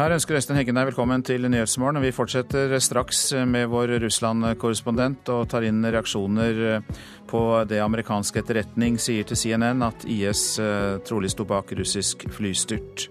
[0.00, 2.00] Her ønsker Øystein Heggen deg velkommen til Nyhetsmorgen.
[2.00, 6.80] Vi fortsetter straks med vår Russland-korrespondent og tar inn reaksjoner
[7.28, 13.10] på det amerikansk etterretning sier til CNN at IS eh, trolig sto bak russisk flystyrt.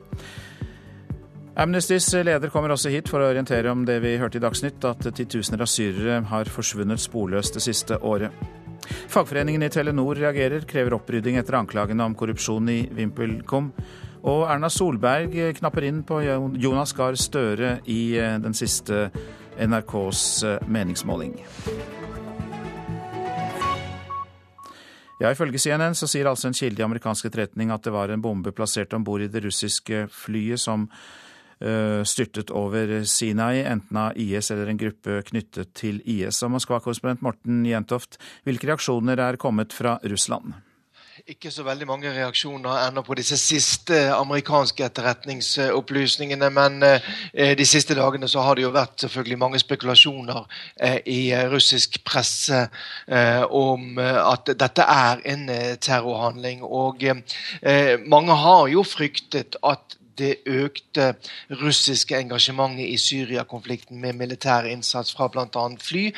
[1.62, 5.12] Amnestys leder kommer også hit for å orientere om det vi hørte i Dagsnytt, at
[5.14, 8.34] titusener av syrere har forsvunnet sporløst det siste året.
[9.14, 13.76] Fagforeningen i Telenor reagerer, krever opprydding etter anklagene om korrupsjon i VimpelCom.
[14.28, 16.20] Og Erna Solberg knapper inn på
[16.60, 19.08] Jonas Gahr Støre i eh, den siste
[19.60, 21.38] NRKs eh, meningsmåling.
[25.20, 28.24] Ja, Ifølge CNN så sier altså en kilde i amerikansk etterretning at det var en
[28.24, 34.16] bombe plassert om bord i det russiske flyet som uh, styrtet over Sinai, enten av
[34.16, 36.40] IS eller en gruppe knyttet til IS.
[36.48, 38.16] Og Moskva-korrespondent Morten Jentoft,
[38.48, 40.56] hvilke reaksjoner er kommet fra Russland?
[41.30, 46.48] Ikke så veldig mange reaksjoner ennå på disse siste amerikanske etterretningsopplysningene.
[46.50, 50.40] Men eh, de siste dagene så har det jo vært selvfølgelig mange spekulasjoner
[50.82, 51.20] eh, i
[51.52, 55.46] russisk presse eh, om at dette er en
[55.78, 56.66] terrorhandling.
[56.66, 57.06] Og
[58.10, 61.14] mange har jo fryktet at det økte
[61.62, 65.66] russiske engasjementet i Syria-konflikten med militær innsats fra bl.a.
[65.80, 66.10] fly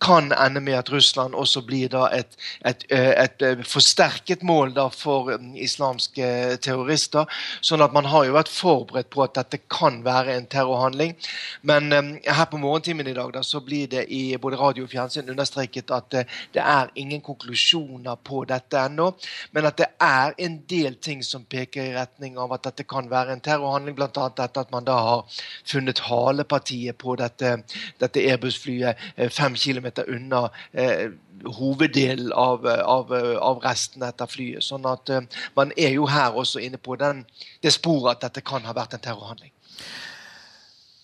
[0.00, 6.56] kan ende med at Russland også blir et, et, et, et, forsterket mål for islamske
[6.62, 7.28] terrorister.
[7.60, 11.16] Sånn at man har jo vært forberedt på at dette kan være en terrorhandling.
[11.62, 14.92] Men um, her på morgentimen i dag da, så blir det i både radio og
[14.92, 19.10] fjernsyn understreket at uh, det er ingen konklusjoner på dette ennå,
[19.52, 23.10] men at det er en del ting som peker i retning av at dette kan
[23.10, 24.28] være en terrorhandling terrorhandling, bl.a.
[24.38, 27.56] dette at man da har funnet halepartiet på dette,
[28.00, 31.10] dette Airbus-flyet eh, fem kilometer unna eh,
[31.44, 34.64] hoveddelen av, av, av, resten etter flyet.
[34.64, 37.24] Sånn at eh, man er jo her også inne på den,
[37.64, 39.52] det sporet at dette kan ha vært en terrorhandling.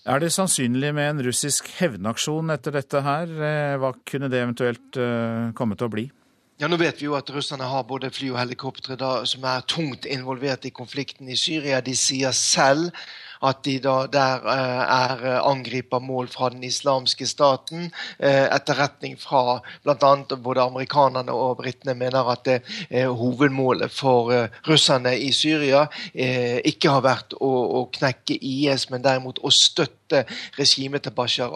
[0.06, 3.26] Er det sannsynlig med en russisk hevnaksjon etter dette her?
[3.26, 6.06] Eh, hva kunne det eventuelt eh, komme til å bli?
[6.56, 8.96] Ja, Nå vet vi jo at russerne har både fly og helikoptre
[9.28, 11.82] som er tungt involvert i konflikten i Syria.
[11.84, 12.94] De sier selv
[13.44, 17.90] at de da der eh, er eh, angriper mål fra den islamske staten.
[18.18, 20.14] Eh, etterretning fra bl.a.
[20.32, 22.56] både amerikanerne og britene mener at det,
[23.04, 24.32] hovedmålet for
[24.68, 27.50] russerne i Syria ikke har vært å,
[27.82, 30.24] å knekke IS, men derimot å støtte støtte
[30.58, 31.52] regimet til Bashar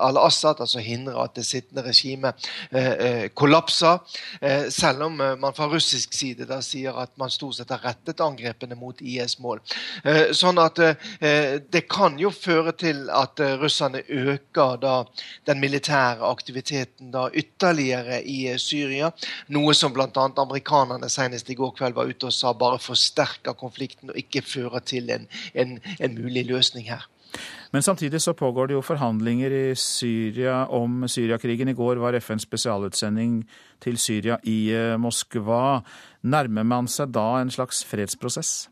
[0.00, 2.34] al-Assad, altså hindre at det sittende regimet
[2.70, 3.98] eh, eh, kollapser.
[4.40, 7.82] Eh, selv om eh, man fra russisk side da sier at man stort sett har
[7.84, 9.60] rettet angrepene mot IS-mål.
[10.34, 10.78] Sånn at
[11.72, 14.94] det kan jo føre til at russerne øker da
[15.46, 19.10] den militære aktiviteten da ytterligere i Syria.
[19.54, 20.08] Noe som bl.a.
[20.10, 24.84] amerikanerne senest i går kveld var ute og sa bare forsterker konflikten og ikke fører
[24.84, 27.08] til en, en, en mulig løsning her.
[27.72, 31.68] Men samtidig så pågår det jo forhandlinger i Syria om Syriakrigen.
[31.68, 33.42] I går var FNs spesialutsending
[33.82, 35.80] til Syria i eh, Moskva.
[36.22, 38.68] Nærmer man seg da en slags fredsprosess?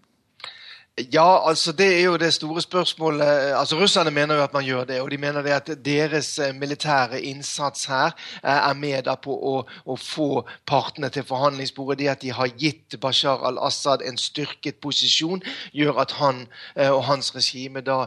[0.98, 3.24] Ja, altså det er jo det store spørsmålet.
[3.56, 5.00] Altså Russerne mener jo at man gjør det.
[5.00, 8.10] Og de mener det at deres eh, militære innsats her
[8.44, 9.54] eh, er med på å,
[9.86, 11.98] å få partene til forhandlingsbordet.
[11.98, 15.40] Det at de har gitt Bashar al-Assad en styrket posisjon,
[15.72, 16.44] gjør at han
[16.76, 18.04] eh, og hans regime da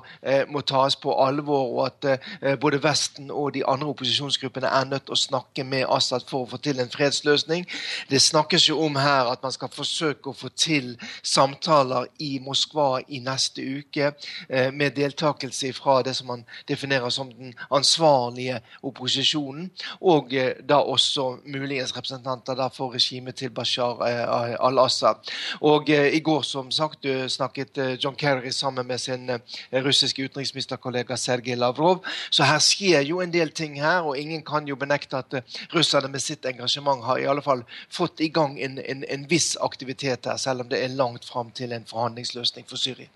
[0.48, 5.16] må tas på alvor, og at både Vesten og de andre opposisjonsgruppene er nødt til
[5.16, 7.66] å snakke med Assad for å få til en fredsløsning.
[8.10, 12.75] Det snakkes jo om her at man skal forsøke å få til samtaler i Moskva
[12.76, 14.14] Moskva i neste uke,
[14.50, 19.70] eh, med deltakelse fra det som man definerer som den ansvarlige opposisjonen,
[20.02, 25.16] og eh, da også muligens representanter for regimet til Bashar eh, al-Assad.
[25.62, 29.30] Og I går som sagt, snakket John Kerry sammen med sin
[29.72, 32.04] russiske utenriksministerkollega Sergej Lavrov.
[32.30, 35.44] Så her skjer jo en del ting her, og ingen kan jo benekte at
[35.74, 39.56] russerne med sitt engasjement har i alle fall fått i gang en, en, en viss
[39.62, 43.10] aktivitet her, selv om det er langt fram til en forhandlingsløsning for Syria.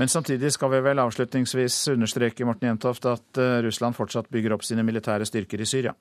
[0.00, 4.64] Men samtidig skal vi vel avslutningsvis understreke Morten Jentoft, at eh, Russland fortsatt bygger opp
[4.64, 5.92] sine militære styrker i Syria?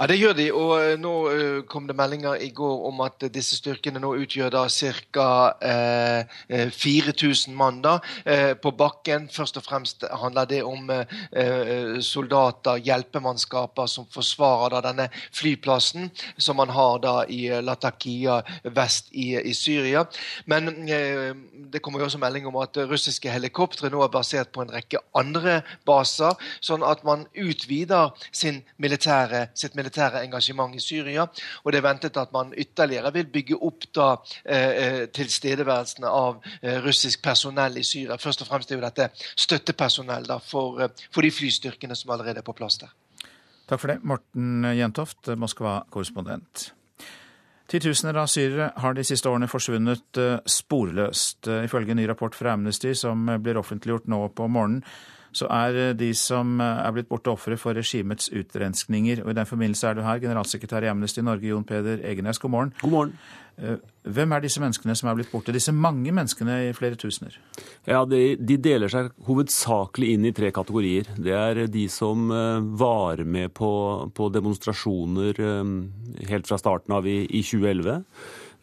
[0.00, 0.44] Ja, Det gjør de.
[0.52, 4.50] og eh, Nå uh, kom det meldinger i går om at disse styrkene nå utgjør
[4.50, 5.26] da ca.
[5.62, 8.00] Uh, 4000 mann da,
[8.58, 9.28] på bakken.
[9.30, 10.90] Først og fremst handler det om
[12.02, 18.40] soldater, hjelpemannskaper, som forsvarer da denne flyplassen som man har da i Latakia
[18.74, 20.04] vest i, i Syria.
[20.50, 24.72] Men det kommer jo også melding om at russiske helikoptre nå er basert på en
[24.74, 31.28] rekke andre baser, sånn at man utvider sin militære, sitt militære militære engasjement i Syria.
[31.62, 34.08] Og det er ventet at man ytterligere vil bygge opp da
[35.14, 36.40] tilstedeværelsen av
[36.84, 38.18] russisk personell i Syria.
[38.20, 40.80] Først og fremst er jo dette støttepersonell da, for,
[41.12, 42.94] for de flystyrkene som allerede er på plass der.
[43.68, 46.72] Takk for det, Morten Jentoft, Moskva-korrespondent.
[47.70, 50.20] Titusener av syrere har de siste årene forsvunnet
[50.52, 51.48] sporløst.
[51.64, 54.84] Ifølge en ny rapport fra Amnesty som blir offentliggjort nå på morgenen,
[55.34, 59.24] så er eh, de som eh, er blitt borte ofre for regimets utrenskninger.
[59.24, 62.38] Og I den forbindelse er du her, generalsekretær i Amnesty Norge, Jon Peder Egenes.
[62.42, 62.74] God morgen.
[62.82, 63.16] God morgen.
[63.58, 63.80] Eh,
[64.14, 65.54] hvem er disse menneskene som er blitt borte?
[65.54, 67.36] Disse mange menneskene i flere tusener?
[67.86, 71.10] Ja, de, de, deler seg hovedsakelig inn i tre kategorier.
[71.18, 72.30] Det er de som
[72.78, 73.70] var med på,
[74.14, 75.38] på demonstrasjoner
[76.30, 78.02] helt fra starten av i, i 2011.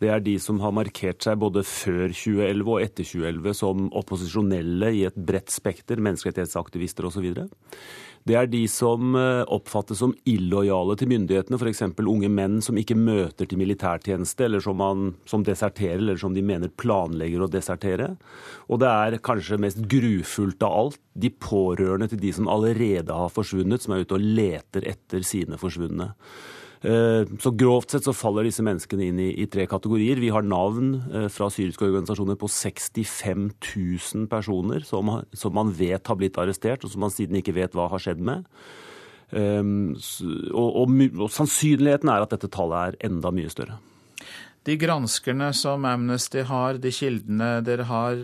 [0.01, 4.89] Det er de som har markert seg både før 2011 og etter 2011 som opposisjonelle
[4.97, 7.27] i et bredt spekter, menneskerettighetsaktivister osv.
[8.25, 11.83] Det er de som eh, oppfattes som illojale til myndighetene, f.eks.
[12.01, 16.43] unge menn som ikke møter til militærtjeneste, eller som, man, som deserterer, eller som de
[16.45, 18.11] mener planlegger å desertere.
[18.69, 23.33] Og det er kanskje mest grufullt av alt, de pårørende til de som allerede har
[23.33, 26.11] forsvunnet, som er ute og leter etter sine forsvunne.
[26.81, 30.17] Eh, så grovt sett så faller disse menneskene inn i, i tre kategorier.
[30.17, 36.09] Vi har navn eh, fra syriske organisasjoner på 65 000 personer som, som, man vet
[36.09, 38.49] har blitt arrestert, og som man siden ikke vet hva har skjedd med.
[39.31, 39.93] Um,
[40.51, 40.89] og, og,
[41.23, 43.77] og sannsynligheten er at dette tallet er enda mye større.
[44.67, 48.19] De granskerne som Amnesty har, de kildene dere har,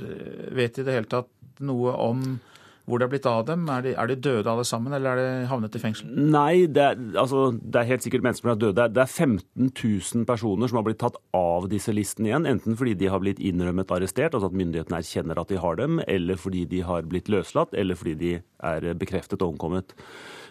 [0.58, 2.26] vet i det hele tatt noe om
[2.88, 3.66] hvor det er blitt av dem?
[3.68, 6.08] Er de, er de, døde alle sammen, eller er de havnet i fengsel?
[6.08, 8.86] Nei, det er, altså, det er helt sikkert mennesker som er døde.
[8.96, 12.48] Det er 15 000 personer som har blitt tatt av disse listene igjen.
[12.48, 16.00] Enten fordi de har blitt innrømmet arrestert, altså at myndighetene erkjenner at de har dem,
[16.08, 18.34] eller fordi de har blitt løslatt, eller fordi de
[18.72, 19.92] er bekreftet omkommet.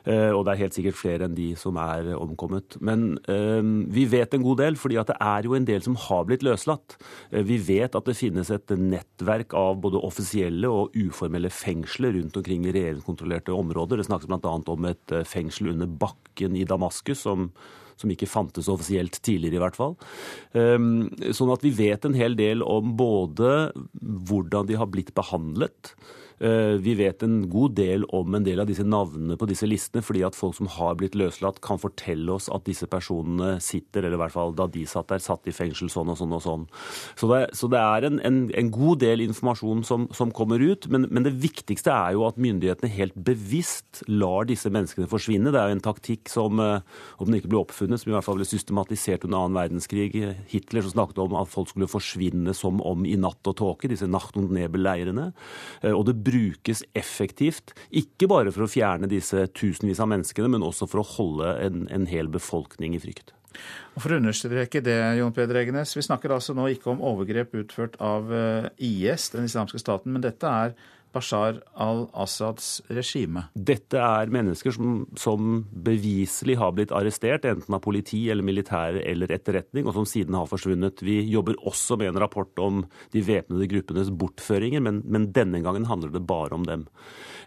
[0.07, 2.79] Eh, og det er helt sikkert flere enn de som er omkommet.
[2.85, 3.63] Men øh,
[3.93, 6.99] vi vet en god del, fordi det er jo en del som har blitt løslatt.
[7.33, 12.39] Eh, vi vet at det finnes et nettverk av både offisielle og uformelle fengsler rundt
[12.39, 13.99] omkring i regjeringskontrollerte områder.
[13.99, 14.55] Det snakkes bl.a.
[14.77, 17.51] om et fengsel under bakken i Damaskus som
[17.97, 19.95] som ikke fantes offisielt tidligere, i hvert fall.
[20.53, 26.26] Sånn at vi vet en hel del om både hvordan de har blitt behandlet, Eh,
[26.39, 30.23] vi vet en god del om en del av disse navnene på disse listene, fordi
[30.27, 34.21] at folk som har blitt løslatt, kan fortelle oss at disse personene sitter, eller i
[34.21, 36.67] hvert fall da de satt der, satt i fengsel sånn og sånn og sånn.
[37.19, 40.89] Så det, så det er en, en, en, god del informasjon som, som kommer ut,
[40.93, 45.53] men, men, det viktigste er jo at myndighetene helt bevisst lar disse menneskene forsvinne.
[45.55, 46.85] Det er jo en taktikk som, eh,
[47.19, 50.13] om den ikke ble oppfunnet, som i hvert fall ble systematisert under annen verdenskrig.
[50.51, 54.09] Hitler som snakket om at folk skulle forsvinne som om i natt og tåke, disse
[54.11, 55.31] Nacht und Nebel-leirene.
[55.83, 57.75] Eh, og det brukes effektivt.
[57.95, 61.87] Ikke bare for å fjerne disse tusenvis av menneskene, men også for å holde en,
[61.93, 63.33] en hel befolkning i frykt.
[63.97, 67.55] Og For å understreke det, Jon Peder Egenes, vi snakker altså nå ikke om overgrep
[67.63, 70.77] utført av eh, IS, den islamske staten, men dette er
[71.17, 73.47] Bashar al-Assads regime?
[73.57, 79.33] Dette er mennesker som, som, beviselig har blitt arrestert, enten av politi eller militære eller
[79.33, 81.01] etterretning, og som siden har forsvunnet.
[81.07, 82.85] Vi jobber også med en rapport om
[83.15, 86.87] de væpnede gruppenes bortføringer, men, men denne gangen handler det bare om dem.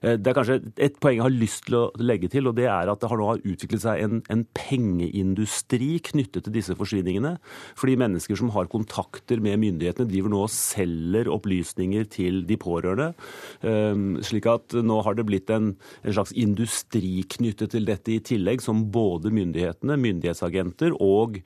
[0.01, 2.68] Eh, det er kanskje et poeng jeg har lyst til å legge til, og det
[2.72, 7.36] er at det har nå utviklet seg en, en pengeindustri knyttet til disse forsvinningene.
[7.79, 13.12] Fordi mennesker som har kontakter med myndighetene, driver nå og selger opplysninger til de pårørende.
[13.62, 15.74] Ehm, slik at nå har det blitt en,
[16.04, 21.42] en slags industri knyttet til dette i tillegg, som både myndighetene, myndighetsagenter og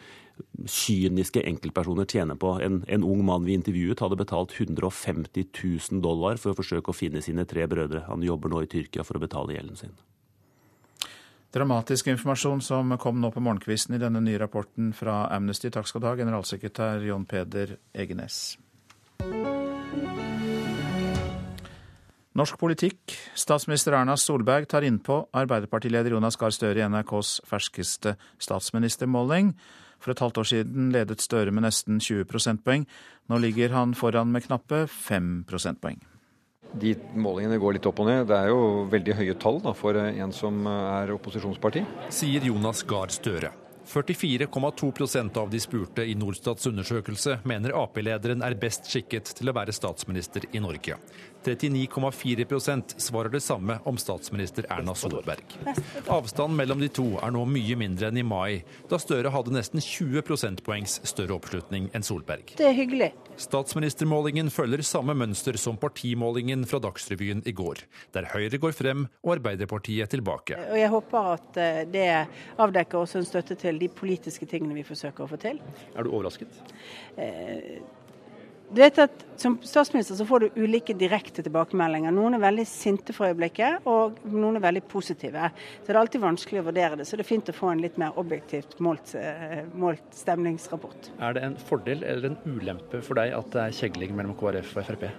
[0.70, 2.56] kyniske enkeltpersoner tjener på.
[2.62, 6.98] En, en, ung mann vi intervjuet hadde betalt 150 000 dollar for å forsøke å
[6.98, 8.06] finne sine tre brødre.
[8.10, 9.96] Han jobber nå i Tyrkia for å betale gjelden sin.
[11.54, 15.70] Dramatisk informasjon som kom nå på morgenkvisten i denne nye rapporten fra Amnesty.
[15.70, 18.56] Takk skal du ha, generalsekretær John Peder Egenes.
[22.34, 23.14] Norsk politikk.
[23.38, 29.52] Statsminister Erna Solberg tar innpå Arbeiderpartileder Jonas Gahr Støre i NRKs ferskeste statsministermåling.
[30.02, 32.88] For et halvt år siden ledet Støre med nesten 20 prosentpoeng.
[33.30, 36.02] Nå ligger han foran med knappe 5 prosentpoeng.
[36.74, 38.26] De målingene går litt opp og ned.
[38.26, 41.86] Det er jo veldig høye tall da, for en som er opposisjonsparti.
[42.10, 43.54] Sier Jonas Gahr Støre.
[43.86, 49.76] 44,2% av de spurte i Norstats undersøkelse mener Ap-lederen er best skikket til å være
[49.76, 50.98] statsminister i Norge.
[51.44, 55.58] 39,4% svarer det samme om statsminister Erna Solberg.
[56.08, 59.84] Avstanden mellom de to er nå mye mindre enn i mai, da Støre hadde nesten
[59.84, 62.56] 20 prosentpoengs større oppslutning enn Solberg.
[62.60, 63.12] Det er hyggelig.
[63.40, 67.82] Statsministermålingen følger samme mønster som partimålingen fra Dagsrevyen i går,
[68.14, 70.60] der Høyre går frem og Arbeiderpartiet tilbake.
[70.70, 72.08] Og Jeg håper at eh, det
[72.62, 75.60] avdekker også en støtte til de politiske tingene vi forsøker å få til.
[75.96, 76.62] Er du overrasket?
[77.18, 77.82] Eh,
[78.74, 82.14] du vet at Som statsminister så får du ulike direkte tilbakemeldinger.
[82.16, 85.50] Noen er veldig sinte for øyeblikket, og noen er veldig positive.
[85.82, 87.08] Så det er alltid vanskelig å vurdere det.
[87.10, 91.12] Så det er fint å få en litt mer objektivt målt, eh, målt stemningsrapport.
[91.20, 94.78] Er det en fordel eller en ulempe for deg at det er kjegling mellom KrF
[94.78, 95.10] og Frp?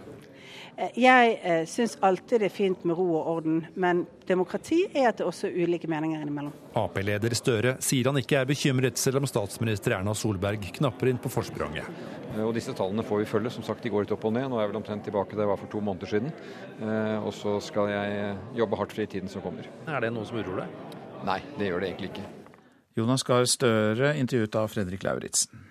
[0.77, 5.13] Eh, jeg eh, syns alltid det er fint med ro og orden, men demokrati er
[5.13, 6.55] at det også er ulike meninger innimellom.
[6.81, 11.31] Ap-leder Støre sier han ikke er bekymret, selv om statsminister Erna Solberg knapper inn på
[11.31, 11.87] forspranget.
[12.35, 13.55] Eh, og Disse tallene får vi følge.
[13.55, 14.49] Som sagt, De går litt opp og ned.
[14.51, 16.33] Nå er jeg vel omtrent tilbake der jeg var for to måneder siden.
[17.23, 19.69] Og så skal jeg jobbe hardt for i tiden som kommer.
[19.87, 20.97] Er det noe som uroer deg?
[21.29, 22.27] Nei, det gjør det egentlig ikke.
[22.99, 25.63] Jonas Gahr Støre, intervjuet av Fredrik Lauritzen.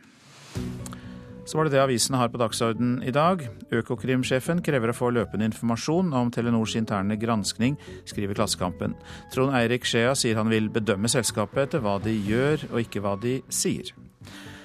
[1.46, 3.44] Så var det det avisene har på dagsorden i dag.
[3.76, 7.76] Økokrim-sjefen krever å få løpende informasjon om Telenors interne granskning,
[8.08, 8.96] skriver Klassekampen.
[9.34, 13.18] Trond Eirik Skjea sier han vil bedømme selskapet etter hva de gjør, og ikke hva
[13.20, 13.92] de sier.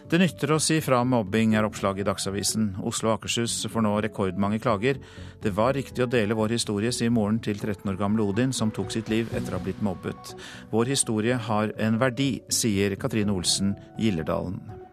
[0.09, 2.71] Det nytter å si fra om mobbing, er oppslaget i Dagsavisen.
[2.89, 5.03] Oslo og Akershus får nå rekordmange klager.
[5.43, 8.73] Det var riktig å dele vår historie, sier moren til 13 år gamle Odin, som
[8.73, 10.33] tok sitt liv etter å ha blitt mobbet.
[10.73, 14.88] Vår historie har en verdi, sier Katrine Olsen Gillerdalen.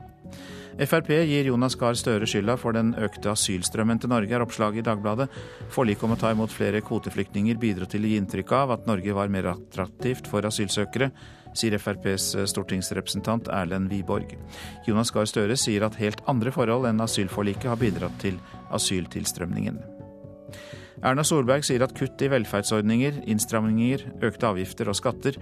[0.76, 4.84] Frp gir Jonas Gahr Støre skylda for den økte asylstrømmen til Norge, er oppslaget i
[4.84, 5.30] Dagbladet.
[5.72, 9.16] Forliket om å ta imot flere kvoteflyktninger bidro til å gi inntrykk av at Norge
[9.16, 11.14] var mer attraktivt for asylsøkere,
[11.56, 14.36] sier FrPs stortingsrepresentant Erlend Wiborg.
[14.84, 18.42] Jonas Gahr Støre sier at helt andre forhold enn asylforliket har bidratt til
[18.76, 19.80] asyltilstrømningen.
[21.06, 25.40] Erna Solberg sier at kutt i velferdsordninger, innstramninger, økte avgifter og skatter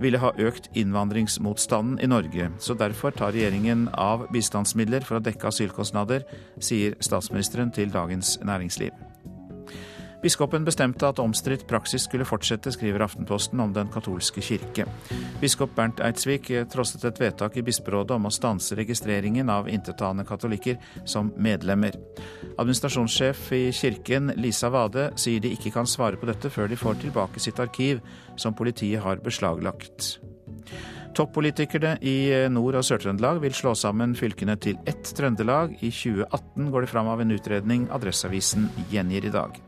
[0.00, 5.50] ville ha økt innvandringsmotstanden i Norge, så derfor tar regjeringen av bistandsmidler for å dekke
[5.50, 6.26] asylkostnader,
[6.58, 9.13] sier statsministeren til Dagens Næringsliv.
[10.24, 14.86] Biskopen bestemte at omstridt praksis skulle fortsette, skriver Aftenposten om Den katolske kirke.
[15.42, 20.78] Biskop Bernt Eidsvik trosset et vedtak i bisperådet om å stanse registreringen av intetanende katolikker
[21.04, 21.98] som medlemmer.
[22.56, 27.02] Administrasjonssjef i kirken, Lisa Wade, sier de ikke kan svare på dette før de får
[27.04, 28.00] tilbake sitt arkiv,
[28.40, 30.14] som politiet har beslaglagt.
[31.14, 32.16] Toppolitikerne i
[32.50, 35.76] Nord- og Sør-Trøndelag vil slå sammen fylkene til ett Trøndelag.
[35.84, 39.60] I 2018 går det fram av en utredning Adresseavisen gjengir i dag.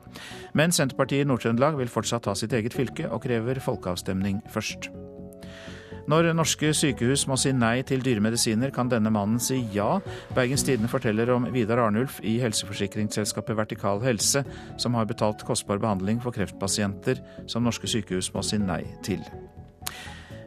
[0.56, 4.90] Men Senterpartiet i Nord-Trøndelag vil fortsatt ha sitt eget fylke, og krever folkeavstemning først.
[6.06, 9.96] Når norske sykehus må si nei til dyre medisiner, kan denne mannen si ja.
[10.36, 14.44] Bergens Tidende forteller om Vidar Arnulf i helseforsikringsselskapet Vertikal Helse,
[14.78, 17.18] som har betalt kostbar behandling for kreftpasienter
[17.50, 19.24] som norske sykehus må si nei til.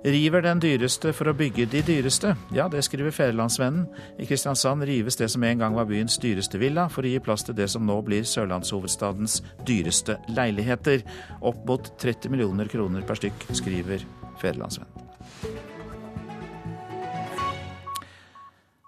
[0.03, 2.31] River den dyreste for å bygge de dyreste?
[2.55, 3.87] Ja, det skriver Fædrelandsvennen.
[4.19, 7.43] I Kristiansand rives det som en gang var byens dyreste villa, for å gi plass
[7.43, 11.03] til det som nå blir sørlandshovedstadens dyreste leiligheter.
[11.43, 14.07] Opp mot 30 millioner kroner per stykk, skriver
[14.39, 15.08] Federlandsvennen.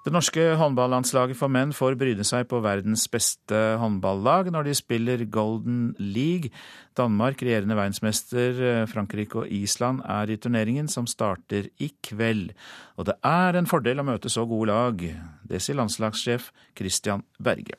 [0.02, 5.22] Det norske håndballandslaget for menn får bryne seg på verdens beste håndballag når de spiller
[5.30, 6.50] Golden League.
[6.98, 12.50] Danmark, regjerende verdensmester, Frankrike og Island er i turneringen, som starter i kveld.
[12.98, 15.06] Og det er en fordel å møte så gode lag.
[15.46, 17.78] Det sier landslagssjef Christian Berge.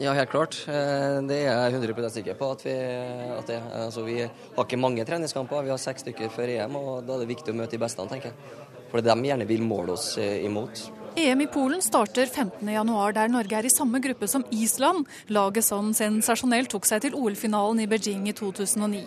[0.00, 0.56] Ja, helt klart.
[0.68, 2.50] Eh, det er jeg 100% sikker på.
[2.56, 2.74] at vi,
[3.36, 7.06] at det, altså, vi har ikke mange treningskamper, vi har seks stykker før EM, og
[7.06, 8.62] da er det viktig å møte de beste, tenker jeg.
[8.90, 10.88] For det er dem vi gjerne vil måle oss eh, imot.
[11.16, 15.88] EM i Polen starter 15.1, der Norge er i samme gruppe som Island, laget som
[15.96, 19.00] sensasjonelt tok seg til OL-finalen i Beijing i 2009.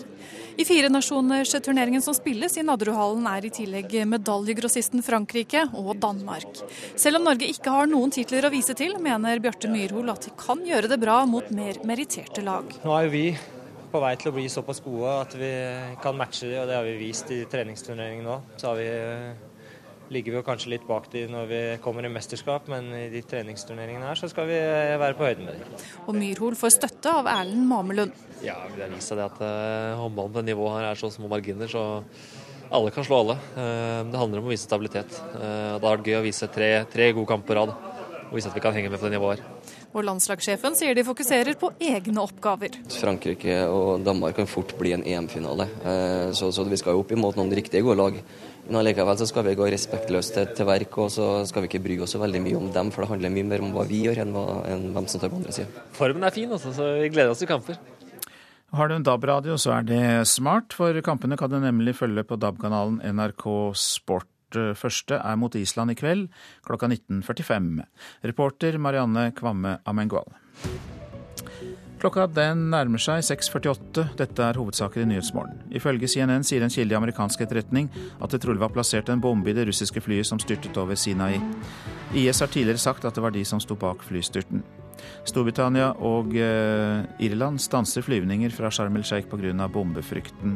[0.57, 6.63] I firenasjoners-turneringen som spilles i Nadderudhallen er i tillegg medaljegrossisten Frankrike og Danmark.
[6.97, 10.33] Selv om Norge ikke har noen titler å vise til, mener Bjarte Myrhol at de
[10.39, 12.73] kan gjøre det bra mot mer meritterte lag.
[12.81, 13.23] Nå er jo vi
[13.93, 15.53] på vei til å bli såpass gode at vi
[16.01, 18.41] kan matche det, og det har vi vist i treningsturneringen nå.
[20.13, 23.21] Ligger vi jo kanskje litt bak de når vi kommer i mesterskap, men i de
[23.29, 25.85] treningsturneringene her så skal vi eh, være på høyden med dem.
[26.07, 28.25] Og Myrhol får støtte av Erlend Mamelund.
[28.45, 31.69] Ja, det har vist seg at uh, håndballen på nivået her er så små marginer,
[31.69, 31.83] så
[32.69, 33.37] alle kan slå alle.
[33.53, 35.21] Uh, det handler om å vise stabilitet.
[35.35, 35.45] Det
[35.77, 37.77] har vært gøy å vise tre, tre gode kamper på rad
[38.29, 39.77] og vise at vi kan henge med på det nivået her.
[39.89, 42.75] Og landslagssjefen sier de fokuserer på egne oppgaver.
[42.93, 45.65] Frankrike og Danmark kan fort bli en EM-finale,
[46.37, 48.19] så, så vi skal jo opp imot noen riktige gode lag.
[48.69, 51.81] Men allikevel så skal vi gå respektløst til, til verk, og så skal vi ikke
[51.81, 54.03] bry oss så veldig mye om dem, for det handler mye mer om hva vi
[54.05, 55.85] gjør enn, hva, enn hvem som tar på andre sida.
[55.97, 57.79] Formen er fin, altså, så vi gleder oss til kamper.
[58.77, 62.37] Har du en DAB-radio, så er det smart, for kampene kan du nemlig følge på
[62.37, 64.29] DAB-kanalen NRK Sport.
[64.77, 66.23] Første er mot Island i kveld
[66.65, 67.83] klokka 19.45.
[68.25, 70.29] Reporter Marianne Kvamme Amengual.
[71.99, 74.05] Klokka den nærmer seg 6.48.
[74.21, 75.57] Dette er hovedsaker i Nyhetsmorgen.
[75.75, 77.89] Ifølge CNN sier en kilde i amerikansk etterretning
[78.23, 81.41] at det trolig var plassert en bombe i det russiske flyet som styrtet over Sinai.
[82.15, 84.63] IS har tidligere sagt at det var de som sto bak flystyrten.
[85.27, 89.67] Storbritannia og eh, Irland stanser flyvninger fra Sharm el Sheikh pga.
[89.67, 90.55] bombefrykten.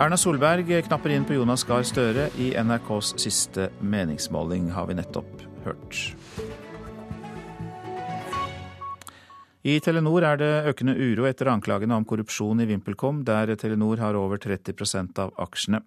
[0.00, 5.46] Erna Solberg knapper inn på Jonas Gahr Støre i NRKs siste meningsmåling, har vi nettopp
[5.66, 6.02] hørt.
[9.60, 14.16] I Telenor er det økende uro etter anklagene om korrupsjon i VimpelCom, der Telenor har
[14.16, 15.82] over 30% av aksjene.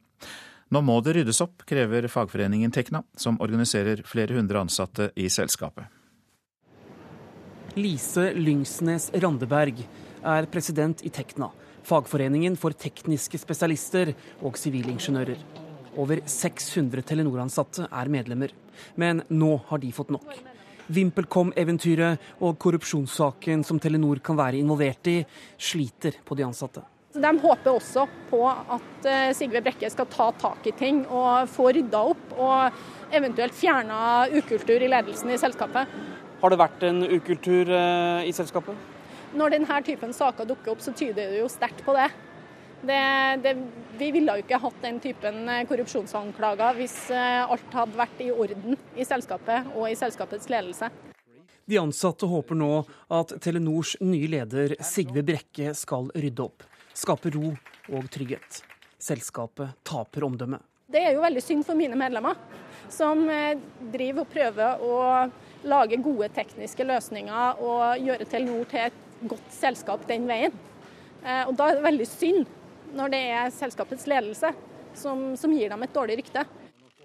[0.69, 5.89] Nå må det ryddes opp, krever fagforeningen Tekna, som organiserer flere hundre ansatte i selskapet.
[7.73, 9.81] Lise Lyngsnes Randeberg
[10.21, 11.49] er president i Tekna,
[11.81, 14.13] fagforeningen for tekniske spesialister
[14.45, 15.41] og sivilingeniører.
[15.97, 18.53] Over 600 Telenor-ansatte er medlemmer,
[19.01, 20.52] men nå har de fått nok.
[20.93, 25.19] VimpelCom-eventyret og korrupsjonssaken som Telenor kan være involvert i,
[25.57, 26.83] sliter på de ansatte.
[27.13, 31.67] De håper også på at eh, Sigve Brekke skal ta tak i ting og få
[31.75, 35.93] rydda opp, og eventuelt fjerna ukultur i ledelsen i selskapet.
[36.41, 38.89] Har det vært en ukultur eh, i selskapet?
[39.37, 42.09] Når denne typen saker dukker opp, så tyder det jo sterkt på det.
[42.87, 43.01] Det,
[43.43, 43.53] det
[43.97, 48.29] vi ville jo ikke hatt den typen eh, korrupsjonsanklager hvis eh, alt hadde vært i
[48.33, 50.89] orden i selskapet og i selskapets ledelse.
[51.65, 52.71] De ansatte håper nå
[53.13, 57.53] at Telenors nye leder Sigve Brekke skal rydde opp, skape ro
[57.93, 58.59] og trygghet.
[58.99, 60.59] Selskapet taper omdømme.
[60.91, 62.35] Det er jo veldig synd for mine medlemmer,
[62.91, 63.23] som
[63.93, 64.97] driver og prøver å
[65.63, 70.53] lage gode tekniske løsninger og gjøre Telenor til et godt selskap den veien.
[71.23, 72.45] Eh, og Da er det veldig synd
[72.93, 74.53] når det er selskapets ledelse
[74.97, 76.45] som, som gir dem et dårlig rykte.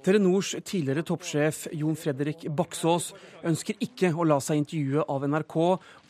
[0.04, 3.10] Telenors tidligere toppsjef Jon Fredrik Baksås
[3.46, 5.56] ønsker ikke å la seg intervjue av NRK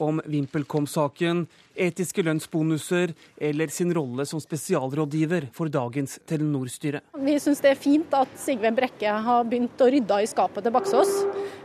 [0.04, 1.40] om VimpelCom-saken,
[1.72, 3.14] etiske lønnsbonuser
[3.48, 7.00] eller sin rolle som spesialrådgiver for dagens Telenor-styre.
[7.16, 10.74] Vi syns det er fint at Sigve Brekke har begynt å rydde i skapet til
[10.74, 11.14] Baksås.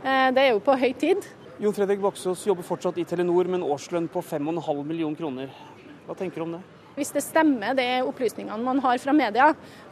[0.02, 1.28] Eh, det er jo på høy tid.
[1.60, 5.52] Jon Fredrik Baksås jobber fortsatt i Telenor med en årslønn på 5,5 millioner kroner.
[6.08, 6.64] Hva tenker du om det?
[6.94, 9.48] Hvis det stemmer, det opplysningene man har fra media,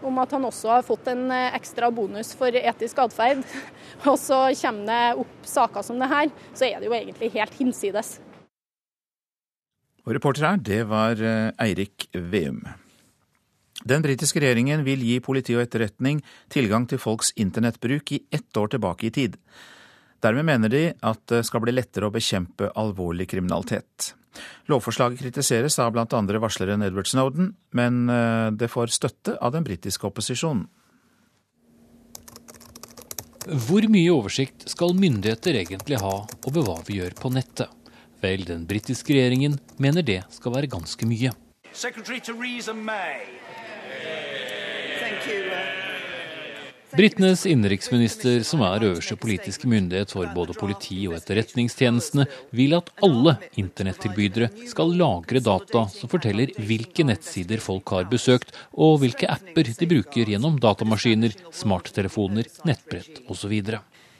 [0.06, 3.42] om at han også har fått en eh, ekstra bonus for etisk atferd,
[4.10, 7.58] og så kommer det opp saker som det her, så er det jo egentlig helt
[7.58, 8.14] hinsides.
[10.06, 12.62] Og reporter her, det var eh, Eirik Veum.
[13.82, 16.20] Den britiske regjeringen vil gi politi og etterretning
[16.52, 19.38] tilgang til folks internettbruk i ett år tilbake i tid.
[20.22, 24.12] Dermed mener de at det skal bli lettere å bekjempe alvorlig kriminalitet.
[24.70, 30.06] Lovforslaget kritiseres av andre varsleren Edward Snowden, men eh, det får støtte av den britiske
[30.08, 30.68] opposisjonen.
[33.42, 36.14] Hvor mye oversikt skal myndigheter egentlig ha
[36.46, 37.70] over hva vi gjør på nettet?
[38.22, 41.34] Vel, den britiske regjeringen mener det skal være ganske mye.
[41.72, 43.26] Secretary Theresa May.
[45.00, 45.81] Thank you, uh...
[46.92, 53.38] Britenes innenriksminister, som er øverste politiske myndighet for både politi og etterretningstjenestene, vil at alle
[53.60, 59.88] internettilbydere skal lagre data som forteller hvilke nettsider folk har besøkt, og hvilke apper de
[59.88, 63.56] bruker gjennom datamaskiner, smarttelefoner, nettbrett osv.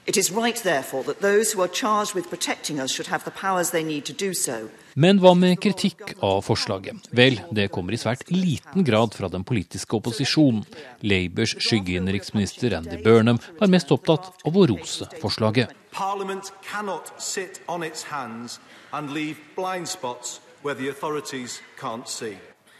[0.05, 3.31] It is right, therefore, that those who are charged with protecting us should have the
[3.31, 4.67] powers they need to do so.
[4.95, 7.07] Men hva med kritikk av forslaget?
[7.15, 10.65] Vel, det kommer i svært liten grad fra den politiske opposisjonen.
[10.99, 15.71] Labours skyggeinnenriksminister Andy Burnham var mest opptatt av å rose forslaget.
[15.95, 16.51] Parliament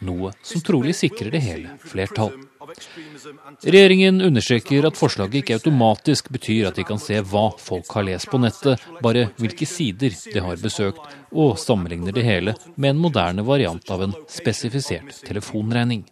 [0.06, 2.34] noe som trolig sikrer det hele flertall.
[3.64, 8.30] Regjeringen understreker at forslaget ikke automatisk betyr at de kan se hva folk har lest
[8.32, 13.46] på nettet, bare hvilke sider de har besøkt, og sammenligner det hele med en moderne
[13.46, 16.06] variant av en spesifisert telefonregning.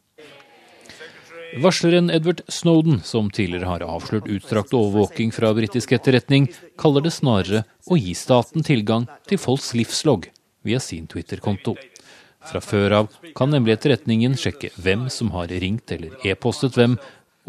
[1.59, 6.47] Varsleren Edward Snowden, som tidligere har avslørt utstrakt overvåking fra britisk etterretning,
[6.79, 10.29] kaller det snarere å gi staten tilgang til folks livslogg
[10.63, 11.75] via sin Twitter-konto.
[12.49, 16.97] Fra før av kan nemlig etterretningen sjekke hvem som har ringt eller e-postet hvem,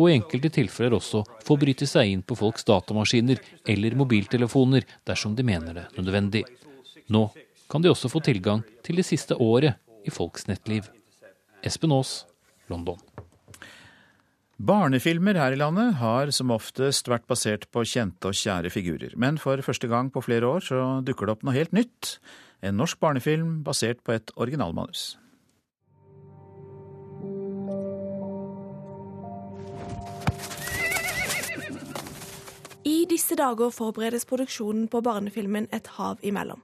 [0.00, 5.36] og i enkelte tilfeller også få bryte seg inn på folks datamaskiner eller mobiltelefoner dersom
[5.36, 6.44] de mener det nødvendig.
[7.12, 7.26] Nå
[7.72, 10.88] kan de også få tilgang til det siste året i folks nettliv.
[11.64, 12.22] Espen Aas,
[12.72, 12.98] London.
[14.62, 19.16] Barnefilmer her i landet har som oftest vært basert på kjente og kjære figurer.
[19.18, 22.16] Men for første gang på flere år så dukker det opp noe helt nytt
[22.62, 25.18] en norsk barnefilm basert på et originalmanus.
[32.84, 36.62] I disse dager forberedes produksjonen på barnefilmen Et hav imellom.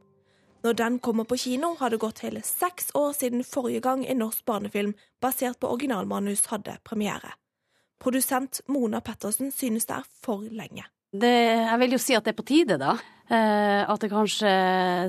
[0.62, 4.18] Når den kommer på kino, har det gått hele seks år siden forrige gang en
[4.18, 7.30] norsk barnefilm basert på originalmanus hadde premiere.
[8.00, 10.84] Produsent Mona Pettersen synes det er for lenge.
[11.10, 12.98] Det, jeg vil jo si at det er på tide, da.
[13.28, 14.50] Eh, at det kanskje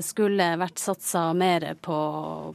[0.04, 1.96] skulle vært satsa mer på,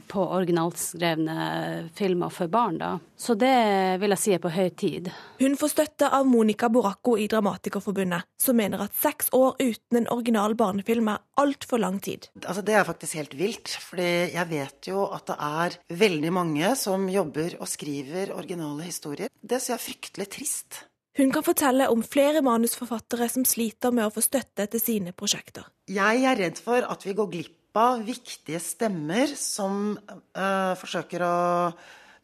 [0.06, 2.90] på originalskrevne filmer for barn, da.
[3.18, 5.10] Så det vil jeg si er på høy tid.
[5.40, 10.10] Hun får støtte av Monica Boracco i Dramatikerforbundet, som mener at seks år uten en
[10.14, 12.30] original barnefilm er altfor lang tid.
[12.44, 16.74] Altså, det er faktisk helt vilt, fordi jeg vet jo at det er veldig mange
[16.78, 19.34] som jobber og skriver originale historier.
[19.42, 20.84] Det syns jeg er fryktelig trist.
[21.16, 25.64] Hun kan fortelle om flere manusforfattere som sliter med å få støtte til sine prosjekter.
[25.88, 31.36] Jeg er redd for at vi går glipp av viktige stemmer som uh, forsøker å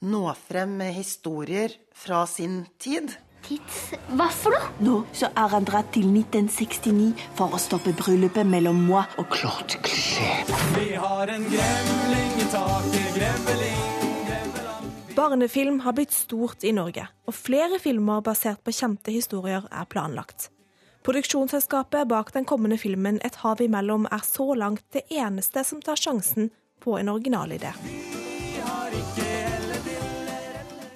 [0.09, 3.15] nå frem med historier fra sin tid.
[3.43, 3.79] Tids?
[4.13, 4.69] Hva for noe?
[4.85, 9.81] Nå så er han dratt til 1969 for å stoppe bryllupet mellom moi og Claude
[9.83, 10.45] Cliché.
[10.77, 14.02] Vi har en gremling i taket, gremling.
[15.15, 20.47] Barnefilm har blitt stort i Norge, og flere filmer basert på kjente historier er planlagt.
[21.05, 26.01] Produksjonsselskapet bak den kommende filmen Et hav imellom er så langt det eneste som tar
[26.01, 26.49] sjansen
[26.81, 27.75] på en originalidé.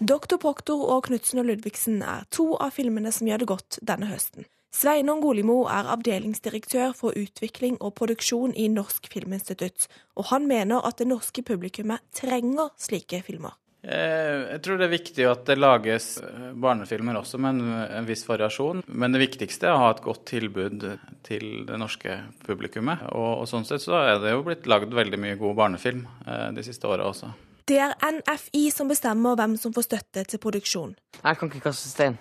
[0.00, 4.08] Doktor Proktor og Knutsen og Ludvigsen er to av filmene som gjør det godt denne
[4.08, 4.48] høsten.
[4.72, 11.00] Sveinung Golimo er avdelingsdirektør for utvikling og produksjon i Norsk Filminstitutt, og han mener at
[11.00, 13.56] det norske publikummet trenger slike filmer.
[13.86, 18.24] Eh, jeg tror det er viktig at det lages eh, barnefilmer også med en, viss
[18.26, 18.82] variasjon.
[18.88, 20.86] Men det viktigste er å ha et godt tilbud
[21.26, 22.18] til det norske
[22.48, 23.04] publikummet.
[23.12, 26.48] Og, og sånn sett så er det jo blitt lagd veldig mye god barnefilm eh,
[26.56, 27.30] de siste åra også.
[27.66, 30.98] Det er NFI som bestemmer hvem som får støtte til produksjon.
[31.22, 32.18] Jeg kan ikke kaste stein.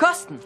[0.00, 0.40] Kast den!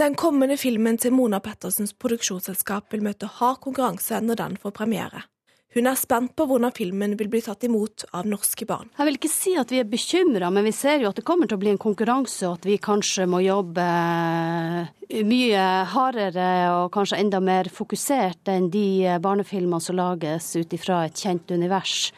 [0.00, 5.26] Den kommende filmen til Mona Pettersens produksjonsselskap vil møte hard konkurranse når den får premiere.
[5.70, 8.88] Hun er spent på hvordan filmen vil bli tatt imot av norske barn.
[8.96, 11.46] Jeg vil ikke si at vi er bekymra, men vi ser jo at det kommer
[11.46, 16.90] til å bli en konkurranse, og at vi kanskje må jobbe eh, mye hardere og
[16.96, 22.10] kanskje enda mer fokusert enn de barnefilmene som lages ut ifra et kjent univers.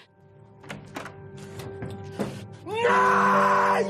[2.73, 3.85] Nei!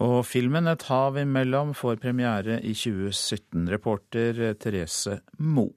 [0.00, 3.68] Og filmen 'Et hav imellom' får premiere i 2017.
[3.68, 5.72] Reporter Therese Moe.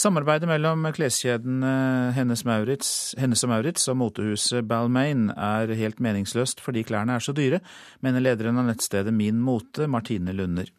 [0.00, 1.70] Samarbeidet mellom kleskjedene
[2.16, 7.58] Hennes, og Maurits og motehuset Balmain er helt meningsløst fordi klærne er så dyre,
[8.00, 10.70] mener lederen av nettstedet Min Mote, Martine Lunder.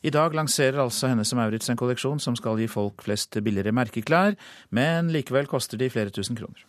[0.00, 3.74] I dag lanserer altså Hennes og Maurits en kolleksjon som skal gi folk flest billigere
[3.76, 4.38] merkeklær,
[4.72, 6.64] men likevel koster de flere tusen kroner.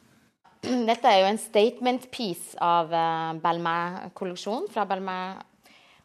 [0.65, 5.39] Dette er jo en statement piece av eh, Balmain-kolleksjonen, fra Balmain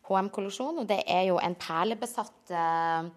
[0.07, 3.11] HM-kolleksjon, og det er jo en perlebesatt uh,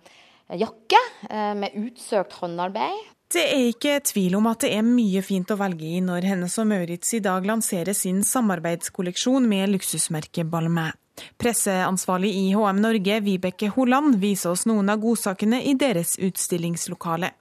[0.58, 3.08] jakke eh, med utsøkt håndarbeid.
[3.30, 6.56] Det er ikke tvil om at det er mye fint å velge i når Hennes
[6.58, 10.98] og Maurits i dag lanserer sin samarbeidskolleksjon med luksusmerket Balmain.
[11.38, 17.32] Presseansvarlig i HM Norge, Vibeke Holland, viser oss noen av godsakene i deres utstillingslokale.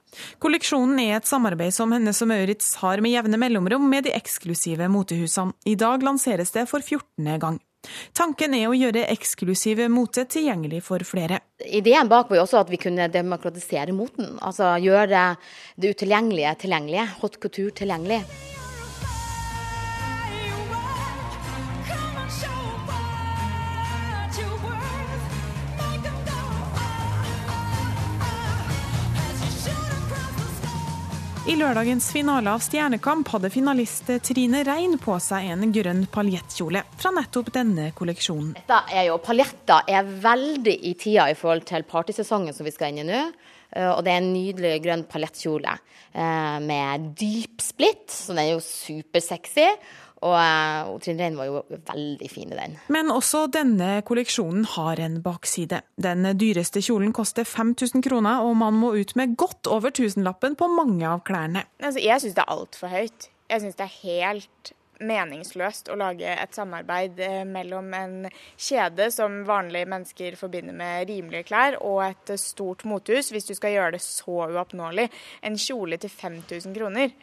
[0.43, 4.89] Kolleksjonen er et samarbeid som Hennes og Maurits har med jevne mellomrom med de eksklusive
[4.91, 5.55] motehusene.
[5.65, 7.39] I dag lanseres det for 14.
[7.39, 7.59] gang.
[8.17, 11.39] Tanken er å gjøre eksklusive mote tilgjengelig for flere.
[11.63, 14.35] Ideen bak var jo også at vi kunne demokratisere moten.
[14.43, 15.25] Altså gjøre
[15.79, 17.07] det utilgjengelige tilgjengelig.
[17.21, 18.23] Hot couture tilgjengelig.
[31.49, 37.09] I lørdagens finale av Stjernekamp hadde finalist Trine Rein på seg en grønn paljettkjole fra
[37.15, 38.51] nettopp denne kolleksjonen.
[38.59, 42.93] Dette er jo, Paljetter er veldig i tida i forhold til partysesongen som vi skal
[42.93, 43.23] inn i nå.
[43.73, 48.51] Eh, og det er en nydelig grønn paljettkjole eh, med dyp splitt, så den er
[48.51, 49.65] jo supersexy.
[50.25, 52.75] Og, eh, og Trine Rein var jo veldig fin i den.
[52.91, 55.81] Men også denne kolleksjonen har en bakside.
[56.01, 60.67] Den dyreste kjolen koster 5000 kroner, og man må ut med godt over tusenlappen på
[60.73, 61.63] mange av klærne.
[61.79, 63.31] Altså, jeg syns det er altfor høyt.
[63.49, 68.15] Jeg syns det er helt meningsløst å lage et samarbeid eh, mellom en
[68.59, 73.77] kjede som vanlige mennesker forbinder med rimelige klær, og et stort mothus, hvis du skal
[73.77, 75.07] gjøre det så uoppnåelig.
[75.47, 77.15] En kjole til 5000 kroner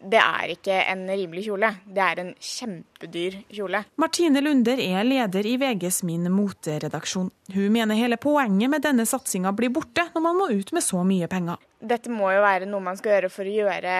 [0.00, 3.82] det er ikke en rimelig kjole, det er en kjempedyr kjole.
[4.00, 7.28] Martine Lunder er leder i VGs Min moteredaksjon.
[7.54, 11.04] Hun mener hele poenget med denne satsinga blir borte når man må ut med så
[11.04, 11.60] mye penger.
[11.80, 13.98] Dette må jo være noe man skal gjøre for å gjøre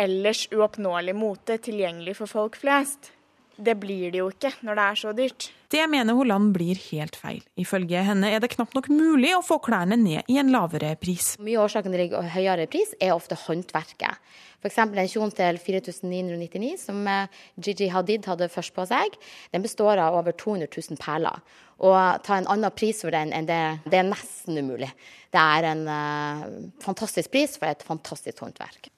[0.00, 3.13] ellers uoppnåelig mote tilgjengelig for folk flest.
[3.56, 5.48] Det blir det jo ikke når det er så dyrt.
[5.74, 7.42] Det mener Holland blir helt feil.
[7.58, 11.34] Ifølge henne er det knapt nok mulig å få klærne ned i en lavere pris.
[11.42, 14.20] Mye av årsaken til høyere pris er ofte håndverket.
[14.64, 14.78] F.eks.
[14.80, 19.18] en kjole til 4999 som eh, Gigi Hadid hadde først på seg,
[19.52, 21.42] den består av over 200 000 perler.
[21.84, 21.92] Å
[22.24, 24.88] ta en annen pris for den enn det, det er nesten umulig.
[25.34, 26.44] Det er en uh,
[26.80, 28.88] fantastisk pris for et fantastisk håndverk.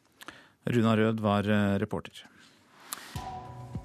[0.70, 2.26] Runa Rød var uh, reporter.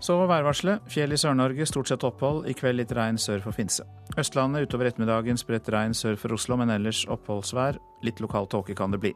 [0.02, 0.82] Så værvarselet.
[0.90, 2.48] Fjell i Sør-Norge, stort sett opphold.
[2.50, 3.86] I kveld litt regn sør for Finse.
[4.18, 7.78] Østlandet utover ettermiddagen spredt regn sør for Oslo, men ellers oppholdsvær.
[8.02, 9.14] Litt lokal tåke kan det bli.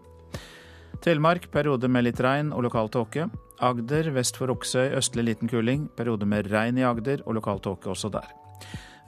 [1.01, 3.25] Telemark periode med litt regn og lokal tåke.
[3.65, 5.89] Agder vest for Oksøy østlig liten kuling.
[5.97, 8.29] Periode med regn i Agder og lokal tåke også der.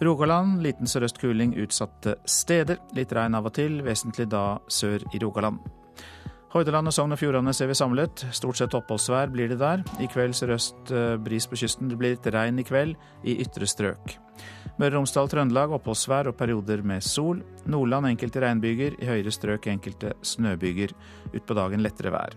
[0.02, 2.82] Rogaland liten sørøst kuling utsatte steder.
[2.98, 5.62] Litt regn av og til, vesentlig da sør i Rogaland.
[6.58, 8.24] Hordaland og Sogn og Fjordane ser vi samlet.
[8.34, 9.84] Stort sett oppholdsvær blir det der.
[10.02, 11.92] I kveld sørøst eh, bris på kysten.
[11.92, 12.96] Det blir litt regn i kveld
[13.30, 14.16] i ytre strøk.
[14.82, 17.44] Møre og Romsdal, Trøndelag oppholdsvær og perioder med sol.
[17.70, 20.96] Nordland enkelte regnbyger, i høyere strøk enkelte snøbyger.
[21.38, 22.34] Utpå dagen lettere vær.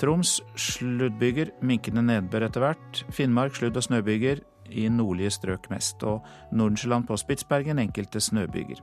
[0.00, 3.04] Troms sluddbyger, minkende nedbør etter hvert.
[3.12, 4.40] Finnmark sludd- og snøbyger,
[4.72, 6.00] i nordlige strøk mest.
[6.08, 6.24] Og
[6.56, 8.80] Nordensjøland på Spitsbergen enkelte snøbyger.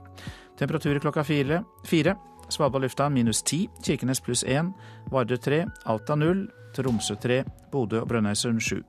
[0.54, 1.64] Temperaturer klokka fire.
[1.82, 2.14] fire.
[2.48, 4.72] Svalbard lufthavn minus 10, Kirkenes pluss 1,
[5.12, 8.82] Vardø 3, Alta 0, Tromsø 3, Bodø og Brønnøysund 7.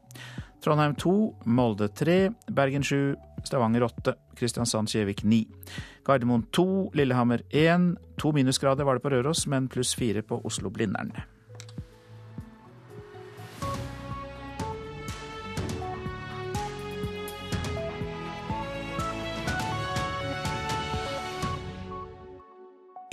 [0.63, 1.13] Trondheim 2,
[1.45, 2.17] Molde 3,
[2.55, 3.15] Bergen 7,
[3.47, 5.41] Stavanger 8, Kristiansand-Kjevik 9.
[6.07, 7.95] Gardermoen 2, Lillehammer 1.
[8.19, 11.13] To minusgrader var det på Røros, men pluss 4 på Oslo-Blindern.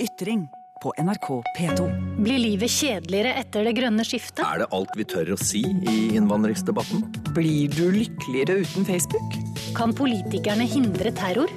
[0.07, 0.47] Ytring
[0.83, 1.85] på NRK P2.
[2.21, 4.43] Blir livet kjedeligere etter det grønne skiftet?
[4.45, 7.03] Er det alt vi tør å si i innvandringsdebatten?
[7.35, 9.35] Blir du lykkeligere uten Facebook?
[9.75, 11.51] Kan politikerne hindre terror?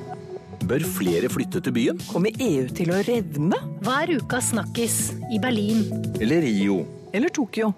[0.66, 2.02] Bør flere flytte til byen?
[2.10, 3.60] Kommer EU til å revne?
[3.84, 5.86] Hva er ukas snakkis i Berlin?
[6.18, 6.82] Eller Rio?
[7.14, 7.74] Eller Tokyo?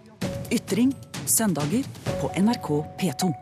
[0.52, 0.94] Ytring
[1.26, 1.84] søndager
[2.20, 3.34] på NRK P2.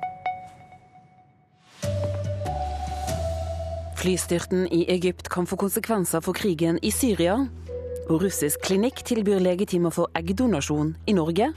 [4.01, 7.35] Flystyrten i Egypt kan få konsekvenser for krigen i Syria.
[8.09, 11.51] Og russisk klinikk tilbyr legetimer for eggdonasjon i Norge.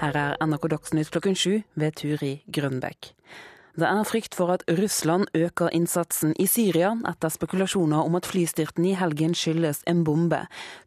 [0.00, 3.15] Her er NRK Dagsnytt klokken sju ved Turi Grønbekk.
[3.76, 8.86] Det er frykt for at Russland øker innsatsen i Syria etter spekulasjoner om at flystyrten
[8.88, 10.38] i helgen skyldes en bombe.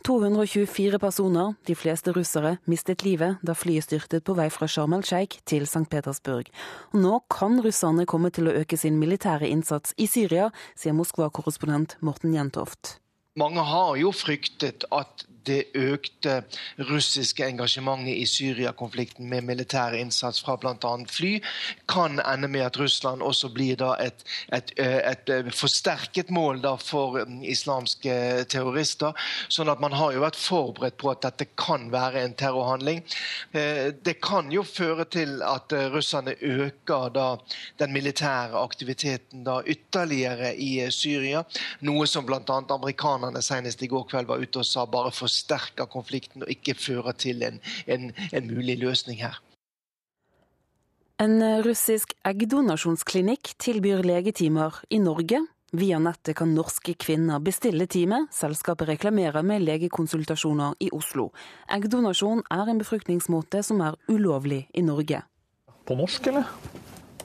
[0.10, 5.38] 224 personer, de fleste russere, mistet livet da flyet styrtet på vei fra Sharm el-Sheikh
[5.46, 5.86] til St.
[5.92, 6.50] Petersburg.
[6.98, 12.34] Nå kan russerne komme til å øke sin militære innsats i Syria, sier Moskva-korrespondent Morten
[12.34, 12.98] Jentoft.
[13.40, 16.42] Mange har jo fryktet at det økte
[16.90, 20.92] russiske engasjementet i Syria-konflikten med militær innsats fra bl.a.
[21.10, 21.38] fly,
[21.90, 24.24] kan ende med at Russland også blir et,
[24.54, 28.16] et, et, et forsterket mål for islamske
[28.52, 29.16] terrorister.
[29.50, 33.04] Sånn at man har jo vært forberedt på at dette kan være en terrorhandling.
[33.54, 37.16] Eh, det kan jo føre til at russerne øker
[37.80, 41.44] den militære aktiviteten ytterligere i Syria,
[41.86, 42.42] noe som bl.a.
[42.46, 46.76] amerikanerne senest i går kveld var ute og sa bare for forsterker konflikten og ikke
[46.78, 49.38] fører til en, en, en mulig løsning her.
[51.20, 55.42] En russisk eggdonasjonsklinikk tilbyr legetimer i Norge.
[55.76, 58.24] Via nettet kan norske kvinner bestille time.
[58.34, 61.28] Selskapet reklamerer med legekonsultasjoner i Oslo.
[61.70, 65.22] Eggdonasjon er en befruktningsmåte som er ulovlig i Norge.
[65.86, 66.50] På norsk, eller?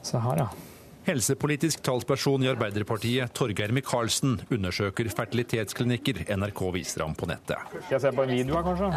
[0.02, 0.73] Se her, ja.
[1.04, 7.60] Helsepolitisk talsperson i Arbeiderpartiet, Torgeir Micaelsen, undersøker fertilitetsklinikker NRK viser ham på nettet.
[7.74, 8.88] Skal jeg se på en video her, kanskje?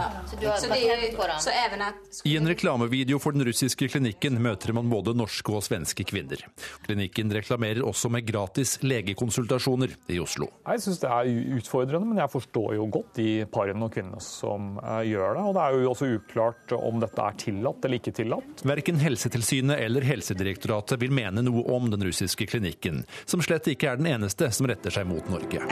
[2.23, 6.45] I en reklamevideo for den russiske klinikken møter man både norske og svenske kvinner.
[6.85, 10.47] Klinikken reklamerer også med gratis legekonsultasjoner i Oslo.
[10.63, 14.79] Jeg syns det er utfordrende, men jeg forstår jo godt de parene og kvinnene som
[14.79, 15.43] eh, gjør det.
[15.43, 18.63] Og det er jo også uklart om dette er tillatt eller ikke tillatt.
[18.71, 23.91] Verken Helsetilsynet eller Helsedirektoratet vil mene noe om det den russiske klinikken, som slett ikke
[23.91, 25.63] er den eneste som retter seg mot Norge.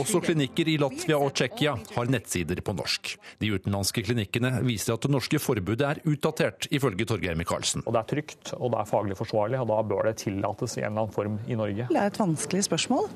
[0.00, 3.14] Også klinikker i Latvia og Tsjekkia har nettsider på norsk.
[3.42, 7.84] De utenlandske klinikkene viser at det norske forbudet er utdatert, ifølge Torgeir Micaelsen.
[7.86, 10.92] Det er trygt og det er faglig forsvarlig, og da bør det tillates i en
[10.92, 11.88] eller annen form i Norge.
[11.90, 13.08] Det er et vanskelig spørsmål.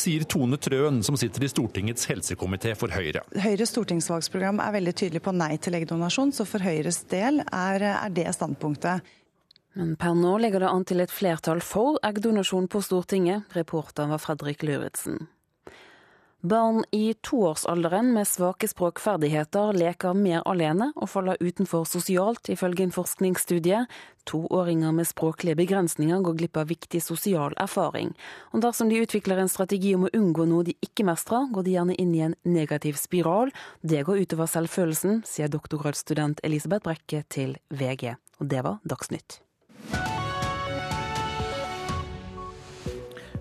[0.00, 3.24] Sier Tone Trøen, som sitter i Stortingets helsekomité for Høyre.
[3.42, 8.14] Høyres stortingsvalgsprogram er veldig tydelig på nei til eggdonasjon, så for Høyres del er, er
[8.14, 9.06] det standpunktet.
[9.72, 13.52] Men per nå ligger det an til et flertall for eggdonasjon på Stortinget.
[13.54, 15.28] Reporter var Fredrik Lauritzen.
[16.42, 22.94] Barn i toårsalderen med svake språkferdigheter leker mer alene og faller utenfor sosialt, ifølge en
[22.94, 23.82] forskningsstudie.
[24.24, 28.14] Toåringer med språklige begrensninger går glipp av viktig sosial erfaring.
[28.56, 31.76] Og dersom de utvikler en strategi om å unngå noe de ikke mestrer, går de
[31.76, 33.52] gjerne inn i en negativ spiral.
[33.84, 38.16] Det går utover selvfølelsen, sier doktorgradsstudent Elisabeth Brekke til VG.
[38.40, 39.42] Og det var Dagsnytt.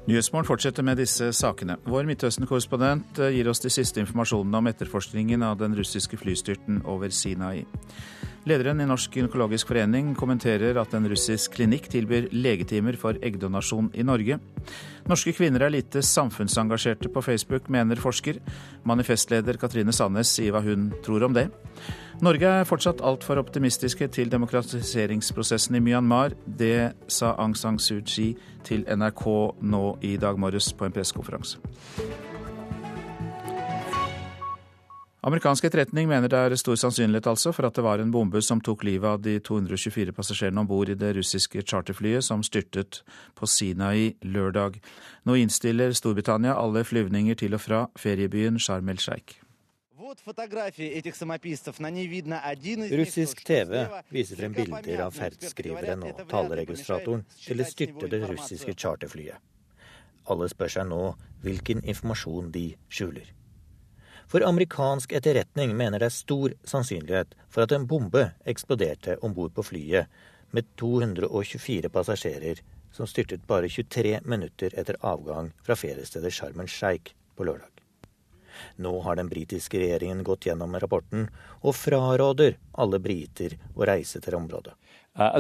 [0.10, 1.76] Nyhetsmorgen fortsetter med disse sakene.
[1.86, 7.14] Vår Midtøsten-korrespondent eh, gir oss de siste informasjonene om etterforskningen av den russiske flystyrten over
[7.14, 7.60] Sinai.
[8.50, 14.02] Lederen i Norsk gynekologisk forening kommenterer at en russisk klinikk tilbyr legetimer for eggdonasjon i
[14.02, 14.40] Norge.
[15.06, 18.40] Norske kvinner er lite samfunnsengasjerte på Facebook, mener forsker.
[18.90, 21.46] Manifestleder Katrine Sandnes sier hva hun tror om det.
[22.26, 26.34] Norge er fortsatt altfor optimistiske til demokratiseringsprosessen i Myanmar.
[26.46, 28.32] Det sa Aung San Suu Kyi
[28.66, 29.28] til NRK
[29.62, 31.62] nå i dag morges på en pressekonferanse.
[35.20, 38.62] Amerikansk etterretning mener det er stor sannsynlighet altså for at det var en bombe som
[38.64, 43.02] tok livet av de 224 passasjerene om bord i det russiske charterflyet som styrtet
[43.36, 44.78] på Sinai lørdag.
[45.28, 49.42] Nå innstiller Storbritannia alle flyvninger til og fra feriebyen Sharm el Sheikh.
[53.02, 53.74] Russisk TV
[54.16, 59.36] viser frem bilder av ferdskriveren og taleregistratoren til det styrtede russiske charterflyet.
[60.32, 61.02] Alle spør seg nå
[61.44, 63.28] hvilken informasjon de skjuler.
[64.30, 69.56] For amerikansk etterretning mener det er stor sannsynlighet for at en bombe eksploderte om bord
[69.58, 70.20] på flyet
[70.54, 72.60] med 224 passasjerer
[72.94, 77.72] som styrtet bare 23 minutter etter avgang fra feriestedet Sharm el Sheikh på lørdag.
[78.78, 81.26] Nå har den britiske regjeringen gått gjennom rapporten
[81.64, 84.76] og fraråder alle briter å reise til området.
[85.18, 85.34] Uh,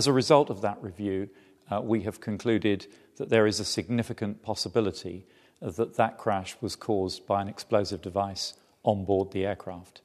[0.81, 1.27] review,
[1.69, 5.27] uh, we have concluded that there is a significant possibility
[5.61, 10.01] that that crash was caused by an explosive device on board the aircraft.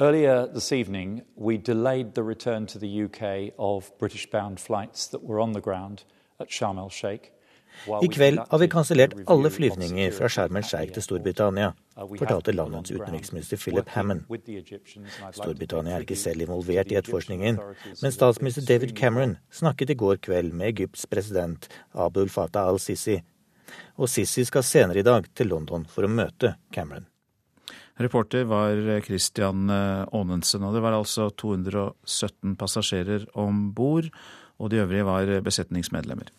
[0.00, 5.24] Earlier this evening, we delayed the return to the UK of British bound flights that
[5.24, 6.04] were on the ground
[6.38, 7.32] at Sharm el Sheikh.
[8.02, 11.72] I kveld har vi kansellert alle flyvninger fra Sharm el Sheikh til Storbritannia,
[12.18, 14.22] fortalte landets utenriksminister Philip Hammond.
[15.32, 17.60] Storbritannia er ikke selv involvert i etterforskningen,
[18.02, 23.20] men statsminister David Cameron snakket i går kveld med Egypts president Abdul Fatah al-Sisi.
[23.98, 27.06] Og Sisi skal senere i dag til London for å møte Cameron.
[27.98, 34.06] Reporter var Christian Aanensen, og det var altså 217 passasjerer om bord,
[34.58, 36.30] og de øvrige var besetningsmedlemmer.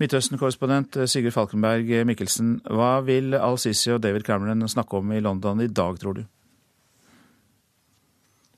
[0.00, 5.68] Midtøsten-korrespondent Sigurd Falkenberg Mikkelsen, hva vil Al-Sisi og David Cameron snakke om i London i
[5.68, 6.24] dag, tror du?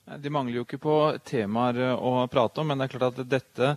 [0.04, 3.70] De mangler jo ikke på temaer å prate om, men det er klart at dette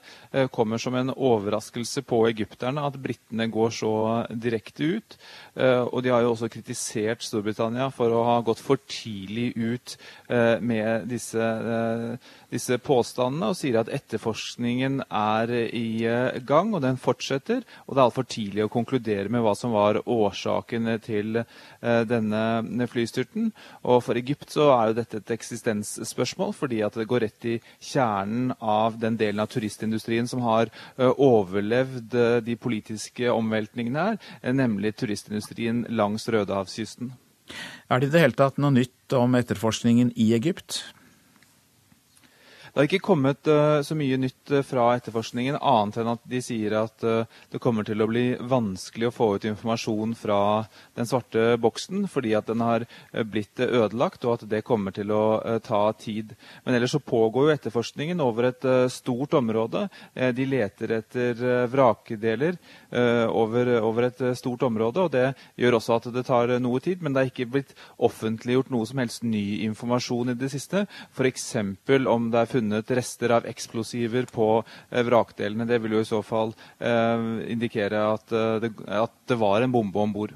[0.52, 3.92] kommer som en overraskelse på egypterne at britene går så
[4.36, 5.16] direkte ut.
[5.88, 9.96] Og de har jo også kritisert Storbritannia for å ha gått for tidlig ut
[10.60, 11.48] med disse,
[12.52, 16.04] disse påstandene, og sier at etterforskningen er i
[16.44, 17.64] gang, og den fortsetter.
[17.88, 21.40] Og det er altfor tidlig å konkludere med hva som var årsaken til
[21.80, 23.54] denne flystyrten.
[23.88, 27.48] Og for Egypt så er jo dette et eksistensspørsmål spørsmål, fordi at det går rett
[27.48, 34.20] i kjernen av den delen av turistindustrien som har overlevd de politiske omveltningene her,
[34.58, 37.14] nemlig turistindustrien langs Rødehavskysten.
[37.88, 40.82] Er det i det hele tatt noe nytt om etterforskningen i Egypt?
[42.78, 46.38] Det har ikke kommet uh, så mye nytt uh, fra etterforskningen, annet enn at de
[46.46, 50.38] sier at uh, det kommer til å bli vanskelig å få ut informasjon fra
[50.94, 52.86] den svarte boksen, fordi at den har
[53.34, 55.24] blitt ødelagt, og at det kommer til å
[55.66, 56.36] ta tid.
[56.68, 59.88] Men ellers så pågår jo etterforskningen over et stort område.
[60.14, 62.58] de leter etter vrakdeler
[63.32, 67.02] over, over, et stort område, og det gjør også at det tar noe tid.
[67.02, 70.86] Men det er ikke blitt offentliggjort noe som helst ny informasjon i det siste.
[71.14, 71.50] F.eks.
[72.06, 75.68] om det er funnet funnet rester av eksplosiver på vrakdelene.
[75.68, 78.28] Det vil jo i så fall eh, indikere at,
[78.62, 80.36] det, at det var en bombe om bord.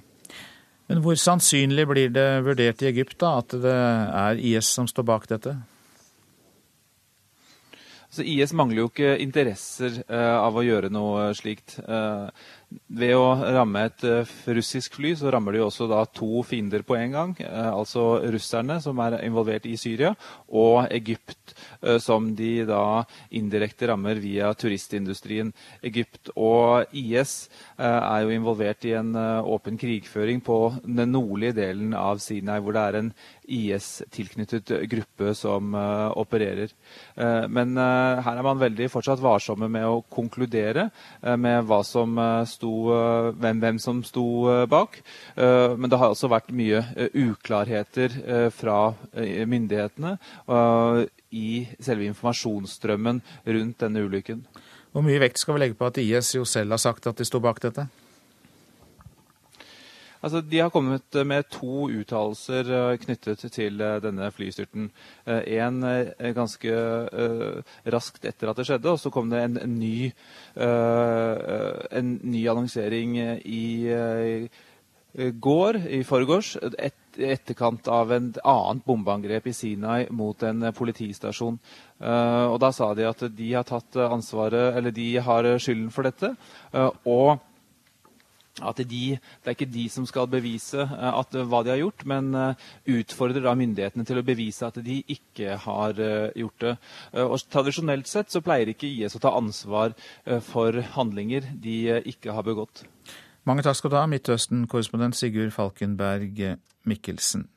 [0.92, 5.06] Men hvor sannsynlig blir det vurdert i Egypt da, at det er IS som står
[5.08, 5.56] bak dette?
[8.12, 11.78] Så IS mangler jo ikke interesser eh, av å gjøre noe slikt.
[11.86, 12.28] Uh,
[12.92, 16.98] ved å ramme et uh, russisk fly, så rammer de også da to fiender på
[16.98, 17.36] en gang.
[17.52, 20.14] altså russerne, som er involvert i Syria,
[20.48, 21.56] og Egypt,
[22.00, 23.04] som de da
[23.36, 25.52] indirekte rammer via turistindustrien.
[25.84, 32.22] Egypt og IS er jo involvert i en åpen krigføring på den nordlige delen av
[32.24, 33.14] Sinai, hvor det er en
[33.52, 36.72] IS-tilknyttet gruppe som opererer.
[37.50, 40.90] men her er man veldig fortsatt varsomme med å konkludere
[41.22, 42.16] med hva som
[42.48, 42.72] sto,
[43.38, 44.26] hvem, hvem, som sto
[44.72, 45.02] bak.
[45.36, 48.18] Men det har også vært mye uklarheter
[48.56, 50.18] fra myndighetene
[51.32, 51.50] i
[51.80, 54.46] selve informasjonsstrømmen rundt denne ulykken.
[54.92, 57.28] Hvor mye vekt skal vi legge på at IS jo selv har sagt at de
[57.28, 57.88] sto bak dette?
[60.22, 64.92] Altså, de har kommet med to uttalelser eh, knyttet til eh, denne flystyrten.
[65.26, 66.74] En eh, ganske
[67.90, 70.12] raskt etter at det skjedde, og så kom det en, en ny,
[70.56, 73.66] en ny annonsering i
[75.42, 81.60] går, i forgårs, et, etterkant av en annet bombeangrep i Sinai mot en politistasjon.
[82.00, 86.36] og Da sa de at de har tatt ansvaret, eller de har skylden for dette.
[87.06, 87.42] og
[88.60, 91.80] at de, Det er ikke de som skal bevise uh, at, uh, hva de har
[91.80, 92.54] gjort, men uh,
[92.90, 96.02] utfordrer da myndighetene til å bevise at de ikke har
[96.36, 96.76] gjort det.
[97.24, 99.96] og Tradisjonelt sett så pleier ikke IS å ta ansvar
[100.46, 102.84] for handlinger de ikke har begått.
[103.48, 106.44] Mange takk skal du ha, Midtøsten-korrespondent Sigurd Falkenberg
[106.86, 107.48] Mikkelsen.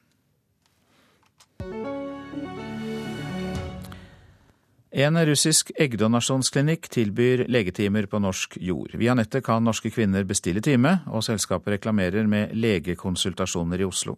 [4.94, 8.92] En russisk eggdonasjonsklinikk tilbyr legetimer på norsk jord.
[8.94, 14.14] Via nettet kan norske kvinner bestille time, og selskapet reklamerer med legekonsultasjoner i Oslo.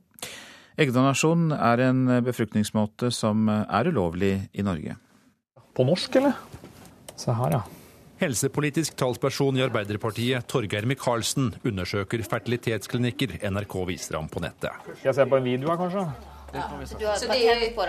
[0.76, 4.98] Eggdonasjon er en befruktningsmåte som er ulovlig i Norge.
[5.72, 6.36] På norsk, eller?
[7.16, 7.64] Se her, ja.
[8.20, 14.76] Helsepolitisk talsperson i Arbeiderpartiet, Torgeir Micaelsen, undersøker fertilitetsklinikker NRK viser ham på nettet.
[14.98, 16.35] Skal jeg se på en video her, kanskje?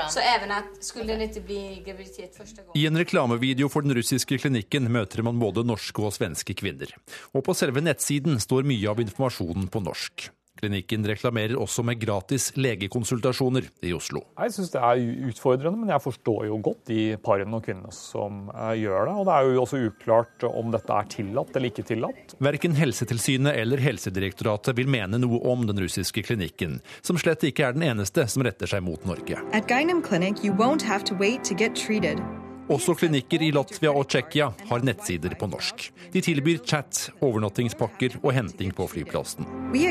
[0.09, 2.71] Så, även att skulle det ikke bli graviditet første gang?
[2.75, 6.91] I en reklamevideo for den russiske klinikken møter man både norske og svenske kvinner.
[7.33, 10.29] Og på selve nettsiden står mye av informasjonen på norsk.
[10.57, 14.23] Klinikken reklamerer også med gratis legekonsultasjoner i Oslo.
[14.39, 18.47] Jeg syns det er utfordrende, men jeg forstår jo godt de parene og kvinnene som
[18.53, 19.15] eh, gjør det.
[19.17, 22.35] Og det er jo også uklart om dette er tillatt eller ikke tillatt.
[22.43, 27.77] Verken Helsetilsynet eller Helsedirektoratet vil mene noe om den russiske klinikken, som slett ikke er
[27.77, 29.39] den eneste som retter seg mot Norge.
[29.53, 32.21] At Gynem Clinic, you won't have to wait to get treated.
[32.67, 35.85] Også klinikker i Latvia og Tsjekkia har nettsider på norsk.
[36.11, 39.47] De tilbyr chat, overnattingspakker og henting på flyplassen.
[39.71, 39.87] De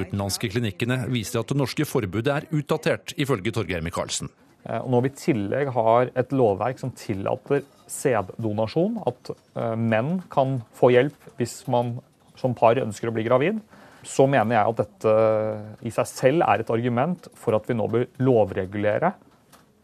[0.00, 4.32] utenlandske klinikkene viser at det norske forbudet er utdatert, ifølge Torgeir Micaelsen.
[4.64, 7.60] Eh, når vi i tillegg har et lovverk som tillater
[7.92, 11.98] sæddonasjon, at eh, menn kan få hjelp hvis man
[12.40, 13.60] som par ønsker å bli gravid,
[14.00, 15.12] så mener jeg at dette
[15.84, 19.12] i seg selv er et argument for at vi nå bør lovregulere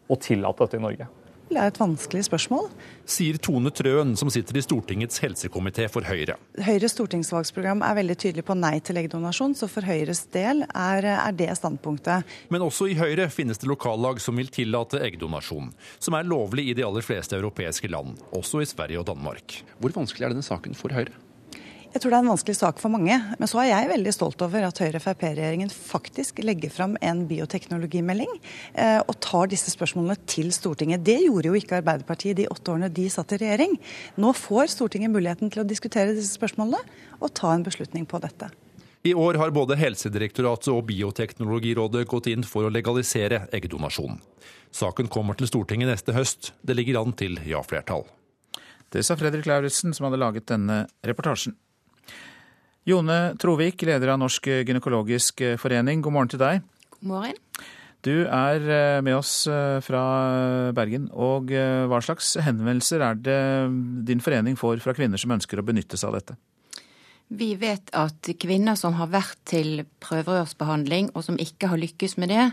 [0.09, 1.09] å tillate dette i Norge?
[1.49, 2.67] Det er et vanskelig spørsmål.
[3.09, 6.37] Sier Tone Trøen, som sitter i Stortingets helsekomité for Høyre.
[6.61, 11.33] Høyres stortingsvalgsprogram er veldig tydelig på nei til eggdonasjon, så for Høyres del er, er,
[11.39, 12.29] det standpunktet.
[12.53, 16.77] Men også i Høyre finnes det lokallag som vil tillate eggdonasjon, som er lovlig i
[16.77, 19.63] de aller fleste europeiske land, også i Sverige og Danmark.
[19.81, 21.17] Hvor vanskelig er denne saken for Høyre?
[21.89, 23.17] Jeg tror det er en vanskelig sak for mange.
[23.41, 28.31] Men så er jeg veldig stolt over at Høyre-Frp-regjeringen faktisk legger fram en bioteknologimelding
[28.75, 31.05] eh, og tar disse spørsmålene til Stortinget.
[31.07, 33.79] Det gjorde jo ikke Arbeiderpartiet de åtte årene de satt i regjering.
[34.21, 36.83] Nå får Stortinget muligheten til å diskutere disse spørsmålene
[37.19, 38.51] og ta en beslutning på dette.
[39.09, 44.19] I år har både Helsedirektoratet og Bioteknologirådet gått inn for å legalisere eggdonasjon.
[44.75, 46.53] Saken kommer til Stortinget neste høst.
[46.61, 48.05] Det ligger an til ja-flertall.
[48.93, 51.57] Det sa Fredrik Lauritzen, som hadde laget denne reportasjen.
[52.89, 56.63] Jone Trovik, leder av Norsk gynekologisk forening, god morgen til deg.
[56.97, 57.43] God morgen.
[58.07, 60.03] Du er eh, med oss eh, fra
[60.77, 61.09] Bergen.
[61.13, 63.41] og eh, Hva slags henvendelser er det
[64.07, 66.37] din forening får fra kvinner som ønsker å benytte seg av dette?
[67.29, 72.33] Vi vet at kvinner som har vært til prøverørsbehandling og som ikke har lykkes med
[72.33, 72.47] det,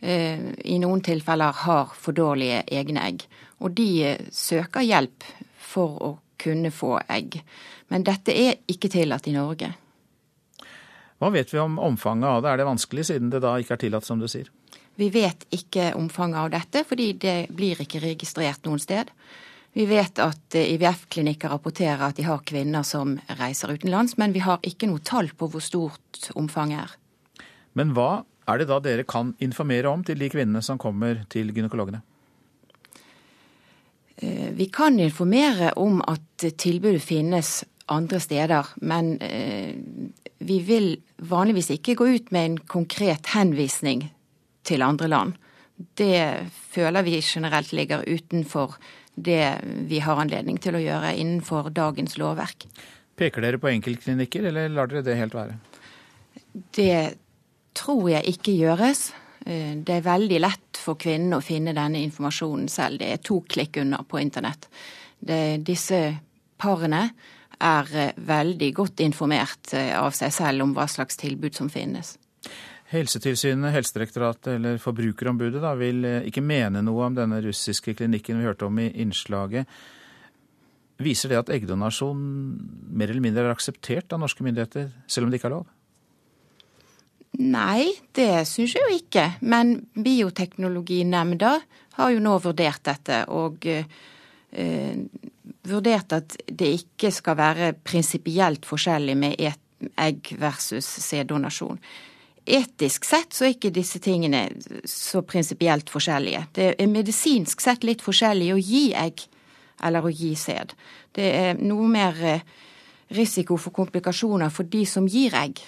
[0.00, 3.22] i noen tilfeller har for dårlige egne egg.
[3.64, 5.24] Og de søker hjelp
[5.60, 6.10] for å
[6.40, 7.40] kunne få egg.
[7.92, 9.72] Men dette er ikke tillatt i Norge.
[11.16, 12.52] Hva vet vi om omfanget av det?
[12.52, 14.50] Er det vanskelig, siden det da ikke er tillatt, som du sier?
[14.96, 19.12] Vi vet ikke omfanget av dette, fordi det blir ikke registrert noen sted.
[19.76, 24.40] Vi vet at eh, IVF-klinikker rapporterer at de har kvinner som reiser utenlands, men vi
[24.44, 26.94] har ikke noe tall på hvor stort omfanget er.
[27.76, 31.52] Men hva er det da dere kan informere om til de kvinnene som kommer til
[31.52, 32.00] gynekologene?
[34.16, 39.74] Eh, vi kan informere om at tilbudet finnes andre steder, men eh,
[40.38, 44.06] vi vil vanligvis ikke gå ut med en konkret henvisning
[44.66, 45.34] til andre land.
[45.76, 48.78] Det føler vi generelt ligger utenfor
[49.14, 52.66] det vi har anledning til å gjøre innenfor dagens lovverk.
[53.16, 55.56] Peker dere på enkeltklinikker, eller lar dere det helt være?
[56.76, 57.16] Det
[57.76, 59.10] tror jeg ikke gjøres.
[59.46, 62.98] Eh, det er veldig lett for kvinnen å finne denne informasjonen selv.
[63.02, 64.68] Det er to klikk unna på internett.
[65.18, 66.00] Det, disse
[66.58, 67.04] parene
[67.62, 72.16] er eh, veldig godt informert eh, av seg selv om hva slags tilbud som finnes.
[72.90, 78.68] Helsetilsynet, Helsedirektoratet eller Forbrukerombudet da, vil ikke mene noe om denne russiske klinikken vi hørte
[78.68, 79.66] om i innslaget.
[81.02, 82.20] Viser det at eggdonasjon
[82.96, 85.66] mer eller mindre er akseptert av norske myndigheter, selv om det ikke er lov?
[87.36, 89.26] Nei, det syns jeg jo ikke.
[89.44, 91.52] Men Bioteknologinemnda
[91.98, 94.96] har jo nå vurdert dette, og eh,
[95.68, 101.80] vurdert at det ikke skal være prinsipielt forskjellig med egg versus sæddonasjon.
[102.46, 104.46] Etisk sett så er ikke disse tingene
[104.86, 106.44] så prinsipielt forskjellige.
[106.54, 109.24] Det er medisinsk sett litt forskjellig å gi egg
[109.84, 110.72] eller å gi sæd.
[111.12, 112.44] Det er noe mer eh,
[113.16, 115.60] risiko for komplikasjoner for de som gir egg.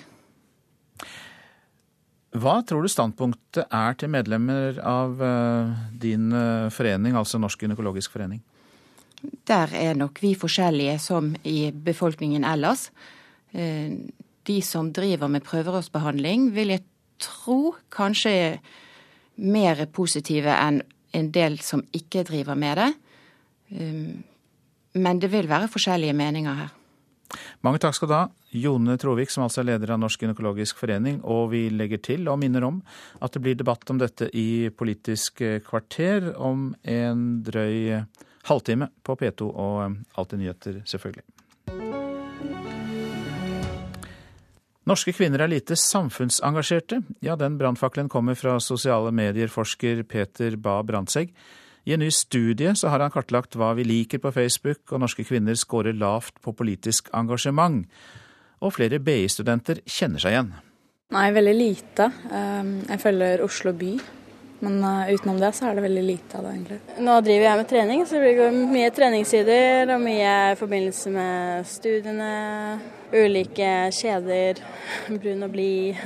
[2.39, 8.15] Hva tror du standpunktet er til medlemmer av eh, din eh, forening, altså Norsk gynekologisk
[8.15, 8.43] forening?
[9.49, 12.89] Der er nok vi forskjellige som i befolkningen ellers.
[13.53, 13.91] Eh,
[14.49, 16.85] de som driver med prøverørsbehandling, vil jeg
[17.19, 18.59] tro kanskje er
[19.39, 20.83] mer positive enn
[21.17, 22.89] en del som ikke driver med det.
[24.99, 26.78] Men det vil være forskjellige meninger her.
[27.67, 31.19] Mange takk skal du ha, Jone Trovik, som altså er leder av Norsk gynekologisk forening.
[31.27, 32.79] Og vi legger til og minner om
[33.19, 38.05] at det blir debatt om dette i Politisk kvarter om en drøy
[38.49, 41.27] halvtime på P2 og um, Alltid nyheter, selvfølgelig.
[44.89, 47.03] Norske kvinner er lite samfunnsengasjerte.
[47.21, 51.35] Ja, den brannfakkelen kommer fra sosiale medier-forsker Peter Bae Brandtzæg.
[51.89, 55.25] I en ny studie så har han kartlagt hva vi liker på Facebook, og norske
[55.25, 57.87] kvinner scorer lavt på politisk engasjement.
[58.61, 60.53] Og flere BI-studenter kjenner seg igjen.
[61.17, 62.11] Nei, veldig lite.
[62.29, 63.95] Um, jeg følger Oslo by
[64.61, 66.79] men uh, utenom det så er det veldig lite av det, egentlig.
[67.07, 71.69] Nå driver jeg med trening, så det blir mye treningssider og mye i forbindelse med
[71.71, 72.33] studiene.
[73.09, 74.59] Ulike kjeder,
[75.21, 76.03] brun og blid.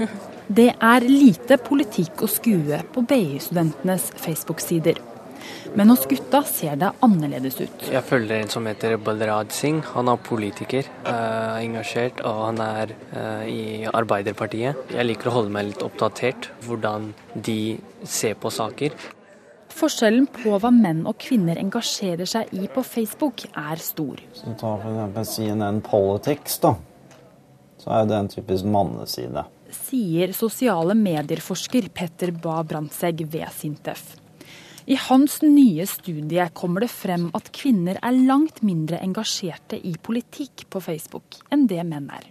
[0.46, 5.00] det er lite politikk å skue på BI-studentenes Facebook-sider.
[5.74, 7.84] Men hos gutta ser det annerledes ut.
[7.88, 9.86] Jeg følger en som heter Balraj Singh.
[9.94, 14.92] Han er politiker, uh, engasjert, og han er uh, i Arbeiderpartiet.
[14.92, 17.08] Jeg liker å holde meg litt oppdatert hvordan
[17.48, 18.92] de ser på saker.
[19.72, 24.20] Forskjellen på hva menn og kvinner engasjerer seg i på Facebook, er stor.
[24.36, 25.36] Så ta f.eks.
[25.38, 26.76] CNN Politics, da.
[27.80, 29.48] Så er det en typisk manneside.
[29.72, 34.18] Sier sosiale medieforsker Petter Ba Brandtzæg ved Sintef.
[34.86, 40.66] I hans nye studie kommer det frem at kvinner er langt mindre engasjerte i politikk
[40.72, 42.26] på Facebook enn det menn er.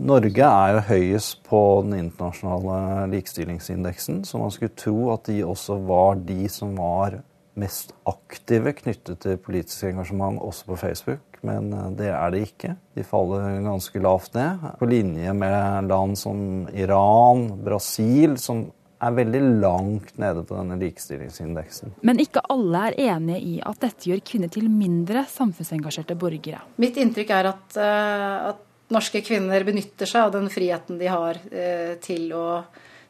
[0.00, 5.76] Norge er jo høyest på den internasjonale likestillingsindeksen, så man skulle tro at de også
[5.84, 7.18] var de som var
[7.60, 11.40] mest aktive knyttet til politisk engasjement også på Facebook.
[11.44, 12.74] Men eh, det er de ikke.
[12.96, 14.66] De faller ganske lavt ned.
[14.80, 18.68] På linje med land som Iran, Brasil, som
[19.00, 21.94] er veldig langt nede på denne likestillingsindeksen.
[22.06, 26.62] Men ikke alle er enige i at dette gjør kvinner til mindre samfunnsengasjerte borgere.
[26.82, 31.40] Mitt inntrykk er at, uh, at norske kvinner benytter seg av den friheten de har
[31.40, 32.46] uh, til, å,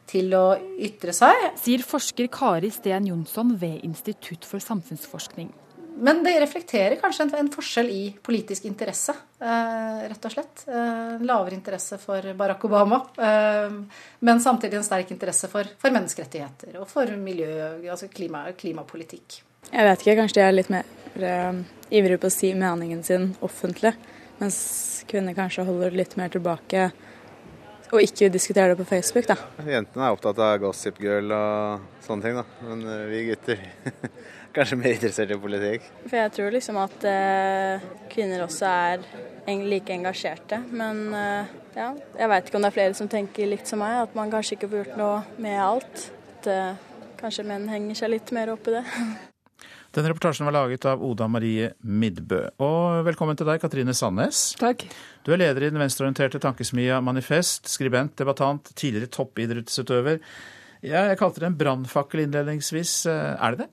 [0.09, 0.45] til å
[0.79, 1.51] ytre seg.
[1.59, 5.51] Sier forsker Kari Steen Jonsson ved Institutt for samfunnsforskning.
[5.95, 9.13] Men det reflekterer kanskje en, en forskjell i politisk interesse,
[9.43, 10.63] eh, rett og slett.
[10.67, 13.75] Eh, lavere interesse for Barack Obama, eh,
[14.19, 17.51] men samtidig en sterk interesse for, for menneskerettigheter og for miljø,
[17.91, 19.41] altså klima, klimapolitikk.
[19.67, 20.87] Jeg vet ikke, kanskje de er litt mer
[21.21, 21.59] uh,
[21.93, 23.93] ivrige på å si meningen sin offentlig,
[24.41, 24.57] mens
[25.11, 26.89] kvinner kanskje holder litt mer tilbake
[27.91, 29.35] og ikke diskuterer det på Facebook, da.
[29.67, 32.45] Jentene er opptatt av Gossip Girl og sånne ting, da.
[32.65, 33.61] Men vi gutter
[34.55, 35.87] kanskje mer interessert i politikk.
[36.05, 39.05] For jeg tror liksom at eh, kvinner også er
[39.67, 40.61] like engasjerte.
[40.71, 41.89] Men eh, ja,
[42.19, 44.57] jeg veit ikke om det er flere som tenker likt som meg, at man kanskje
[44.57, 46.07] ikke får gjort noe med alt.
[46.35, 46.87] At eh,
[47.21, 48.85] kanskje menn henger seg litt mer opp i det.
[49.91, 52.45] Denne reportasjen var laget av Oda Marie Midbø.
[52.63, 54.53] Og velkommen til deg, Katrine Sandnes.
[54.59, 54.85] Takk.
[55.27, 60.23] Du er leder i den venstreorienterte tankesmia Manifest, skribent, debattant, tidligere toppidrettsutøver.
[60.79, 62.95] Ja, jeg kalte det en brannfakkel innledningsvis.
[63.11, 63.69] Er det det?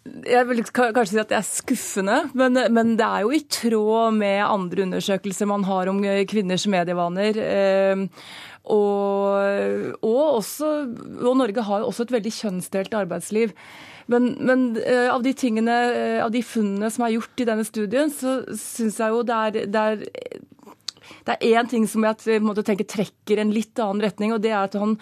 [0.00, 4.16] Jeg vil kanskje si at det er skuffende, men, men, det er jo i tråd
[4.16, 7.36] med andre undersøkelser man har om kvinners medievaner.
[7.44, 8.06] Eh,
[8.70, 10.70] og, og, også,
[11.20, 13.52] og, Norge har jo også et veldig kjønnsdelt arbeidsliv.
[14.10, 17.66] Men, men eh, av de tingene, eh, av de funnene som er gjort i denne
[17.68, 20.40] studien, så syns jeg jo det er, det er
[21.26, 24.52] det er én ting som jeg tenker tenke trekker en litt annen retning, og det
[24.52, 24.96] er at han,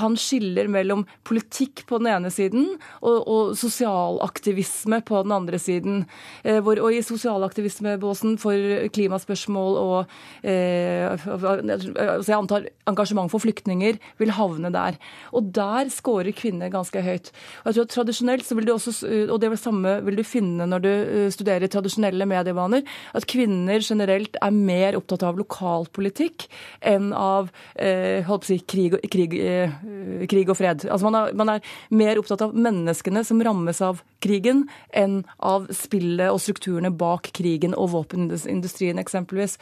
[0.00, 2.66] han skiller mellom politikk på den ene siden
[3.00, 6.04] og, og sosialaktivisme på den andre siden.
[6.44, 10.14] Eh, hvor, og i sosialaktivismebåsen for klimaspørsmål og
[10.46, 14.98] eh, altså jeg antar engasjement for flyktninger vil havne der.
[15.36, 17.30] Og der scorer kvinner ganske høyt.
[17.62, 18.94] Og jeg tror at tradisjonelt så vil du også,
[19.28, 24.38] og det samme vil du finne når du eh, studerer tradisjonelle medievaner, at kvinner generelt
[24.42, 26.48] er mer opptatt av lokalpolitikk
[26.84, 29.73] enn av eh, si, krig, krig, eh,
[30.30, 30.86] krig, og fred.
[30.88, 34.64] Altså man er, man er, mer opptatt av menneskene som rammes av krigen,
[34.94, 39.58] enn av spillet og strukturene bak krigen og våpenindustrien eksempelvis.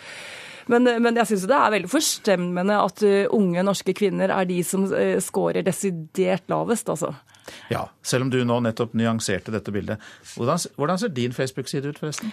[0.70, 4.60] Men, men jeg syns det er veldig forstemmende at uh, unge norske kvinner er de
[4.66, 4.86] som
[5.24, 7.16] scorer desidert lavest, altså.
[7.70, 10.03] Ja, selv om du nå nettopp nyanserte dette bildet.
[10.34, 12.32] Hvordan, hvordan ser din Facebook-side ut, forresten?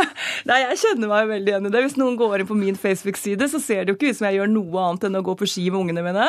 [0.48, 1.82] Nei, jeg kjenner meg veldig igjen i det.
[1.86, 4.40] Hvis noen går inn på min Facebook-side, så ser det jo ikke ut som jeg
[4.40, 6.26] gjør noe annet enn å gå på ski med ungene mine.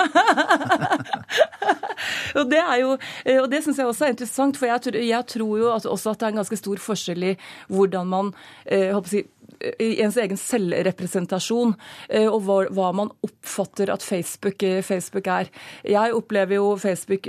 [2.40, 2.96] og det er jo,
[3.42, 6.22] og det syns jeg også er interessant, for jeg, jeg tror jo at, også at
[6.22, 7.36] det er en ganske stor forskjell i
[7.72, 8.34] hvordan man
[8.66, 9.41] eh, håper jeg, i
[9.80, 11.76] ens egen selvrepresentasjon
[12.10, 15.52] eh, og hva, hva, man oppfatter at Facebook, eh, Facebook, er.
[15.88, 17.28] Jeg opplever jo Facebook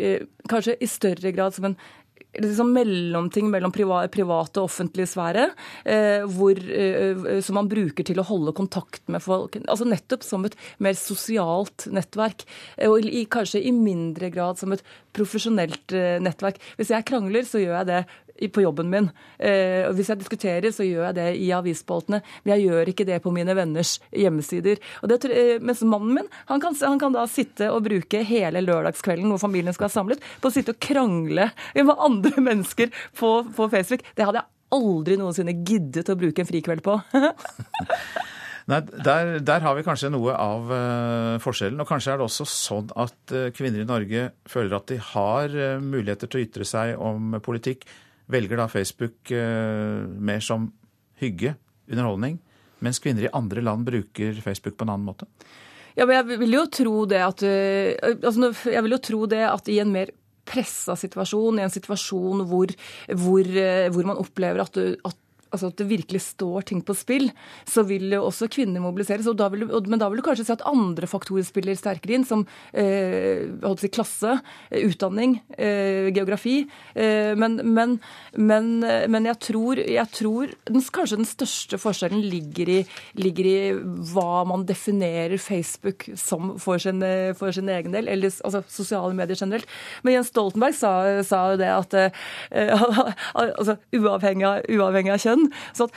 [0.51, 1.77] kanskje i større grad som en
[2.39, 5.51] liksom mellomting mellom private og offentlige sfære,
[5.85, 9.57] eh, hvor, eh, som man bruker til å holde kontakt med folk.
[9.69, 12.45] Altså Nettopp som et mer sosialt nettverk,
[12.79, 16.57] eh, og i, kanskje i mindre grad som et profesjonelt eh, nettverk.
[16.77, 18.05] Hvis jeg krangler, så gjør jeg det
[18.53, 19.11] på jobben min.
[19.39, 22.23] Eh, hvis jeg diskuterer, så gjør jeg det i avisspaltene.
[22.43, 24.81] Men jeg gjør ikke det på mine venners hjemmesider.
[25.09, 29.29] Det, eh, mens mannen min han kan, han kan, da sitte og bruke hele lørdagskvelden
[29.33, 33.71] hvor familien skal være samlet, på å sitte og krangle med andre mennesker på, på
[33.73, 34.05] Facebook.
[34.17, 36.99] Det hadde jeg aldri noensinne giddet å bruke en frikveld på.
[38.71, 41.81] Nei, der, der, har vi kanskje noe av uh, forskjellen.
[41.83, 45.57] Og kanskje er det også sånn at uh, kvinner i Norge føler at de har
[45.57, 47.87] uh, muligheter til å ytre seg om politikk
[48.31, 50.71] velger da Facebook eh, mer som
[51.23, 51.57] hygge,
[51.91, 52.39] underholdning,
[52.83, 55.29] mens kvinner i andre land bruker Facebook på en annen måte?
[55.97, 59.43] Ja, men jeg vil jo tro det at, eh, altså, jeg vil jo tro det
[59.49, 60.13] at i en mer
[60.49, 62.73] pressa situasjon, i en situasjon hvor,
[63.13, 65.19] hvor, eh, hvor man opplever at, at
[65.53, 67.29] altså at det virkelig står ting på spill,
[67.69, 69.29] så vil jo også kvinner mobiliseres.
[69.39, 72.45] Da vil, men da vil du kanskje si at andre faktorer spiller sterkere inn, som
[72.73, 73.49] eh,
[73.81, 74.39] si, klasse,
[74.71, 76.63] eh, utdanning, eh, geografi.
[76.95, 77.99] Eh, men, men,
[78.37, 82.81] men, men, jeg tror, jeg tror den, kanskje den største forskjellen ligger i,
[83.21, 83.57] ligger i,
[84.13, 87.03] hva man definerer Facebook som for sin,
[87.39, 89.69] for sin egen del, eller altså, sosiale medier generelt.
[90.03, 90.93] Men Jens Stoltenberg sa,
[91.27, 92.73] sa det at eh,
[93.35, 95.53] altså, uavhengig, av, uavhengig av kjønn igjen.
[95.77, 95.89] Så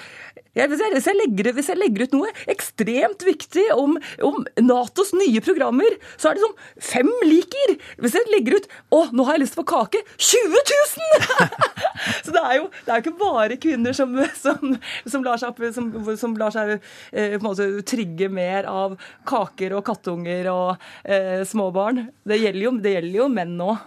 [0.55, 4.37] jeg, hvis, jeg, hvis, jeg legger, hvis, jeg, legger, ut noe ekstremt viktig om, om,
[4.63, 7.73] Natos nye programmer, så er det som fem liker.
[7.99, 11.49] Hvis jeg legger ut 'Å, nå har jeg lyst på kake', 20 000!
[12.25, 16.37] så det er jo det er ikke bare kvinner som, som, som lar seg, som,
[16.39, 16.77] lar seg
[17.11, 18.95] eh, måte, trigge mer av
[19.27, 22.05] kaker og kattunger og eh, småbarn.
[22.23, 23.83] Det gjelder jo, det gjelder jo menn òg.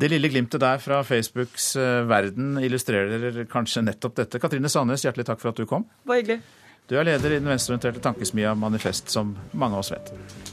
[0.00, 4.40] Det lille glimtet der fra Facebooks eh, verden illustrerer kanskje nettopp dette.
[4.42, 5.86] Katrine Sandnes, hjertelig takk for at du kom.
[6.08, 6.40] Bare hyggelig.
[6.90, 10.49] Du er leder i den venstreorienterte tankesmia Manifest, som mange av oss vet.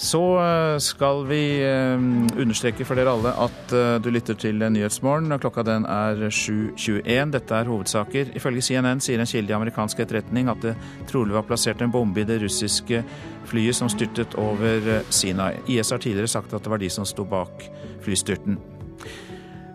[0.00, 2.00] Så eh, skal vi eh,
[2.40, 5.28] understreke for dere alle at du lytter til Nyhetsmorgen.
[5.42, 7.34] Klokka den er 7.21.
[7.36, 8.32] Dette er hovedsaker.
[8.38, 10.72] Ifølge CNN sier en kilde i amerikansk etterretning at det
[11.10, 13.04] trolig var plassert en bombe i det russiske
[13.50, 15.54] flyet som styrtet over eh, Sinai.
[15.68, 17.64] IS har tidligere sagt at det var de som sto bak
[18.04, 18.58] flystyrten.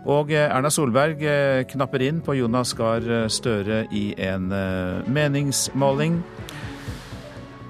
[0.06, 4.50] Og eh, Erna Solberg eh, knapper inn på Jonas Gahr Støre i en
[5.12, 6.20] meningsmåling.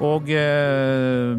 [0.05, 1.32] Og eh,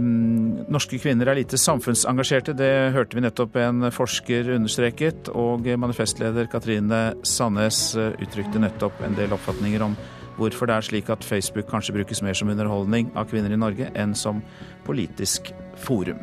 [0.73, 5.29] norske kvinner er lite samfunnsengasjerte, det hørte vi nettopp en forsker understreket.
[5.37, 9.97] Og manifestleder Katrine Sandnes uttrykte nettopp en del oppfatninger om
[10.37, 13.89] hvorfor det er slik at Facebook kanskje brukes mer som underholdning av kvinner i Norge
[13.97, 14.41] enn som
[14.85, 15.51] politisk
[15.81, 16.21] forum.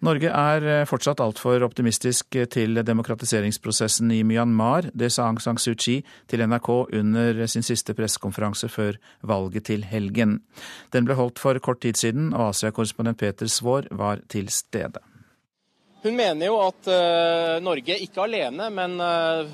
[0.00, 4.88] Norge er eh, fortsatt altfor optimistisk til demokratiseringsprosessen i Myanmar.
[4.96, 5.98] Det sa Aung San Suu Kyi
[6.30, 8.96] til NRK under sin siste pressekonferanse før
[9.28, 10.38] valget til helgen.
[10.94, 15.04] Den ble holdt for kort tid siden, og Asia-korrespondent Peter Svaar var til stede.
[16.00, 16.86] Hun mener jo at
[17.60, 18.94] Norge, ikke alene, men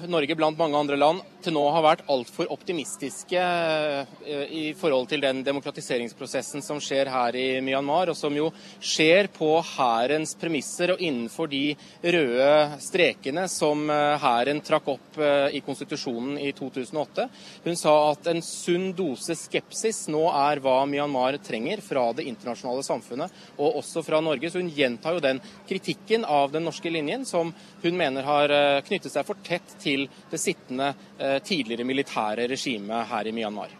[0.06, 5.22] Norge blant mange andre land, til nå har vært altfor optimistiske eh, i forhold til
[5.22, 8.48] den demokratiseringsprosessen som skjer her i Myanmar, og som jo
[8.82, 15.62] skjer på hærens premisser og innenfor de røde strekene som eh, hæren trakk opp i
[15.64, 17.24] konstitusjonen i 2008.
[17.64, 22.84] Hun sa at en sunn dose skepsis nå er hva Myanmar trenger fra det internasjonale
[22.84, 24.50] samfunnet, og også fra Norge.
[24.50, 28.52] Så hun gjentar jo den kritikken av den norske linjen som hun mener har
[28.86, 33.74] knyttet seg for tett til det sittende eh, tidligere militære regimet her i Myanmar.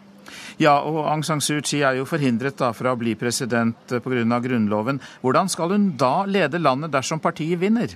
[0.59, 4.39] Ja, og Aung San Suu Kyi er jo forhindret da fra å bli president pga.
[4.43, 4.99] Grunnloven.
[5.21, 7.95] Hvordan skal hun da lede landet dersom partiet vinner?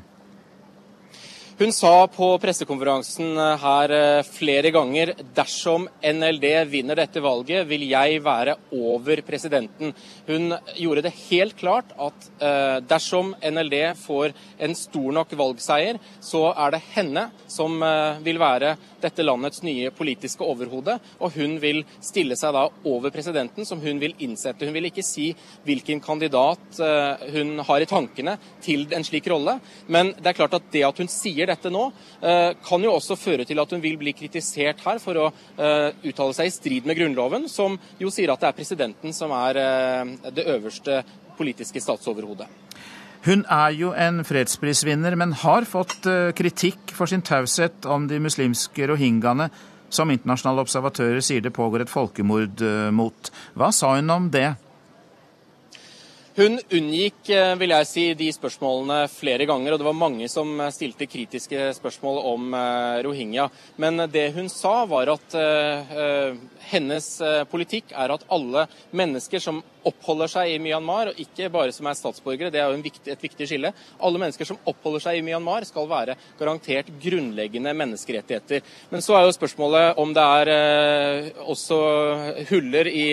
[1.62, 7.84] Hun sa på pressekonferansen eh, her eh, flere ganger dersom NLD vinner dette valget, vil
[7.86, 9.92] jeg være over presidenten.
[10.26, 16.48] Hun gjorde det helt klart at eh, dersom NLD får en stor nok valgseier, så
[16.50, 17.78] er det henne som
[18.26, 20.98] vil være dette landets nye politiske overhode.
[21.22, 24.66] Og hun vil stille seg da over presidenten, som hun vil innsette.
[24.66, 25.30] Hun vil ikke si
[25.68, 26.82] hvilken kandidat
[27.36, 29.60] hun har i tankene til en slik rolle,
[29.92, 31.88] men det er klart at det at hun sier dette nå,
[32.22, 35.90] eh, kan jo også føre til at hun vil bli kritisert her for å eh,
[36.10, 39.60] uttale seg i strid med Grunnloven, som jo sier at det er presidenten som er
[39.62, 41.02] eh, det øverste
[41.38, 42.50] politiske statsoverhodet.
[43.22, 48.88] Hun er jo en fredsprisvinner, men har fått kritikk for sin taushet om de muslimske
[48.90, 49.52] rohingyaene,
[49.94, 52.64] som internasjonale observatører sier det pågår et folkemord
[52.96, 53.30] mot.
[53.54, 54.56] Hva sa hun om det?
[56.32, 60.54] Hun unngikk eh, vil jeg si, de spørsmålene flere ganger, og det var mange som
[60.64, 63.50] eh, stilte kritiske spørsmål om eh, rohingya.
[63.84, 65.36] Men det hun sa, var at
[66.72, 67.06] hennes
[67.52, 68.64] politikk er at alle
[68.96, 72.84] mennesker som oppholder seg i Myanmar, og ikke bare som er statsborgere, det er jo
[72.86, 73.72] viktig, et viktig skille.
[74.00, 78.64] Alle mennesker som oppholder seg i Myanmar, skal være garantert grunnleggende menneskerettigheter.
[78.94, 81.82] Men så er jo spørsmålet om det er også
[82.52, 83.08] huller i,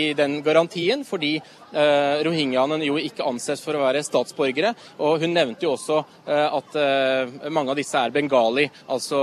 [0.00, 1.34] i den garantien, fordi
[1.72, 4.74] eh, rohingyaene jo ikke anses for å være statsborgere.
[5.02, 9.22] Og hun nevnte jo også eh, at eh, mange av disse er bengali, altså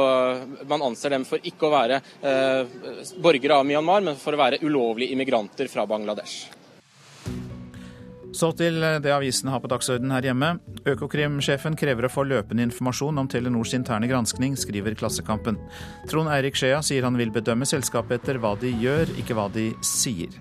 [0.69, 2.75] man anser dem for ikke å være eh,
[3.23, 6.62] borgere av Myanmar, men for å være ulovlige immigranter fra Bangladesh.
[8.33, 10.55] Så til det avisen har på dagsordenen her hjemme.
[10.89, 15.59] Økokrim-sjefen krever å få løpende informasjon om Telenors interne granskning, skriver Klassekampen.
[16.09, 19.69] Trond Eirik Skjea sier han vil bedømme selskapet etter hva de gjør, ikke hva de
[19.85, 20.33] sier.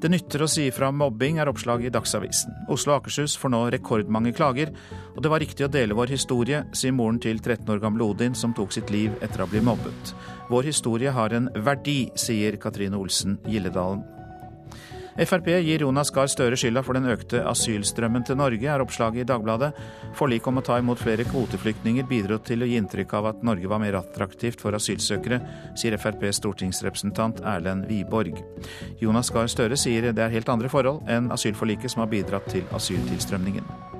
[0.00, 2.54] Det nytter å si ifra om mobbing, er oppslaget i Dagsavisen.
[2.72, 4.72] Oslo og Akershus får nå rekordmange klager,
[5.12, 8.32] og det var riktig å dele vår historie, sier moren til 13 år gamle Odin,
[8.32, 10.14] som tok sitt liv etter å ha blitt mobbet.
[10.48, 14.19] Vår historie har en verdi, sier Katrine Olsen Gilledalen.
[15.18, 19.28] Frp gir Jonas Gahr Støre skylda for den økte asylstrømmen til Norge, er oppslaget i
[19.28, 19.72] Dagbladet.
[20.18, 23.70] Forliket om å ta imot flere kvoteflyktninger bidro til å gi inntrykk av at Norge
[23.70, 25.40] var mer attraktivt for asylsøkere,
[25.78, 28.38] sier FrPs stortingsrepresentant Erlend Wiborg.
[29.02, 32.66] Jonas Gahr Støre sier det er helt andre forhold enn asylforliket som har bidratt til
[32.76, 33.90] asyltilstrømningen.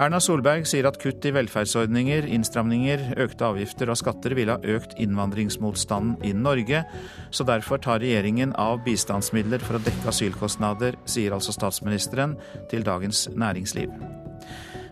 [0.00, 4.94] Erna Solberg sier at kutt i velferdsordninger, innstramninger, økte avgifter og skatter ville ha økt
[4.96, 6.80] innvandringsmotstanden i Norge,
[7.28, 12.38] så derfor tar regjeringen av bistandsmidler for å dekke asylkostnader, sier altså statsministeren
[12.72, 13.92] til Dagens Næringsliv.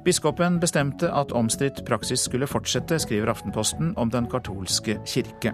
[0.08, 5.52] Biskopen bestemte at omstridt praksis skulle fortsette, skriver Aftenposten om den katolske kirke.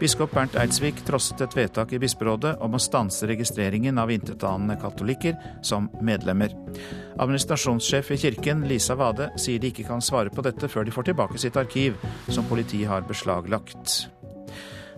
[0.00, 5.36] Biskop Bernt Eidsvik trosset et vedtak i bisperådet om å stanse registreringen av intetanende katolikker
[5.60, 6.54] som medlemmer.
[7.20, 11.10] Administrasjonssjef i kirken, Lisa Wade, sier de ikke kan svare på dette før de får
[11.10, 12.00] tilbake sitt arkiv,
[12.32, 13.98] som politiet har beslaglagt.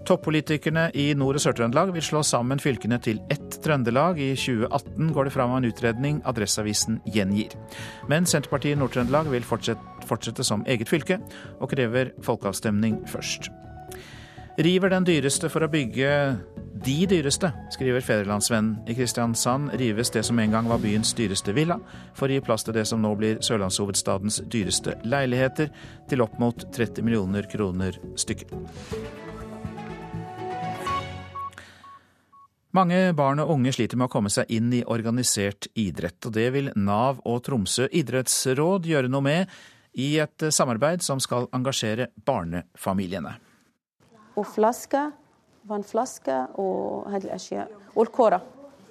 [0.07, 4.19] Toppolitikerne i Nord- og Sør-Trøndelag vil slå sammen fylkene til ett Trøndelag.
[4.19, 7.55] I 2018 går det fram av en utredning Adresseavisen gjengir.
[8.11, 11.21] Men Senterpartiet Nord-Trøndelag vil fortsette, fortsette som eget fylke,
[11.61, 13.53] og krever folkeavstemning først.
[14.59, 16.11] River den dyreste for å bygge
[16.85, 18.83] de dyreste, skriver Fedrelandsvennen.
[18.91, 21.79] I Kristiansand rives det som en gang var byens dyreste villa,
[22.19, 25.71] for å gi plass til det som nå blir sørlandshovedstadens dyreste leiligheter,
[26.11, 29.22] til opp mot 30 millioner kroner stykket.
[32.73, 36.47] Mange barn og unge sliter med å komme seg inn i organisert idrett, og det
[36.55, 39.57] vil Nav og Tromsø idrettsråd gjøre noe med
[40.01, 43.35] i et samarbeid som skal engasjere barnefamiliene.
[44.41, 45.11] Og flaske,
[45.69, 47.13] vannflaske og
[47.93, 48.41] og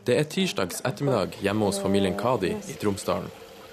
[0.06, 3.32] Det er tirsdags ettermiddag hjemme hos familien Kadi i Tromsdalen.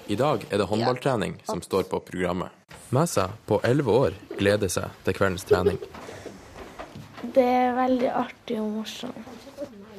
[0.09, 2.49] I dag er det håndballtrening som står på programmet.
[2.89, 5.77] Messa på elleve år gleder seg til kveldens trening.
[7.21, 9.38] Det er veldig artig og morsomt.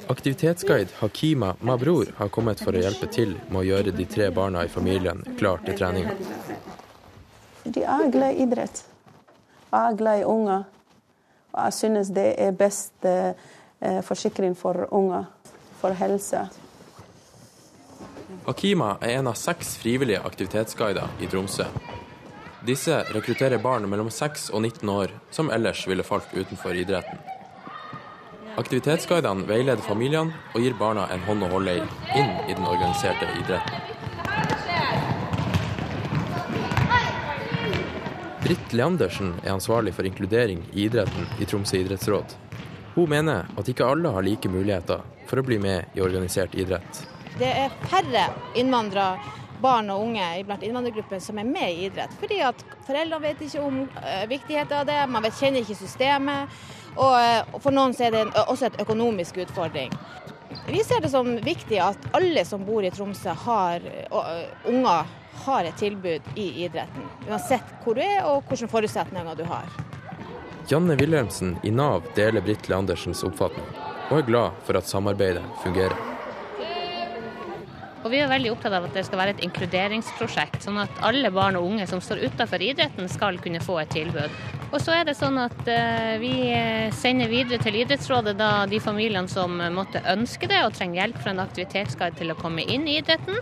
[0.07, 4.65] Aktivitetsguide Hakima Mabror har kommet for å hjelpe til med å gjøre de tre barna
[4.65, 6.15] i familien klar til treninga.
[7.65, 8.83] De er glad i idrett.
[9.71, 10.65] Jeg er glad i unger.
[11.55, 13.35] Jeg synes det er best eh,
[14.07, 15.29] forsikring for unger,
[15.81, 16.47] for helse.
[18.47, 21.67] Hakima er en av seks frivillige aktivitetsguider i Tromsø.
[22.67, 27.19] Disse rekrutterer barn mellom 6 og 19 år som ellers ville falt utenfor idretten.
[28.59, 31.85] Aktivitetsguidene veileder familiene og gir barna en hånd å holde i
[32.19, 33.91] inn i den organiserte idretten.
[38.41, 42.35] Britt Leandersen er ansvarlig for inkludering i idretten i Tromsø idrettsråd.
[42.97, 47.05] Hun mener at ikke alle har like muligheter for å bli med i organisert idrett.
[47.39, 48.27] Det er færre
[48.59, 49.21] innvandrere,
[49.61, 52.13] barn og unge blant innvandrergruppen som er med i idrett.
[52.19, 56.61] Fordi at foreldrene vet ikke om uh, viktigheten av det, man kjenner ikke systemet.
[56.97, 59.95] Og, uh, for noen er det også et økonomisk utfordring.
[60.67, 65.09] Vi ser det som viktig at alle som bor i Tromsø har uh, unger
[65.45, 67.07] har et tilbud i idretten.
[67.29, 69.71] Uansett hvor du er og hvilke forutsetninger du har.
[70.71, 73.67] Janne Wilhelmsen i Nav deler Britt Leandersens oppfatning,
[74.11, 76.10] og er glad for at samarbeidet fungerer.
[78.01, 81.29] Og Vi er veldig opptatt av at det skal være et inkluderingsprosjekt, sånn at alle
[81.35, 84.39] barn og unge som står utenfor idretten skal kunne få et tilbud.
[84.71, 86.33] Og så er det sånn at uh, Vi
[86.97, 91.35] sender videre til idrettsrådet da de familiene som måtte ønske det og trenger hjelp fra
[91.35, 93.37] en aktivitetsguide til å komme inn i idretten.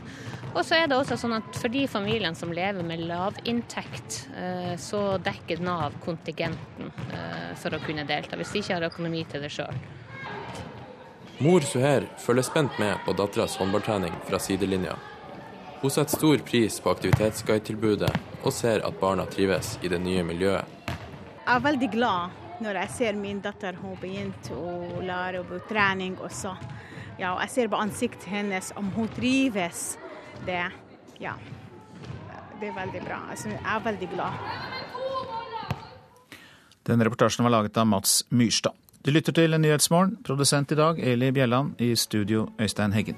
[0.55, 4.75] Og så er det også sånn at For de familiene som lever med lavinntekt, uh,
[4.81, 9.47] så dekker Nav kontingenten uh, for å kunne delta, hvis de ikke har økonomi til
[9.47, 9.87] det sjøl.
[11.39, 14.97] Mor Suher følger spent med på datteras håndballtrening fra sidelinja.
[15.79, 18.11] Hun setter stor pris på aktivitetsguidetilbudet
[18.43, 20.67] og ser at barna trives i det nye miljøet.
[20.89, 26.19] Jeg er veldig glad når jeg ser min datter hun begynte å lære på trening
[26.19, 26.57] også.
[27.23, 29.95] Ja, jeg ser på ansiktet hennes om hun trives.
[30.43, 30.59] Det,
[31.23, 31.37] ja,
[32.59, 33.23] det er veldig bra.
[33.31, 34.43] Altså, jeg er veldig glad.
[36.91, 38.75] Den reportasjen var laget av Mats Myrstad.
[38.99, 40.17] Du lytter til Nyhetsmorgen.
[40.27, 41.77] Produsent i dag Eli Bjelland.
[41.79, 43.17] I studio Øystein Heggen.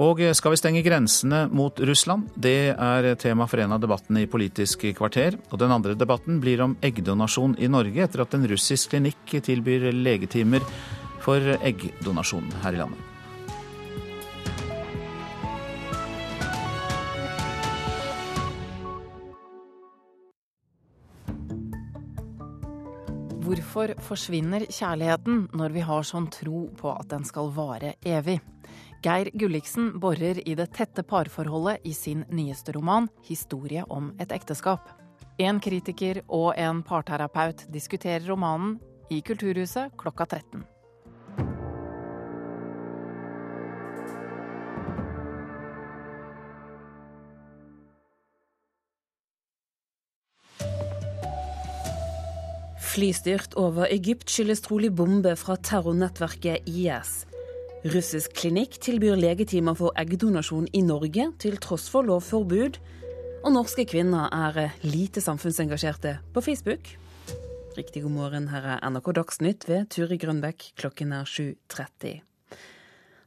[0.00, 2.30] Og skal vi stenge grensene mot Russland?
[2.32, 5.36] Det er tema for en av debattene i Politisk kvarter.
[5.50, 9.90] Og den andre debatten blir om eggdonasjon i Norge, etter at en russisk klinikk tilbyr
[9.92, 10.64] legetimer
[11.20, 13.17] for eggdonasjon her i landet.
[23.48, 28.34] Hvorfor forsvinner kjærligheten når vi har sånn tro på at den skal vare evig?
[29.00, 34.92] Geir Gulliksen borer i det tette parforholdet i sin nyeste roman 'Historie om et ekteskap'.
[35.38, 40.66] En kritiker og en parterapeut diskuterer romanen i Kulturhuset klokka 13.
[52.98, 57.12] Flystyrt over Egypt skyldes trolig bombe fra terrornettverket IS.
[57.92, 62.80] Russisk klinikk tilbyr legetimer for eggdonasjon i Norge, til tross for lovforbud.
[63.44, 66.90] Og norske kvinner er lite samfunnsengasjerte på Facebook.
[67.78, 70.72] Riktig god morgen, her er NRK Dagsnytt ved Turi Grønbekk.
[70.82, 72.27] Klokken er 7.30.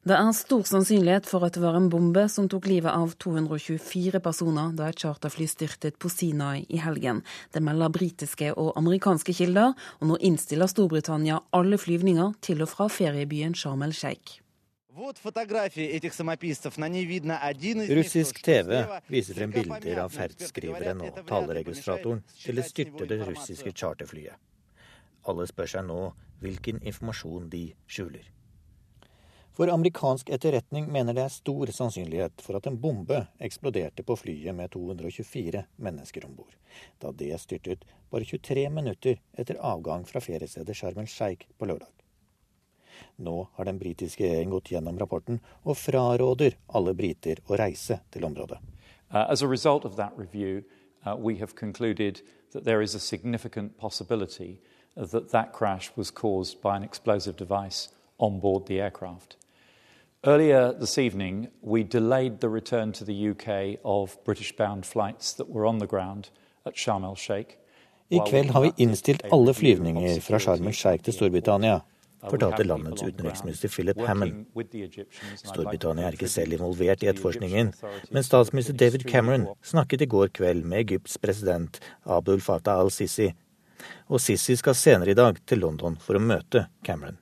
[0.02, 4.18] Det er stor sannsynlighet for at det var en bombe som tok livet av 224
[4.26, 7.20] personer da et charterfly styrtet på Sinai i helgen.
[7.54, 12.90] Det melder britiske og amerikanske kilder, og nå innstiller Storbritannia alle flyvninger til og fra
[12.90, 14.42] feriebyen Sharm el-Sheikh.
[18.02, 18.84] Russisk TV
[19.14, 24.34] viser frem bilder av ferdskriveren og taleregistratoren til det styrtede russiske charterflyet.
[25.30, 26.04] Alle spør seg nå
[26.42, 28.26] hvilken informasjon de skjuler.
[29.62, 34.56] For amerikansk etterretning mener det er stor sannsynlighet for at en bombe eksploderte på flyet
[34.58, 36.56] med 224 mennesker om bord,
[36.98, 41.92] da det styrtet bare 23 minutter etter avgang fra feriestedet Sharm el-Sheikh på lørdag.
[43.22, 48.26] Nå har den britiske regjeringen gått gjennom rapporten og fraråder alle briter å reise til
[48.26, 48.58] området.
[49.14, 50.64] Uh, as a result of that review,
[51.06, 54.58] uh, we have concluded that there is a significant possibility
[54.96, 59.38] that that crash was caused by an explosive device on board the aircraft.
[60.24, 65.50] Earlier this evening, we delayed the return to the UK of British bound flights that
[65.50, 66.30] were on the ground
[66.64, 67.58] at Sharm el Sheikh.
[68.10, 71.80] I kveld har vi innstilt alle flyvninger fra Sharm el Sheikh til Storbritannia,
[72.30, 74.46] fortalte landets utenriksminister Philip Hammond.
[75.42, 77.74] Storbritannia er ikke selv involvert i etterforskningen,
[78.12, 83.32] men statsminister David Cameron snakket i går kveld med Egypts president Abdul Fatah al-Sisi.
[84.14, 87.18] Og Sisi skal senere i dag til London for å møte Cameron.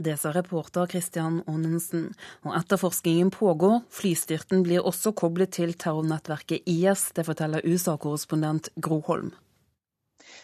[0.00, 2.06] Det sa reporter Christian Aanensen.
[2.48, 3.82] Og etterforskningen pågår.
[3.92, 7.10] Flystyrten blir også koblet til terrornettverket IS.
[7.12, 9.34] Det forteller USA-korrespondent Gro Holm.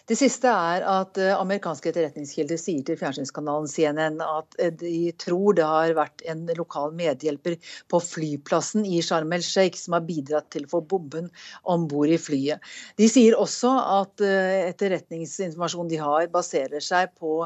[0.05, 5.57] Det siste er at eh, amerikanske etterretningskilder sier til fjernsynskanalen CNN at eh, de tror
[5.57, 7.57] det har vært en lokal medhjelper
[7.91, 11.31] på flyplassen i Sharm el Sheikh som har bidratt til å få bomben
[11.63, 12.63] om bord i flyet.
[13.01, 17.39] De sier også at eh, etterretningsinformasjonen de har, baserer seg på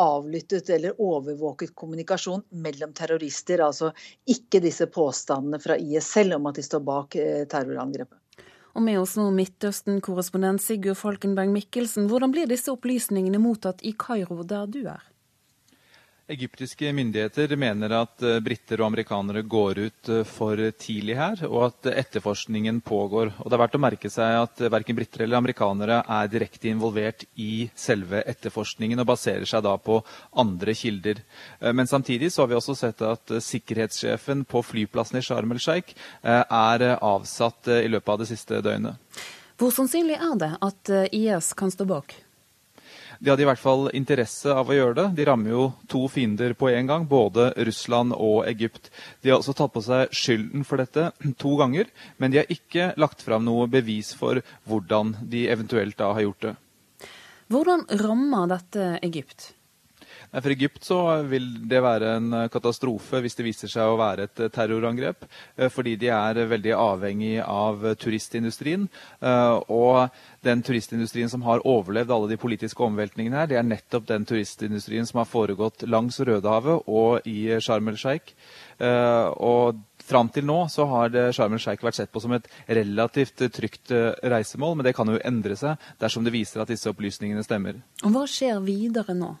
[0.00, 3.92] avlyttet eller overvåket kommunikasjon mellom terrorister, altså
[4.30, 7.18] ikke disse påstandene fra IS selv om at de står bak
[7.50, 8.16] terrorangrepet.
[8.74, 12.06] Og med oss nå Midtøsten-korrespondent Sigurd Falkenberg Mikkelsen.
[12.10, 15.09] Hvordan blir disse opplysningene mottatt i Kairo, der du er?
[16.30, 21.64] Egyptiske myndigheter mener at eh, briter og amerikanere går ut eh, for tidlig her, og
[21.66, 23.32] at etterforskningen pågår.
[23.40, 27.26] Og Det er verdt å merke seg at verken briter eller amerikanere er direkte involvert
[27.34, 29.98] i selve etterforskningen, og baserer seg da på
[30.44, 31.24] andre kilder.
[31.58, 35.62] Eh, men samtidig så har vi også sett at sikkerhetssjefen på flyplassen i Sharm el
[35.62, 39.22] Sheikh er avsatt i løpet av det siste døgnet.
[39.58, 42.14] Hvor sannsynlig er det at IS kan stå bak?
[43.20, 45.06] De hadde i hvert fall interesse av å gjøre det.
[45.18, 48.88] De rammer jo to fiender på en gang, både Russland og Egypt.
[49.20, 51.10] De har også tatt på seg skylden for dette
[51.42, 56.14] to ganger, men de har ikke lagt fram noe bevis for hvordan de eventuelt da
[56.16, 56.56] har gjort det.
[57.52, 59.50] Hvordan rammer dette Egypt?
[60.30, 64.28] For Egypt så vil det være en eh, katastrofe hvis det viser seg å være
[64.28, 65.26] et eh, terrorangrep.
[65.56, 68.86] Eh, fordi de er veldig avhengig av turistindustrien.
[69.20, 70.08] Og
[70.46, 75.08] den turistindustrien som har overlevd alle de politiske omveltningene her, det er nettopp den turistindustrien
[75.08, 78.34] som har foregått langs Rødehavet og i Sharm el Sheikh.
[78.80, 83.44] Og Fram til nå så har Sharm el Sheikh vært sett på som et relativt
[83.54, 87.78] trygt reisemål, men det kan jo endre seg dersom det viser at disse opplysningene stemmer.
[88.02, 89.34] Og Hva skjer videre nå?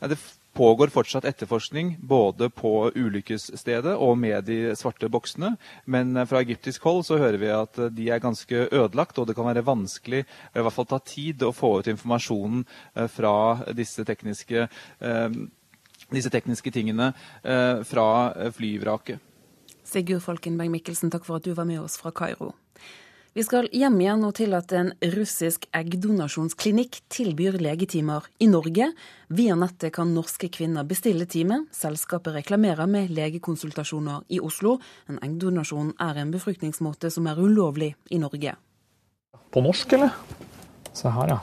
[0.00, 0.18] Det
[0.54, 5.54] pågår fortsatt etterforskning både på ulykkesstedet og med de svarte boksene.
[5.84, 9.28] Men eh, fra egyptisk hold så hører vi at eh, de er ganske ødelagt, og
[9.28, 12.64] det kan være vanskelig, i hvert fall ta tid, å få ut informasjonen
[12.94, 13.34] eh, fra
[13.74, 14.68] disse tekniske,
[16.14, 17.10] disse tekniske tingene
[17.88, 18.06] fra
[18.54, 19.22] flyvraket.
[19.84, 22.52] Sigurd Folkenberg Mikkelsen, takk for at du var med oss fra Kairo.
[23.34, 28.86] Vi skal hjem igjen og til at en russisk eggdonasjonsklinikk tilbyr legetimer i Norge.
[29.34, 31.64] Via nettet kan norske kvinner bestille time.
[31.74, 34.76] Selskapet reklamerer med legekonsultasjoner i Oslo.
[35.10, 38.54] En eggdonasjon er en befruktningsmåte som er ulovlig i Norge.
[39.50, 40.14] På norsk, eller?
[40.94, 41.42] Se her, ja.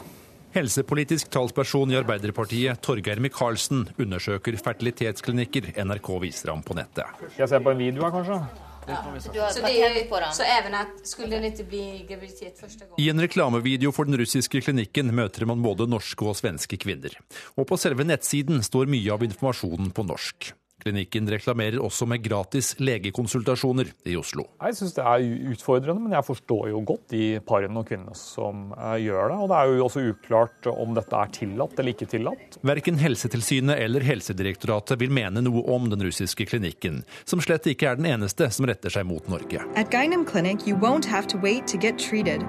[0.56, 7.20] Helsepolitisk talsperson i Arbeiderpartiet, Torgeir Micaelsen, undersøker fertilitetsklinikker NRK viser ham på nettet.
[7.34, 8.71] Skal jeg se på en video her, kanskje?
[8.82, 12.96] Så, det, så även att skulle det inte bli graviditet första gången?
[12.98, 17.14] I en reklamevideo for den russiske klinikken møter man både norske og svenske kvinner.
[17.56, 20.52] Og på selve nettsiden står mye av informasjonen på norsk.
[20.82, 24.48] Klinikken reklamerer også med gratis legekonsultasjoner i Oslo.
[24.62, 28.72] Jeg syns det er utfordrende, men jeg forstår jo godt de parene og kvinnene som
[28.78, 29.38] eh, gjør det.
[29.44, 32.58] Og det er jo også uklart om dette er tillatt eller ikke tillatt.
[32.66, 38.02] Verken Helsetilsynet eller Helsedirektoratet vil mene noe om den russiske klinikken, som slett ikke er
[38.02, 39.62] den eneste som retter seg mot Norge.
[39.78, 42.42] At Gynem Clinic, you won't have to wait to get treated.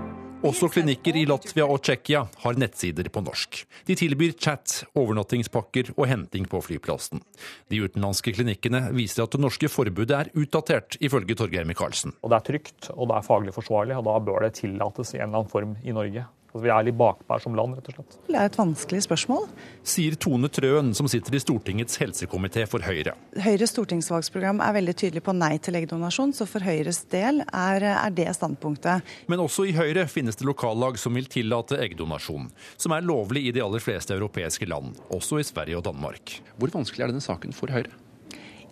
[0.43, 3.61] Også klinikker i Latvia og Tsjekkia har nettsider på norsk.
[3.87, 7.23] De tilbyr chat, overnattingspakker og henting på flyplassen.
[7.71, 12.17] De utenlandske klinikkene viser at det norske forbudet er utdatert, ifølge Torgeir Micaelsen.
[12.27, 15.29] Det er trygt og det er faglig forsvarlig, og da bør det tillates i en
[15.29, 16.27] eller annen form i Norge.
[16.53, 18.17] Altså, vi er litt bakpå som land, rett og slett.
[18.27, 19.47] Det er et vanskelig spørsmål.
[19.89, 23.15] Sier Tone Trøen, som sitter i Stortingets helsekomité for Høyre.
[23.41, 28.13] Høyres stortingsvalgsprogram er veldig tydelig på nei til eggdonasjon, så for Høyres del er, er
[28.13, 29.01] det standpunktet.
[29.33, 33.57] Men også i Høyre finnes det lokallag som vil tillate eggdonasjon, som er lovlig i
[33.57, 36.37] de aller fleste europeiske land, også i Sverige og Danmark.
[36.61, 37.97] Hvor vanskelig er denne saken for Høyre?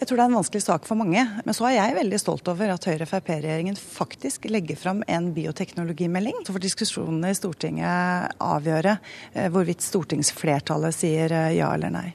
[0.01, 1.22] Jeg tror det er en vanskelig sak for mange.
[1.44, 6.38] Men så er jeg veldig stolt over at Høyre-Frp-regjeringen faktisk legger fram en bioteknologimelding.
[6.46, 12.07] Så får diskusjonene i Stortinget avgjøre eh, hvorvidt stortingsflertallet sier eh, ja eller nei.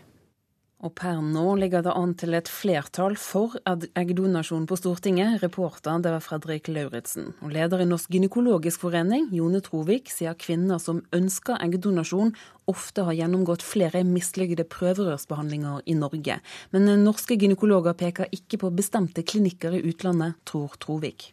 [0.85, 5.39] Og per nå ligger det an til et flertall for eggdonasjon på Stortinget.
[5.41, 7.31] Reporter det var Fredrik Lauritzen.
[7.41, 12.35] Og leder i Norsk gynekologisk forening, Jone Trovik, sier kvinner som ønsker eggdonasjon,
[12.69, 16.37] ofte har gjennomgått flere mislykkede prøverørsbehandlinger i Norge.
[16.69, 21.31] Men norske gynekologer peker ikke på bestemte klinikker i utlandet, tror Trovik.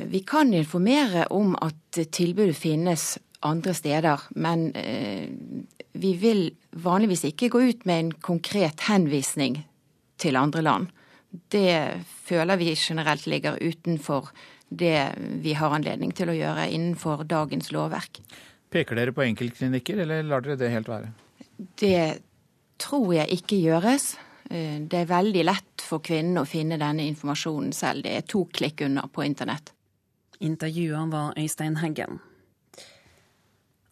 [0.00, 5.28] Vi kan informere om at tilbudet finnes andre steder, men eh,
[5.92, 6.46] vi vil
[6.84, 9.60] vanligvis ikke gå ut med en konkret henvisning
[10.20, 10.90] til andre land.
[11.30, 14.30] Det føler vi generelt ligger utenfor
[14.68, 18.20] det vi har anledning til å gjøre innenfor dagens lovverk.
[18.74, 21.12] Peker dere på enkeltklinikker, eller lar dere det helt være?
[21.78, 22.18] Det
[22.82, 24.14] tror jeg ikke gjøres.
[24.50, 28.06] Eh, det er veldig lett for kvinnen å finne denne informasjonen selv.
[28.06, 29.72] Det er to klikk unna på internett.
[30.44, 32.18] Intervjueren var Øystein Heggen.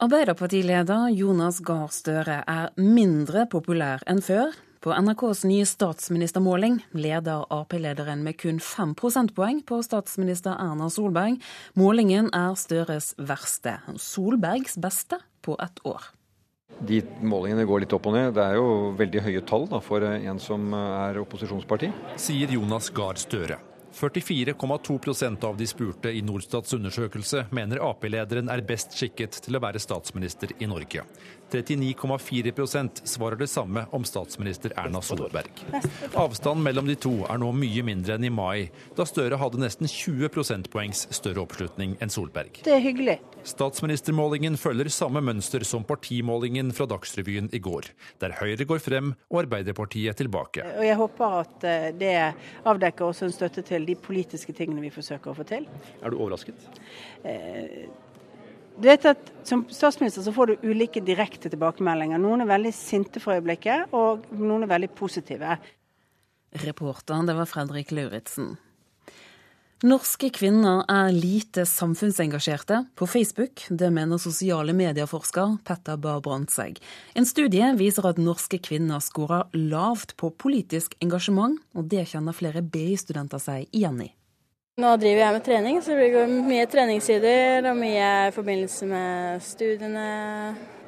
[0.03, 4.51] Arbeiderpartileder Jonas Gahr Støre er mindre populær enn før.
[4.83, 11.39] På NRKs nye statsministermåling leder Ap-lederen med kun fem prosentpoeng på statsminister Erna Solberg.
[11.79, 13.77] Målingen er Støres verste.
[13.95, 16.11] Solbergs beste på ett år.
[16.83, 18.35] De målingene går litt opp og ned.
[18.35, 21.95] Det er jo veldig høye tall da, for en som er opposisjonsparti.
[22.19, 23.63] Sier Jonas Gahr Støre.
[23.95, 29.83] 44,2% av de spurte i Norstats undersøkelse mener Ap-lederen er best skikket til å være
[29.83, 31.05] statsminister i Norge.
[31.53, 35.63] 39,4% svarer det samme om statsminister Erna Solberg.
[36.15, 39.91] Avstanden mellom de to er nå mye mindre enn i mai, da Støre hadde nesten
[39.91, 42.63] 20 prosentpoengs større oppslutning enn Solberg.
[42.65, 43.19] Det er hyggelig.
[43.49, 47.91] Statsministermålingen følger samme mønster som partimålingen fra Dagsrevyen i går,
[48.23, 50.65] der Høyre går frem og Arbeiderpartiet tilbake.
[50.79, 52.15] Og Jeg håper at eh, det
[52.69, 55.67] avdekker også en støtte til de politiske tingene vi forsøker å få til.
[56.01, 56.71] Er du overrasket?
[57.27, 57.91] Eh,
[58.79, 62.21] du vet at Som statsminister så får du ulike direkte tilbakemeldinger.
[62.23, 65.57] Noen er veldig sinte for øyeblikket, og noen er veldig positive.
[66.63, 68.53] Reporteren, det var Fredrik Lauritzen.
[69.83, 73.65] Norske kvinner er lite samfunnsengasjerte på Facebook.
[73.67, 76.79] Det mener sosiale medieforsker Petter Bahr Brandtzæg.
[77.19, 82.63] En studie viser at norske kvinner scorer lavt på politisk engasjement, og det kjenner flere
[82.63, 84.13] BI-studenter seg igjen i.
[84.81, 89.43] Nå driver jeg med trening, så det blir mye treningssider og mye i forbindelse med
[89.45, 90.05] studiene.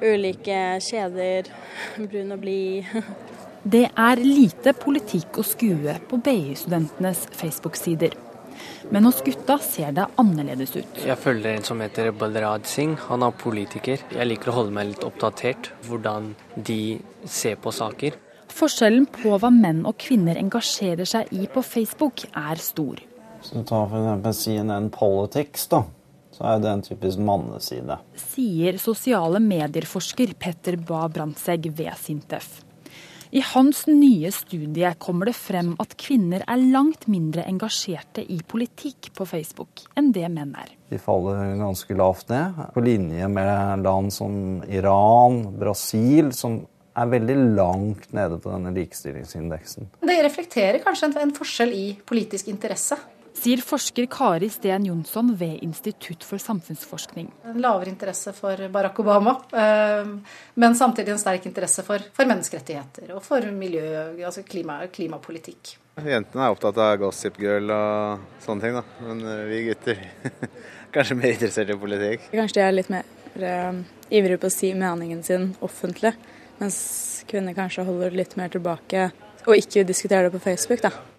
[0.01, 1.51] Ulike kjeder,
[1.99, 2.89] brun og blid.
[3.75, 8.17] Det er lite politikk å skue på BI-studentenes Facebook-sider.
[8.89, 10.99] Men hos gutta ser det annerledes ut.
[11.05, 13.07] Jeg følger en som heter Balraj Singh.
[13.09, 14.01] Han er politiker.
[14.17, 16.83] Jeg liker å holde meg litt oppdatert hvordan de
[17.25, 18.17] ser på saker.
[18.49, 23.01] Forskjellen på hva menn og kvinner engasjerer seg i på Facebook, er stor.
[23.45, 24.39] Hvis du tar f.eks.
[24.41, 25.83] CNN Politics, da,
[26.33, 27.99] så er det en typisk manneside.
[28.17, 32.63] Sier sosiale medieforsker Petter Ba Brandtzæg ved Sintef.
[33.29, 39.11] I hans nye studie kommer det frem at kvinner er langt mindre engasjerte i politikk
[39.13, 40.73] på Facebook enn det menn er.
[40.89, 46.63] De faller ganske lavt ned, på linje med land som Iran, Brasil, som
[46.97, 49.91] er veldig langt nede på denne likestillingsindeksen.
[50.01, 52.97] Det reflekterer kanskje en forskjell i politisk interesse?
[53.35, 57.29] Sier forsker Kari Sten Jonsson ved Institutt for samfunnsforskning.
[57.45, 60.11] En lavere interesse for Barack Obama, eh,
[60.53, 63.85] men samtidig en sterk interesse for, for menneskerettigheter og for miljø,
[64.25, 65.75] altså klima, klimapolitikk.
[65.95, 68.83] Jentene er opptatt av gossip girl og sånne ting, da.
[69.07, 70.01] men eh, vi gutter
[70.95, 72.29] kanskje mer interessert i politikk.
[72.33, 73.05] Kanskje de er litt mer
[73.39, 76.15] uh, ivrige på å si meningen sin offentlig,
[76.59, 76.77] mens
[77.29, 79.09] kvinner kanskje holder litt mer tilbake
[79.45, 80.81] og ikke diskuterer det på Facebook.
[80.83, 81.14] da.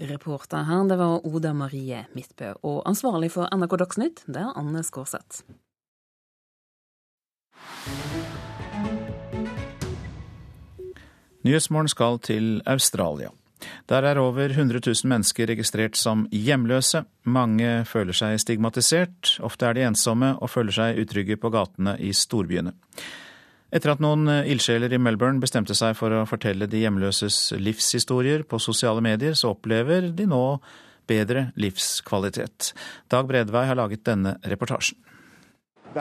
[0.00, 2.54] Reporter her, det var Oda Marie Midtbø.
[2.64, 5.42] Og ansvarlig for NRK Dagsnytt, det er Anne Skårseth.
[11.44, 13.30] Nyhetsmorgen skal til Australia.
[13.88, 17.04] Der er over 100 000 mennesker registrert som hjemløse.
[17.24, 22.12] Mange føler seg stigmatisert, ofte er de ensomme og føler seg utrygge på gatene i
[22.16, 22.72] storbyene.
[23.70, 28.42] Etter at noen eh, ildsjeler i Melbourne bestemte seg for å fortelle de hjemløses livshistorier
[28.48, 30.44] på sosiale medier, så opplever de nå
[31.10, 32.72] bedre livskvalitet.
[33.10, 34.98] Dag Bredvei har laget denne reportasjen.
[35.90, 35.98] Uh,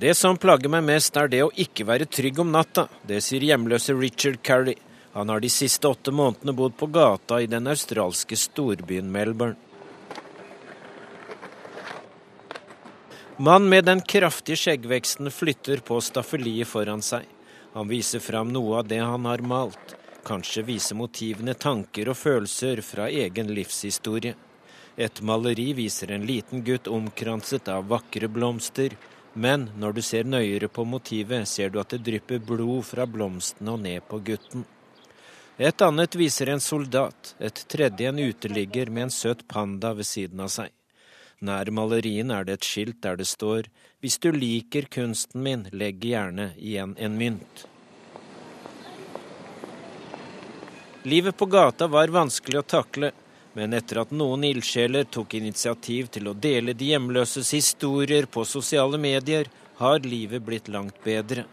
[0.00, 2.88] det som plager meg mest, er det å ikke være trygg om natta.
[3.06, 4.74] Det sier hjemløse Richard Carey.
[5.14, 9.69] Han har de siste åtte månedene bodd på gata i den australske storbyen Melbourne.
[13.40, 17.24] Mann med den kraftige skjeggveksten flytter på staffeliet foran seg.
[17.72, 19.94] Han viser fram noe av det han har malt.
[20.28, 24.34] Kanskje viser motivene tanker og følelser fra egen livshistorie.
[25.00, 28.98] Et maleri viser en liten gutt omkranset av vakre blomster,
[29.32, 33.72] men når du ser nøyere på motivet, ser du at det drypper blod fra blomstene
[33.72, 34.66] og ned på gutten.
[35.56, 40.44] Et annet viser en soldat, et tredje en uteligger med en søt panda ved siden
[40.44, 40.76] av seg.
[41.40, 43.70] Nær malerien er det et skilt der det står
[44.04, 47.62] Hvis du liker kunsten min, legg gjerne igjen en mynt.
[51.08, 53.12] Livet på gata var vanskelig å takle,
[53.56, 59.00] men etter at noen ildsjeler tok initiativ til å dele de hjemløses historier på sosiale
[59.00, 59.48] medier,
[59.80, 61.46] har livet blitt langt bedre.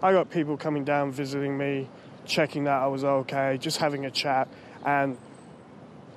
[0.00, 1.88] I got people coming down visiting me,
[2.24, 4.48] checking that I was okay, just having a chat,
[4.84, 5.18] and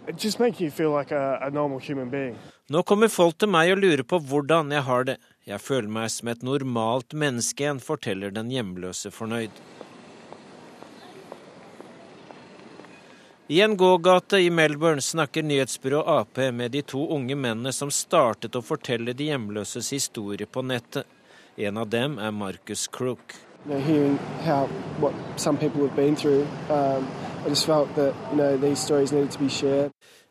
[0.07, 1.49] like a, a
[2.69, 5.17] Nå kommer folk til meg og lurer på hvordan jeg har det.
[5.45, 9.51] Jeg føler meg som et normalt menneske igjen, forteller den hjemløse fornøyd.
[13.51, 18.55] I en gågate i Melbourne snakker nyhetsbyrået Ap med de to unge mennene som startet
[18.55, 21.03] å fortelle de hjemløses historie på nettet.
[21.59, 23.35] En av dem er Marcus Crook.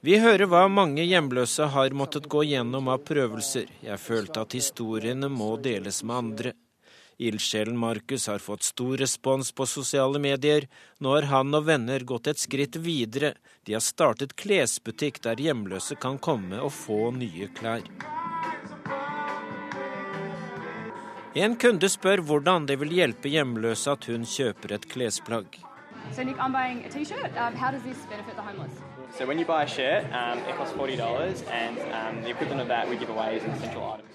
[0.00, 3.66] Vi hører hva mange hjemløse har måttet gå gjennom av prøvelser.
[3.82, 6.52] Jeg følte at historiene må deles med andre.
[7.20, 10.68] Ildsjelen Markus har fått stor respons på sosiale medier.
[11.02, 13.34] Nå har han og venner gått et skritt videre.
[13.66, 17.82] De har startet klesbutikk der hjemløse kan komme og få nye klær.
[21.34, 25.60] En kunde spør hvordan det vil hjelpe hjemløse at hun kjøper et klesplagg.
[26.12, 27.36] So Nick, I'm buying a t-shirt.
[27.36, 28.72] Um, how does this benefit the homeless?
[29.16, 32.60] So when you buy a shirt, um, it costs forty dollars, and um, the equivalent
[32.60, 34.06] of that we give away as an essential item.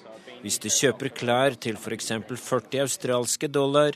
[0.46, 2.12] Hvis du kjøper klær til f.eks.
[2.30, 3.96] 40 australske dollar,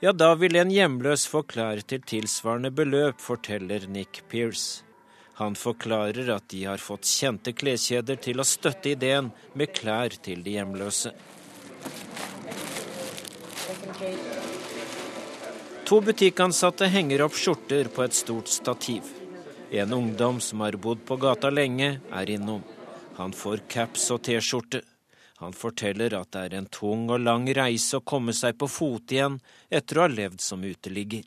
[0.00, 4.84] ja, da vil en hjemløs få klær til tilsvarende beløp, forteller Nick Pearce.
[5.40, 10.40] Han forklarer at de har fått kjente kleskjeder til å støtte ideen med klær til
[10.46, 11.12] de hjemløse.
[15.84, 19.02] To butikkansatte henger opp skjorter på et stort stativ.
[19.70, 22.62] En ungdom som har bodd på gata lenge, er innom.
[23.16, 24.82] Han får caps og T-skjorte.
[25.42, 29.10] Han forteller at det er en tung og lang reise å komme seg på fot
[29.10, 29.40] igjen
[29.74, 31.26] etter å ha levd som uteligger.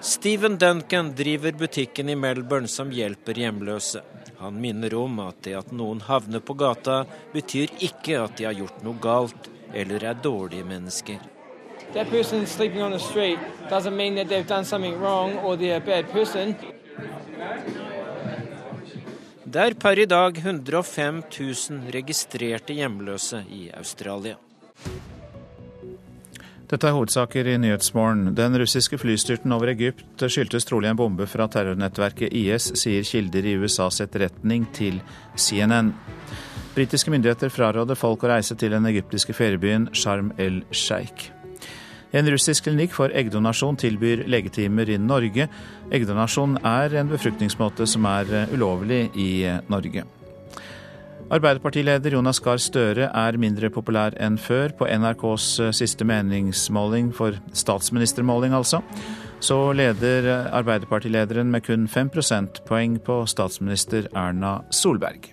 [0.00, 4.04] Steven Duncan driver butikken i Melbourne som hjelper hjemløse.
[4.46, 7.02] Han minner om at det at noen havner på gata,
[7.34, 11.18] betyr ikke at de har gjort noe galt eller er dårlige mennesker
[11.96, 13.38] that person sleeping on the street
[13.70, 16.54] doesn't mean that they've done something wrong or they're a bad person.
[19.44, 21.22] Det er per i dag 105
[21.70, 24.36] 000 registrerte hjemløse i Australia.
[26.66, 28.32] Dette er hovedsaker i Nyhetsmorgen.
[28.34, 33.52] Den russiske flystyrten over Egypt skyldtes trolig en bombe fra terrornettverket IS, sier kilder i
[33.62, 34.98] USAs etterretning til
[35.38, 35.92] CNN.
[36.74, 41.30] Britiske myndigheter fraråder folk å reise til den egyptiske feriebyen Sharm el-Sheikh.
[42.10, 45.46] En russisk klinikk for eggdonasjon tilbyr legetimer i Norge.
[45.94, 49.30] Eggdonasjon er en befruktningsmåte som er ulovlig i
[49.70, 50.02] Norge.
[51.26, 57.34] Arbeiderpartileder Jonas Gahr Støre er mindre populær enn før på NRKs eh, siste meningsmåling for
[57.50, 58.78] statsministermåling, altså.
[59.42, 65.32] Så leder Arbeiderpartilederen med kun 5 prosentpoeng på statsminister Erna Solberg.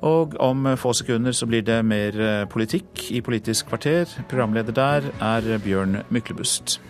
[0.00, 4.08] Og om få sekunder så blir det mer eh, politikk i Politisk kvarter.
[4.30, 6.80] Programleder der er Bjørn Myklebust.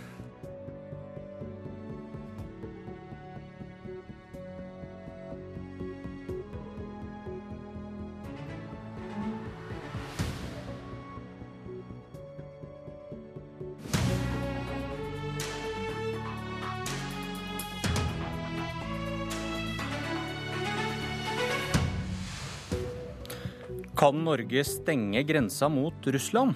[23.97, 26.55] Kan Norge stenge grensa mot Russland?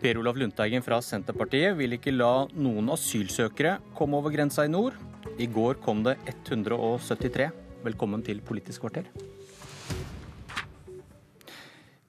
[0.00, 4.96] Per Olaf Lundteigen fra Senterpartiet vil ikke la noen asylsøkere komme over grensa i nord.
[5.38, 7.46] I går kom det 173.
[7.86, 9.06] Velkommen til Politisk kvarter.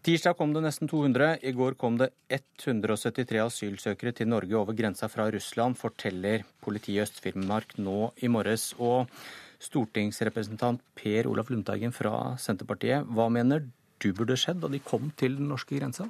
[0.01, 1.45] Tirsdag kom det nesten 200.
[1.45, 7.01] I går kom det 173 asylsøkere til Norge over grensa fra Russland, forteller politiet i
[7.05, 8.71] Øst-Finnmark nå i morges.
[8.81, 9.13] Og
[9.61, 13.69] stortingsrepresentant Per Olaf Lundteigen fra Senterpartiet, hva mener
[13.99, 14.11] du?
[14.13, 16.09] burde skjedd da de kom til den norske grensa?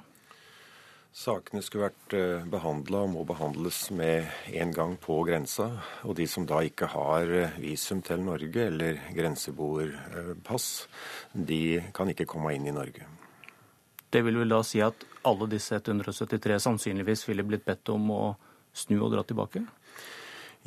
[1.15, 5.69] Sakene skulle vært eh, behandla og må behandles med en gang på grensa.
[6.03, 10.67] Og de som da ikke har eh, visum til Norge eller grenseboerpass,
[11.31, 11.61] de
[11.95, 13.07] kan ikke komme inn i Norge.
[14.11, 18.21] Det vil vel da si at alle disse 173 sannsynligvis ville blitt bedt om å
[18.75, 19.63] snu og dra tilbake?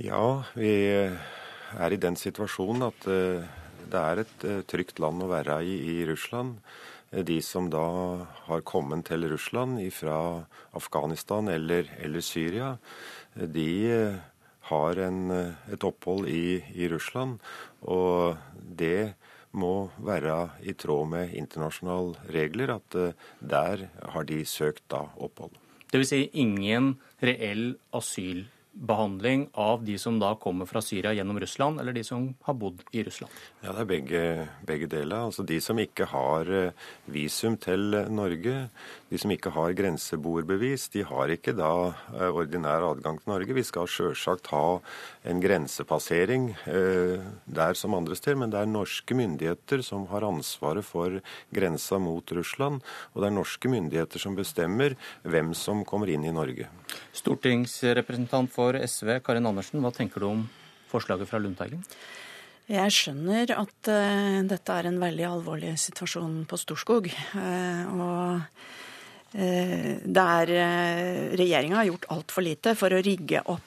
[0.01, 3.45] Ja, vi er i den situasjonen at eh,
[3.85, 6.57] det er et trygt land å være i i Russland.
[7.11, 7.85] De som da
[8.49, 10.45] har kommet til Russland fra
[10.77, 12.75] Afghanistan eller, eller Syria,
[13.33, 13.71] de
[14.69, 15.31] har en,
[15.73, 17.39] et opphold i, i, Russland.
[17.89, 19.15] Og det
[19.57, 20.37] må være
[20.69, 25.57] i tråd med internasjonale regler, at eh, der har de søkt da opphold.
[25.89, 26.13] Dvs.
[26.13, 31.93] Si ingen reell asyl behandling av de som da kommer fra Syria gjennom Russland, eller
[31.93, 33.33] de som har bodd i Russland?
[33.61, 35.27] Ja, Det er begge, begge deler.
[35.29, 36.73] Altså De som ikke har eh,
[37.07, 38.69] visum til Norge,
[39.11, 41.73] de som ikke har grenseboerbevis, de har ikke da
[42.15, 43.57] eh, ordinær adgang til Norge.
[43.57, 44.79] Vi skal sjølsagt ha
[45.25, 50.87] en grensepassering eh, der som andre steder, men det er norske myndigheter som har ansvaret
[50.87, 51.19] for
[51.55, 52.85] grensa mot Russland.
[53.15, 54.95] Og det er norske myndigheter som bestemmer
[55.27, 56.69] hvem som kommer inn i Norge.
[57.19, 60.47] Stortingsrepresentant for SV, Karin Andersen, hva tenker du om
[60.91, 61.83] forslaget fra Lundteigen?
[62.69, 67.09] Jeg skjønner at uh, dette er en veldig alvorlig situasjon på Storskog.
[67.33, 70.53] Uh, og uh, der
[71.39, 73.65] regjeringa har gjort altfor lite for å rigge opp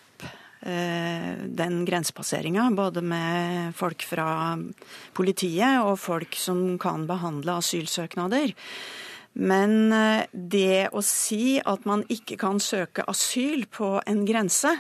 [0.62, 4.54] den grensepasseringa, både med folk fra
[5.18, 8.54] politiet og folk som kan behandle asylsøknader.
[9.40, 14.74] Men eh, det å si at man ikke kan søke asyl på en grense,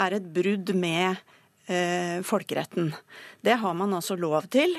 [0.00, 1.18] er et brudd med
[1.66, 2.94] eh, folkeretten.
[3.42, 4.76] Det har man altså lov til.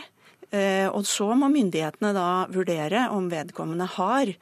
[0.52, 4.34] Eh, og så må myndighetene da vurdere om vedkommende har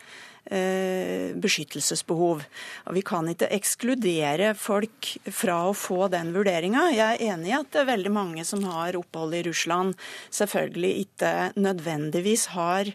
[0.50, 2.42] eh, beskyttelsesbehov.
[2.90, 6.88] Og vi kan ikke ekskludere folk fra å få den vurderinga.
[6.96, 9.98] Jeg er enig i at det er veldig mange som har opphold i Russland,
[10.34, 12.94] selvfølgelig ikke nødvendigvis har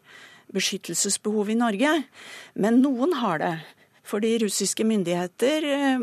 [0.54, 1.96] beskyttelsesbehov i Norge,
[2.54, 3.56] men noen har det.
[4.04, 6.02] Fordi russiske myndigheter eh,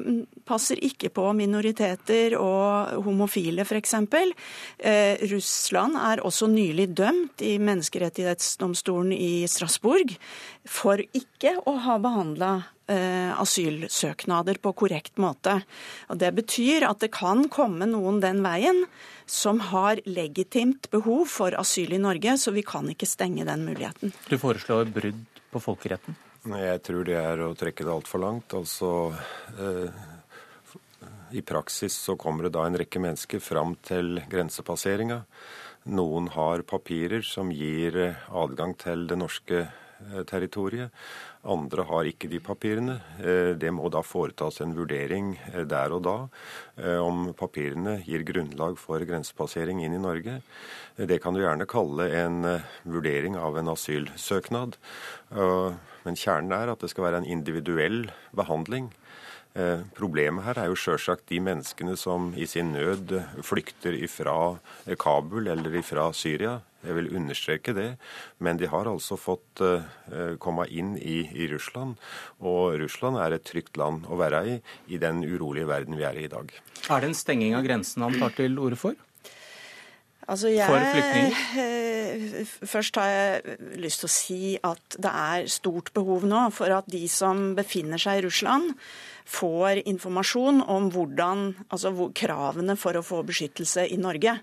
[0.50, 3.94] passer ikke på minoriteter og homofile, f.eks.
[3.94, 10.16] Eh, Russland er også nylig dømt i menneskerettighetsdomstolen i Strasbourg
[10.66, 12.52] for ikke å ha behandla
[12.90, 15.60] eh, asylsøknader på korrekt måte.
[16.10, 18.82] Og Det betyr at det kan komme noen den veien
[19.32, 24.12] som har legitimt behov for asyl i Norge, så vi kan ikke stenge den muligheten.
[24.28, 26.18] Du foreslår brudd på folkeretten?
[26.52, 28.52] Jeg tror det er å trekke det altfor langt.
[28.58, 28.90] Altså,
[29.56, 30.02] eh,
[31.32, 35.22] I praksis så kommer det da en rekke mennesker fram til grensepasseringa.
[35.96, 40.92] Noen har papirer som gir eh, adgang til det norske eh, territoriet.
[41.42, 43.00] Andre har ikke de papirene.
[43.18, 46.18] Eh, det må da foretas en vurdering eh, der og da
[47.02, 50.40] om papirene gir grunnlag for grensepassering inn i Norge.
[50.98, 52.40] Det kan du gjerne kalle en
[52.90, 54.80] vurdering av en asylsøknad.
[55.30, 58.90] Men kjernen er at det skal være en individuell behandling.
[59.52, 64.58] Eh, problemet her er jo sjølsagt de menneskene som i sin nød flykter fra
[65.00, 66.62] Kabul eller fra Syria.
[66.82, 67.90] Jeg vil understreke det.
[68.40, 69.86] Men de har altså fått uh,
[70.42, 72.00] komme inn i, i, Russland.
[72.40, 74.58] Og Russland er et trygt land å være i
[74.92, 76.52] i den urolige verden vi er i i dag.
[76.90, 78.98] Er det en stenging av grensen han tar til orde for?
[80.32, 82.52] Altså jeg, for flyktninger?
[82.70, 86.88] Først har jeg lyst til å si at det er stort behov nå for at
[86.92, 88.76] de som befinner seg i Russland,
[89.26, 94.38] får informasjon om hvordan, altså kravene for å få beskyttelse i Norge.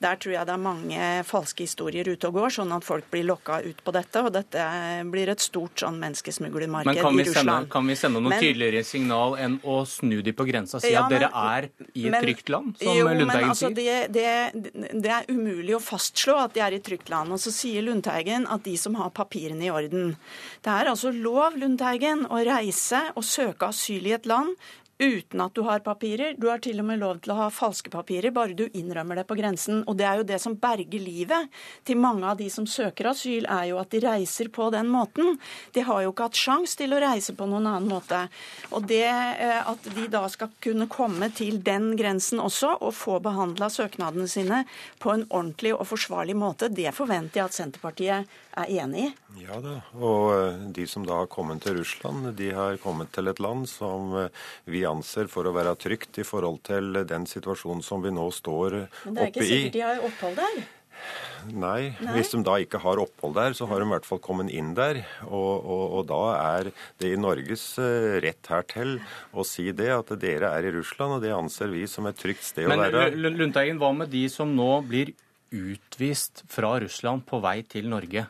[0.00, 3.26] Der tror jeg det er mange falske historier ute og går, sånn at folk blir
[3.28, 4.22] lokka ut på dette.
[4.24, 4.66] Og dette
[5.12, 7.34] blir et stort sånn menneskesmuglermarked i Russland.
[7.34, 10.84] Sende, kan vi sende noe men, tydeligere signal enn å snu de på grensa og
[10.84, 14.08] si ja, at dere er i et men, trygt land, som jo, Lundteigen altså, sier?
[14.10, 14.24] Det,
[14.64, 17.34] det, det, er umulig å fastslå at de er i et trygt land.
[17.34, 20.14] Og så sier Lundteigen at de som har papirene i orden.
[20.64, 24.56] Det er altså lov, Lundteigen, å reise og søke asyl i et land
[25.00, 26.34] uten at du har papirer.
[26.36, 29.24] Du har til og med lov til å ha falske papirer, bare du innrømmer det
[29.28, 29.80] på grensen.
[29.88, 33.48] Og det er jo det som berger livet til mange av de som søker asyl,
[33.48, 35.38] er jo at de reiser på den måten.
[35.72, 38.26] De har jo ikke hatt sjans til å reise på noen annen måte.
[38.76, 43.18] Og det eh, at de da skal kunne komme til den grensen også og få
[43.24, 44.64] behandla søknadene sine
[45.00, 49.10] på en ordentlig og forsvarlig måte, det forventer jeg at Senterpartiet er enig i.
[49.44, 53.30] Ja da, og eh, de som da har kommet til Russland, de har kommet til
[53.30, 57.84] et land som eh, vi anser for å være trygt i forhold til den situasjonen
[57.86, 59.06] som vi nå står oppe i.
[59.06, 60.60] Men det er ikke sikkert de har opphold der?
[61.48, 64.20] Nei, Nei, hvis de da ikke har opphold der, så har de i hvert fall
[64.22, 65.00] kommet inn der.
[65.24, 66.70] Og, og, og da er
[67.00, 68.98] det i Norges eh, rett her til
[69.32, 72.44] å si det, at dere er i Russland, og det anser vi som et trygt
[72.46, 73.16] sted Men, å være.
[73.16, 75.14] Men Lundteigen, hva med de som nå blir
[75.50, 78.28] utvist fra Russland på vei til Norge?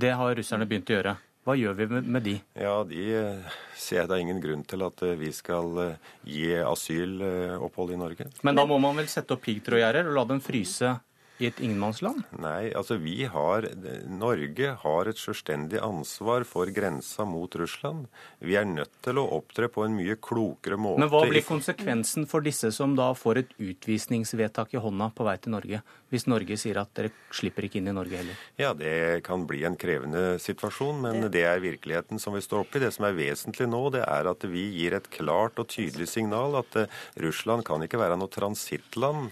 [0.00, 1.12] Det har russerne begynt å gjøre.
[1.44, 2.34] Hva gjør vi med de?
[2.60, 6.50] Ja, De eh, ser jeg da ingen grunn til at eh, vi skal eh, gi
[6.60, 8.28] asylopphold i Norge.
[8.46, 10.94] Men da må man vel sette opp piggtrådgjerder og la dem fryse
[11.40, 12.22] i et ingenmannsland?
[12.40, 13.64] Nei, altså vi har
[14.12, 18.10] Norge har et selvstendig ansvar for grensa mot Russland.
[18.44, 21.00] Vi er nødt til å opptre på en mye klokere måte.
[21.00, 25.38] Men hva blir konsekvensen for disse som da får et utvisningsvedtak i hånda på vei
[25.40, 28.38] til Norge, hvis Norge sier at dere slipper ikke inn i Norge heller?
[28.58, 32.80] Ja, det kan bli en krevende situasjon, men det er virkeligheten som vi står oppe
[32.80, 32.82] i.
[32.82, 36.58] Det som er vesentlig nå, det er at vi gir et klart og tydelig signal
[36.58, 39.30] at eh, Russland kan ikke være noe transittland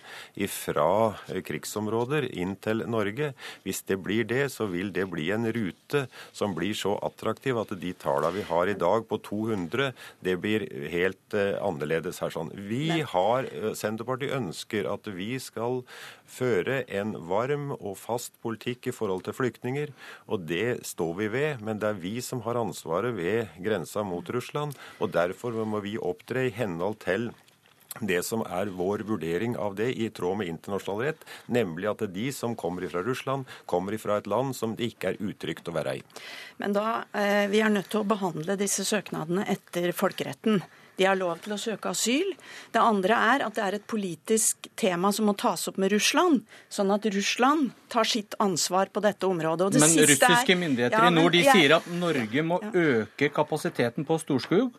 [0.54, 0.90] fra
[1.32, 3.32] eh, krigsområder inn til Norge.
[3.66, 7.74] Hvis det blir det, så vil det bli en rute som blir så attraktiv at
[7.74, 9.90] de tallene vi har i dag på 200,
[10.24, 12.32] det blir helt uh, annerledes her.
[12.34, 12.50] sånn.
[12.68, 13.48] Vi har,
[13.78, 15.82] Senterpartiet ønsker at vi skal
[16.28, 16.67] føre
[17.00, 19.92] en varm og fast politikk i forhold til flyktninger,
[20.28, 21.64] og det står vi ved.
[21.64, 25.98] Men det er vi som har ansvaret ved grensa mot Russland, og derfor må vi
[25.98, 27.30] opptre i henhold til
[28.04, 32.28] det som er vår vurdering av det i tråd med internasjonal rett, nemlig at de
[32.34, 35.98] som kommer fra Russland, kommer fra et land som det ikke er utrygt å være
[35.98, 36.02] i.
[36.58, 40.62] Men da, eh, Vi er nødt til å behandle disse søknadene etter folkeretten.
[40.98, 42.32] De har lov til å søke asyl.
[42.74, 46.42] Det andre er at det er et politisk tema som må tas opp med Russland,
[46.74, 49.78] sånn at Russland tar sitt ansvar på dette området.
[49.78, 50.58] men russiske er...
[50.58, 52.72] myndigheter ja, i nord de ja, sier at Norge må ja.
[52.74, 54.74] øke kapasiteten på Storskog.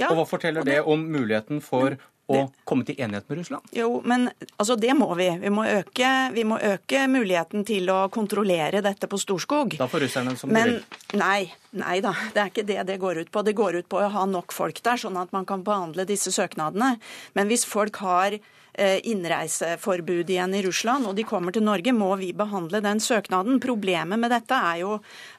[0.00, 1.98] Ja, og hva forteller det, det om muligheten for
[2.38, 3.72] å komme til enighet med Russland?
[3.76, 5.28] Jo, men altså, det må vi.
[5.42, 9.76] Vi må, øke, vi må øke muligheten til å kontrollere dette på Storskog.
[9.80, 11.20] Da får russerne som men, de vil?
[11.20, 11.42] Nei,
[11.78, 12.14] nei da.
[12.32, 13.44] Det er ikke det det går ut på.
[13.46, 16.32] Det går ut på å ha nok folk der, sånn at man kan behandle disse
[16.34, 16.96] søknadene.
[17.38, 18.38] Men hvis folk har
[18.78, 23.60] innreiseforbud igjen i Russland, og de kommer til Norge, må vi behandle den søknaden.
[23.60, 24.94] Problemet med dette er jo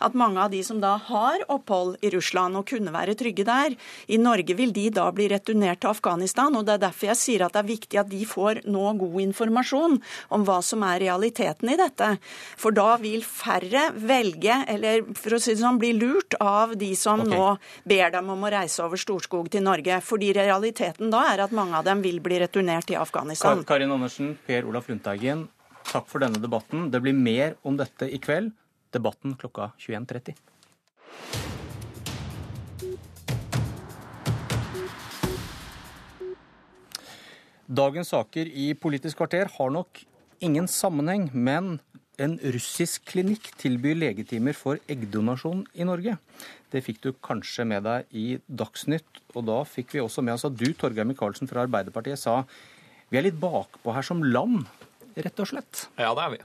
[0.05, 3.73] at mange av de som da har opphold i Russland og kunne være trygge der,
[4.07, 6.53] i Norge vil de da bli returnert til Afghanistan.
[6.55, 9.19] og Det er derfor jeg sier at det er viktig at de får nå god
[9.23, 9.97] informasjon
[10.29, 12.11] om hva som er realiteten i dette.
[12.59, 16.93] For da vil færre velge, eller for å si det sånn, bli lurt av de
[16.99, 17.33] som okay.
[17.33, 17.57] nå
[17.89, 19.99] ber dem om å reise over Storskog til Norge.
[20.05, 23.22] Fordi realiteten da er at mange av dem vil bli returnert til Afghanistan.
[23.23, 23.63] Afghanistan.
[23.63, 25.47] Karin Andersen, Per Olaf Lundteigen,
[25.87, 26.89] takk for denne debatten.
[26.91, 28.51] Det blir mer om dette i kveld.
[28.91, 30.35] Debatten klokka 21.30.
[37.63, 40.03] Dagens saker i Politisk kvarter har nok
[40.43, 41.79] ingen sammenheng, men
[42.19, 46.19] en russisk klinikk tilbyr legetimer for eggdonasjon i Norge.
[46.69, 50.45] Det fikk du kanskje med deg i Dagsnytt, og da fikk vi også med oss
[50.45, 52.43] at du, Torgeir Micaelsen fra Arbeiderpartiet, sa
[53.13, 54.65] vi er litt bakpå her som land,
[55.13, 55.85] rett og slett.
[56.01, 56.39] Ja, det er vi.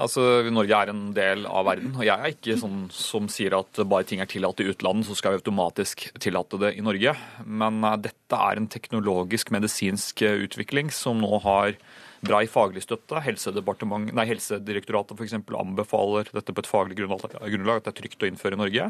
[0.00, 0.22] Altså,
[0.52, 4.04] Norge er en del av verden, og jeg er ikke sånn som sier at bare
[4.08, 7.14] ting er tillatt i utlandet, så skal vi automatisk tillate det i Norge.
[7.44, 11.76] Men uh, dette er en teknologisk, medisinsk uh, utvikling som nå har
[12.26, 13.20] brei faglig støtte.
[13.20, 15.36] Nei, Helsedirektoratet f.eks.
[15.36, 18.88] anbefaler dette på et faglig grunnlag, at det er trygt å innføre i Norge.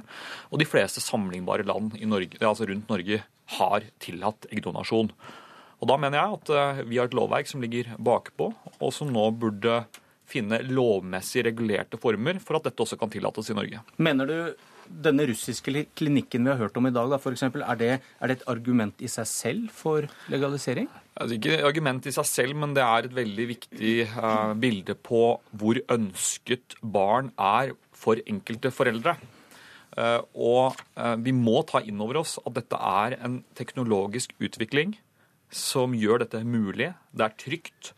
[0.50, 3.22] Og de fleste sammenlignbare land Norge, altså rundt Norge
[3.58, 5.10] har tillatt eggdonasjon.
[5.80, 8.50] Og Da mener jeg at eh, vi har et lovverk som ligger bakpå,
[8.80, 9.82] og som nå burde
[10.26, 13.82] finne lovmessig regulerte former for at dette også kan tillates i Norge.
[14.02, 14.38] Mener du
[14.86, 17.92] denne russiske klinikken vi har hørt om i dag, da, for eksempel, er, det,
[18.22, 20.88] er det et argument i seg selv for legalisering?
[21.16, 24.98] Altså, ikke et argument i seg selv, men det er et veldig viktig eh, bilde
[24.98, 25.22] på
[25.56, 29.16] hvor ønsket barn er for enkelte foreldre.
[29.96, 34.94] Eh, og eh, vi må ta inn over oss at dette er en teknologisk utvikling
[35.52, 36.90] som gjør dette mulig.
[37.12, 37.92] Det er trygt.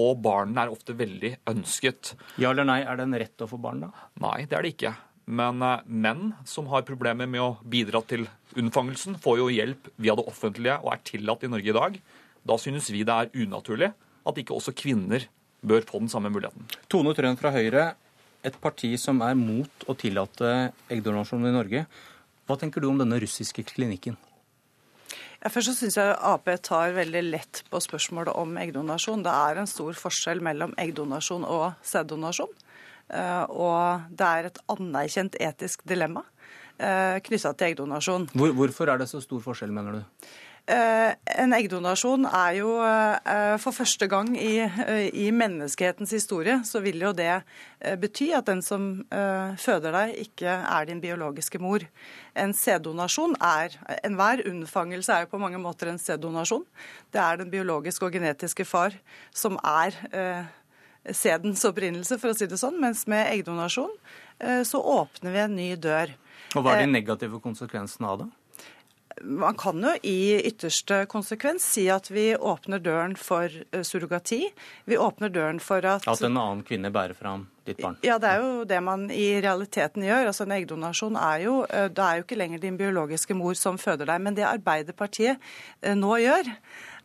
[0.00, 2.14] Og barna er ofte veldig ønsket.
[2.40, 4.08] Ja eller nei, er det en rett å få barn, da?
[4.22, 4.94] Nei, det er det ikke.
[5.30, 8.26] Men uh, menn som har problemer med å bidra til
[8.58, 11.98] unnfangelsen, får jo hjelp via det offentlige og er tillatt i Norge i dag.
[12.46, 13.92] Da synes vi det er unaturlig
[14.26, 15.26] at ikke også kvinner
[15.60, 16.64] bør få den samme muligheten.
[16.90, 17.90] Tone Trøen fra Høyre,
[18.46, 21.84] et parti som er mot å tillate eggdonasjon i Norge.
[22.48, 24.16] Hva tenker du om denne russiske klinikken?
[25.40, 29.22] Ja, først så syns jeg Ap tar veldig lett på spørsmålet om eggdonasjon.
[29.24, 32.52] Det er en stor forskjell mellom eggdonasjon og sæddonasjon.
[33.08, 36.22] Eh, og det er et anerkjent etisk dilemma
[36.76, 38.28] eh, knytta til eggdonasjon.
[38.34, 40.28] Hvor, hvorfor er det så stor forskjell, mener du?
[40.70, 46.82] Eh, en eggdonasjon er jo eh, for første gang i, eh, i, menneskehetens historie, så
[46.84, 47.40] vil jo det
[47.98, 51.80] bety at den som føder deg, ikke er din biologiske mor.
[52.36, 56.66] En sæddonasjon er Enhver unnfangelse er jo på mange måter en sæddonasjon.
[57.08, 58.98] Det er den biologiske og genetiske far
[59.32, 59.96] som er
[61.08, 62.76] sædens opprinnelse, for å si det sånn.
[62.84, 63.96] Mens med eggdonasjon
[64.68, 66.12] så åpner vi en ny dør.
[66.52, 68.30] Og Hva er de negative konsekvensene av det?
[69.20, 74.42] Man kan jo i ytterste konsekvens si at vi åpner døren for eh, surrogati.
[74.88, 77.98] Vi åpner døren for at At en annen kvinne bærer fram ditt barn?
[78.06, 80.30] Ja, det er jo det man i realiteten gjør.
[80.32, 84.08] Altså En eggdonasjon er jo Det er jo ikke lenger din biologiske mor som føder
[84.08, 84.22] deg.
[84.24, 85.38] Men det Arbeiderpartiet
[85.96, 86.48] nå gjør,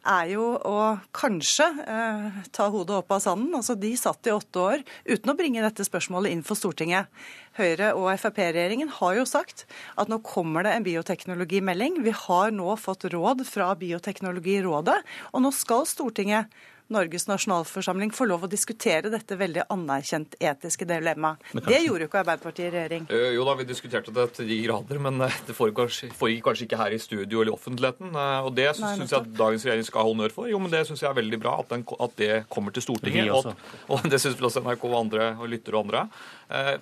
[0.06, 0.80] er jo å
[1.16, 3.54] kanskje eh, ta hodet opp av sanden.
[3.58, 7.10] Altså, De satt i åtte år uten å bringe dette spørsmålet inn for Stortinget.
[7.58, 9.66] Høyre- og Frp-regjeringen har jo sagt
[9.96, 12.02] at nå kommer det en bioteknologimelding.
[12.06, 14.98] Vi har nå fått råd fra Bioteknologirådet,
[15.34, 16.52] og nå skal Stortinget
[16.94, 21.42] Norges nasjonalforsamling får lov å diskutere dette veldig anerkjent etiske dilemmaet.
[21.66, 23.08] Det gjorde jo ikke Arbeiderpartiet i regjering.
[23.10, 26.80] Uh, jo da, vi diskuterte det til de grader, men uh, det foregikk kanskje, ikke
[26.80, 28.14] her i studio eller i offentligheten.
[28.14, 30.52] Uh, og det syns jeg at dagens regjering skal ha honnør for.
[30.52, 33.34] Jo, men det syns jeg er veldig bra at, den, at, det kommer til Stortinget.
[33.34, 36.06] Og, og, det syns vel også NRK og andre og lyttere og andre.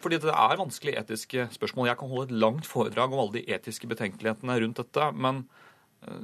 [0.04, 1.94] fordi det er vanskelige etiske spørsmål.
[1.94, 5.12] Jeg kan holde et langt foredrag om alle de etiske betenkelighetene rundt dette.
[5.16, 5.46] men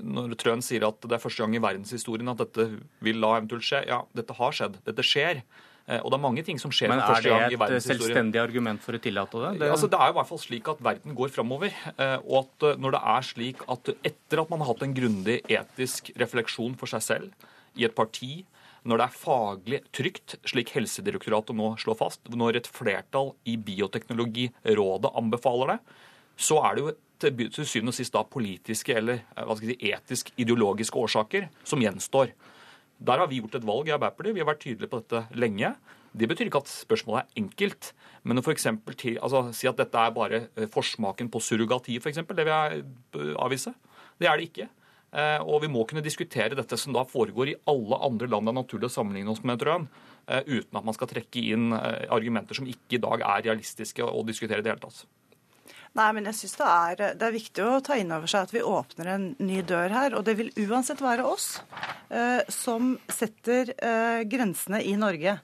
[0.04, 2.68] når Trøen sier at det er første gang i verdenshistorien at dette
[3.06, 4.80] vil la eventuelt skje, ja, dette har skjedd.
[4.88, 5.44] Dette skjer.
[5.90, 8.98] Eh, og det er mange ting som skjer Men er det et selvstendig argument for
[8.98, 9.54] å tillate det?
[9.64, 9.72] det...
[9.74, 11.74] Altså, det er i hvert fall slik at verden går framover.
[11.96, 14.96] Eh, og at eh, når det er slik at etter at man har hatt en
[14.96, 17.50] grundig etisk refleksjon for seg selv
[17.80, 18.44] i et parti,
[18.88, 25.12] når det er faglig trygt, slik Helsedirektoratet nå slår fast, når et flertall i Bioteknologirådet
[25.20, 25.80] anbefaler det,
[26.40, 31.50] så er det jo til syvende og sist da politiske eller eh, si, etisk-ideologiske årsaker
[31.68, 32.34] som gjenstår.
[33.00, 34.36] Der har vi gjort et valg i Arbeiderpartiet.
[34.36, 35.74] Vi har vært tydelige på dette lenge.
[36.12, 37.94] Det betyr ikke at spørsmålet er enkelt.
[38.28, 38.58] Men å for
[39.00, 42.84] til, altså, si at dette er bare eh, forsmaken på surrogati, f.eks., det vil jeg
[42.84, 43.76] eh, avvise.
[44.20, 44.74] Det er det ikke.
[45.10, 48.58] Og vi må kunne diskutere dette som da foregår i alle andre land det er
[48.60, 52.70] naturlig å sammenligne oss med, tror jeg, uten at man skal trekke inn argumenter som
[52.70, 55.08] ikke i dag er realistiske å diskutere i det hele tatt.
[55.98, 58.62] Nei, men jeg synes det det er viktig å ta inn over seg at vi
[58.66, 60.16] åpner en ny dør her.
[60.18, 61.48] Og det vil uansett være oss
[62.14, 65.40] eh, som setter eh, grensene i Norge.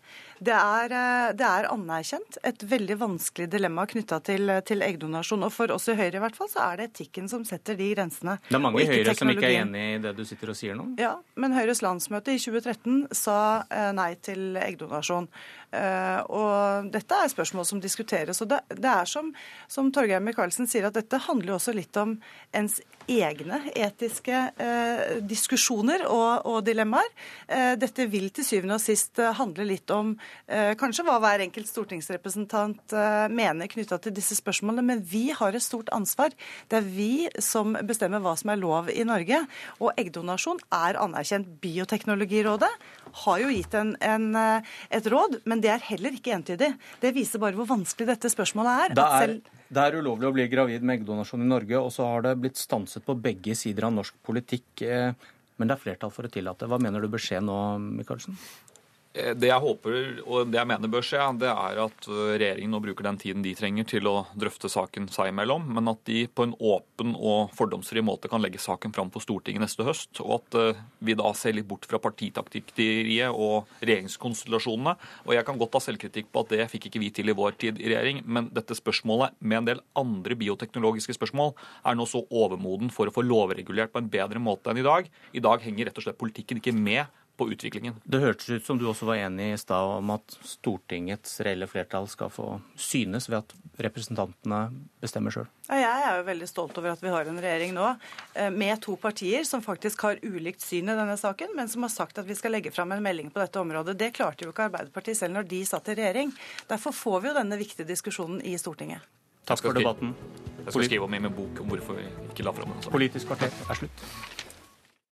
[0.46, 5.46] Det er, eh, det er, anerkjent et veldig vanskelig dilemma knytta til, til, eggdonasjon.
[5.48, 7.88] Og for oss i Høyre i hvert fall så er det etikken som setter de
[7.96, 8.38] grensene.
[8.50, 10.78] Det er mange i Høyre som ikke er enig i det du sitter og sier
[10.78, 10.88] nå?
[11.02, 13.38] Ja, men Høyres landsmøte i 2013 sa
[13.74, 15.30] eh, nei til eggdonasjon.
[15.76, 18.44] Eh, og dette er spørsmål som diskuteres.
[18.46, 19.32] Og det, det er som,
[19.72, 22.20] som Torgeir Micaelsen sier, at dette handler også litt om
[22.56, 27.12] ens egne etiske eh, diskusjoner og, og dilemmaer.
[27.48, 30.16] Eh, dette vil til syvende og sist handle litt om
[30.46, 35.56] Eh, kanskje hva hver enkelt stortingsrepresentant eh, mener knytta til disse spørsmålene, men vi har
[35.56, 36.36] et stort ansvar.
[36.70, 39.42] Det er vi som bestemmer hva som er lov i Norge.
[39.82, 41.50] Og eggdonasjon er anerkjent.
[41.66, 42.70] Bioteknologirådet
[43.24, 46.72] har jo gitt en, en, eh, et råd, men det er heller ikke entydig.
[47.02, 48.98] Det viser bare hvor vanskelig dette spørsmålet er.
[48.98, 49.38] Det er,
[49.76, 52.60] det er ulovlig å bli gravid med eggdonasjon i Norge, og så har det blitt
[52.60, 54.86] stanset på begge sider av norsk politikk.
[55.56, 56.68] Men det er flertall for å tillate.
[56.68, 57.58] Hva mener du bør skje nå,
[58.02, 58.36] Michaelsen?
[59.16, 62.74] Eh, det jeg håper og det jeg mener bør skje, det er at eh, regjeringen
[62.76, 66.26] nå bruker den tiden de trenger til å drøfte saken seg imellom, men at de
[66.28, 70.20] på en åpen og fordomsfri måte kan legge saken fram for Stortinget neste høst.
[70.24, 74.96] Og at eh, vi da ser litt bort fra partitaktikkeriet og regjeringskonstellasjonene.
[75.26, 77.60] Og jeg kan godt ta selvkritikk på at det fikk ikke vi til i vår
[77.62, 81.54] tid i regjering, men dette spørsmålet med en del andre bioteknologiske spørsmål
[81.88, 85.08] er nå så overmoden for å få lovregulert på en bedre måte enn i dag.
[85.32, 87.06] I dag henger rett og slett politikken ikke med
[87.38, 87.98] på utviklingen.
[88.04, 92.08] Det hørtes ut som du også var enig i stad om at Stortingets reelle flertall
[92.12, 92.48] skal få
[92.80, 93.56] synes ved at
[93.86, 94.60] representantene
[95.04, 95.50] bestemmer sjøl?
[95.68, 98.80] Ja, jeg er jo veldig stolt over at vi har en regjering nå eh, med
[98.86, 102.30] to partier som faktisk har ulikt syn i denne saken, men som har sagt at
[102.30, 103.98] vi skal legge fram en melding på dette området.
[104.00, 106.32] Det klarte jo ikke Arbeiderpartiet selv når de satt i regjering.
[106.72, 109.04] Derfor får vi jo denne viktige diskusjonen i Stortinget.
[109.46, 110.16] Takk for debatten.
[110.66, 112.88] Jeg skal skrive om i min bok om hvorfor vi ikke la fram den.
[112.90, 114.06] Politisk kvarter er slutt.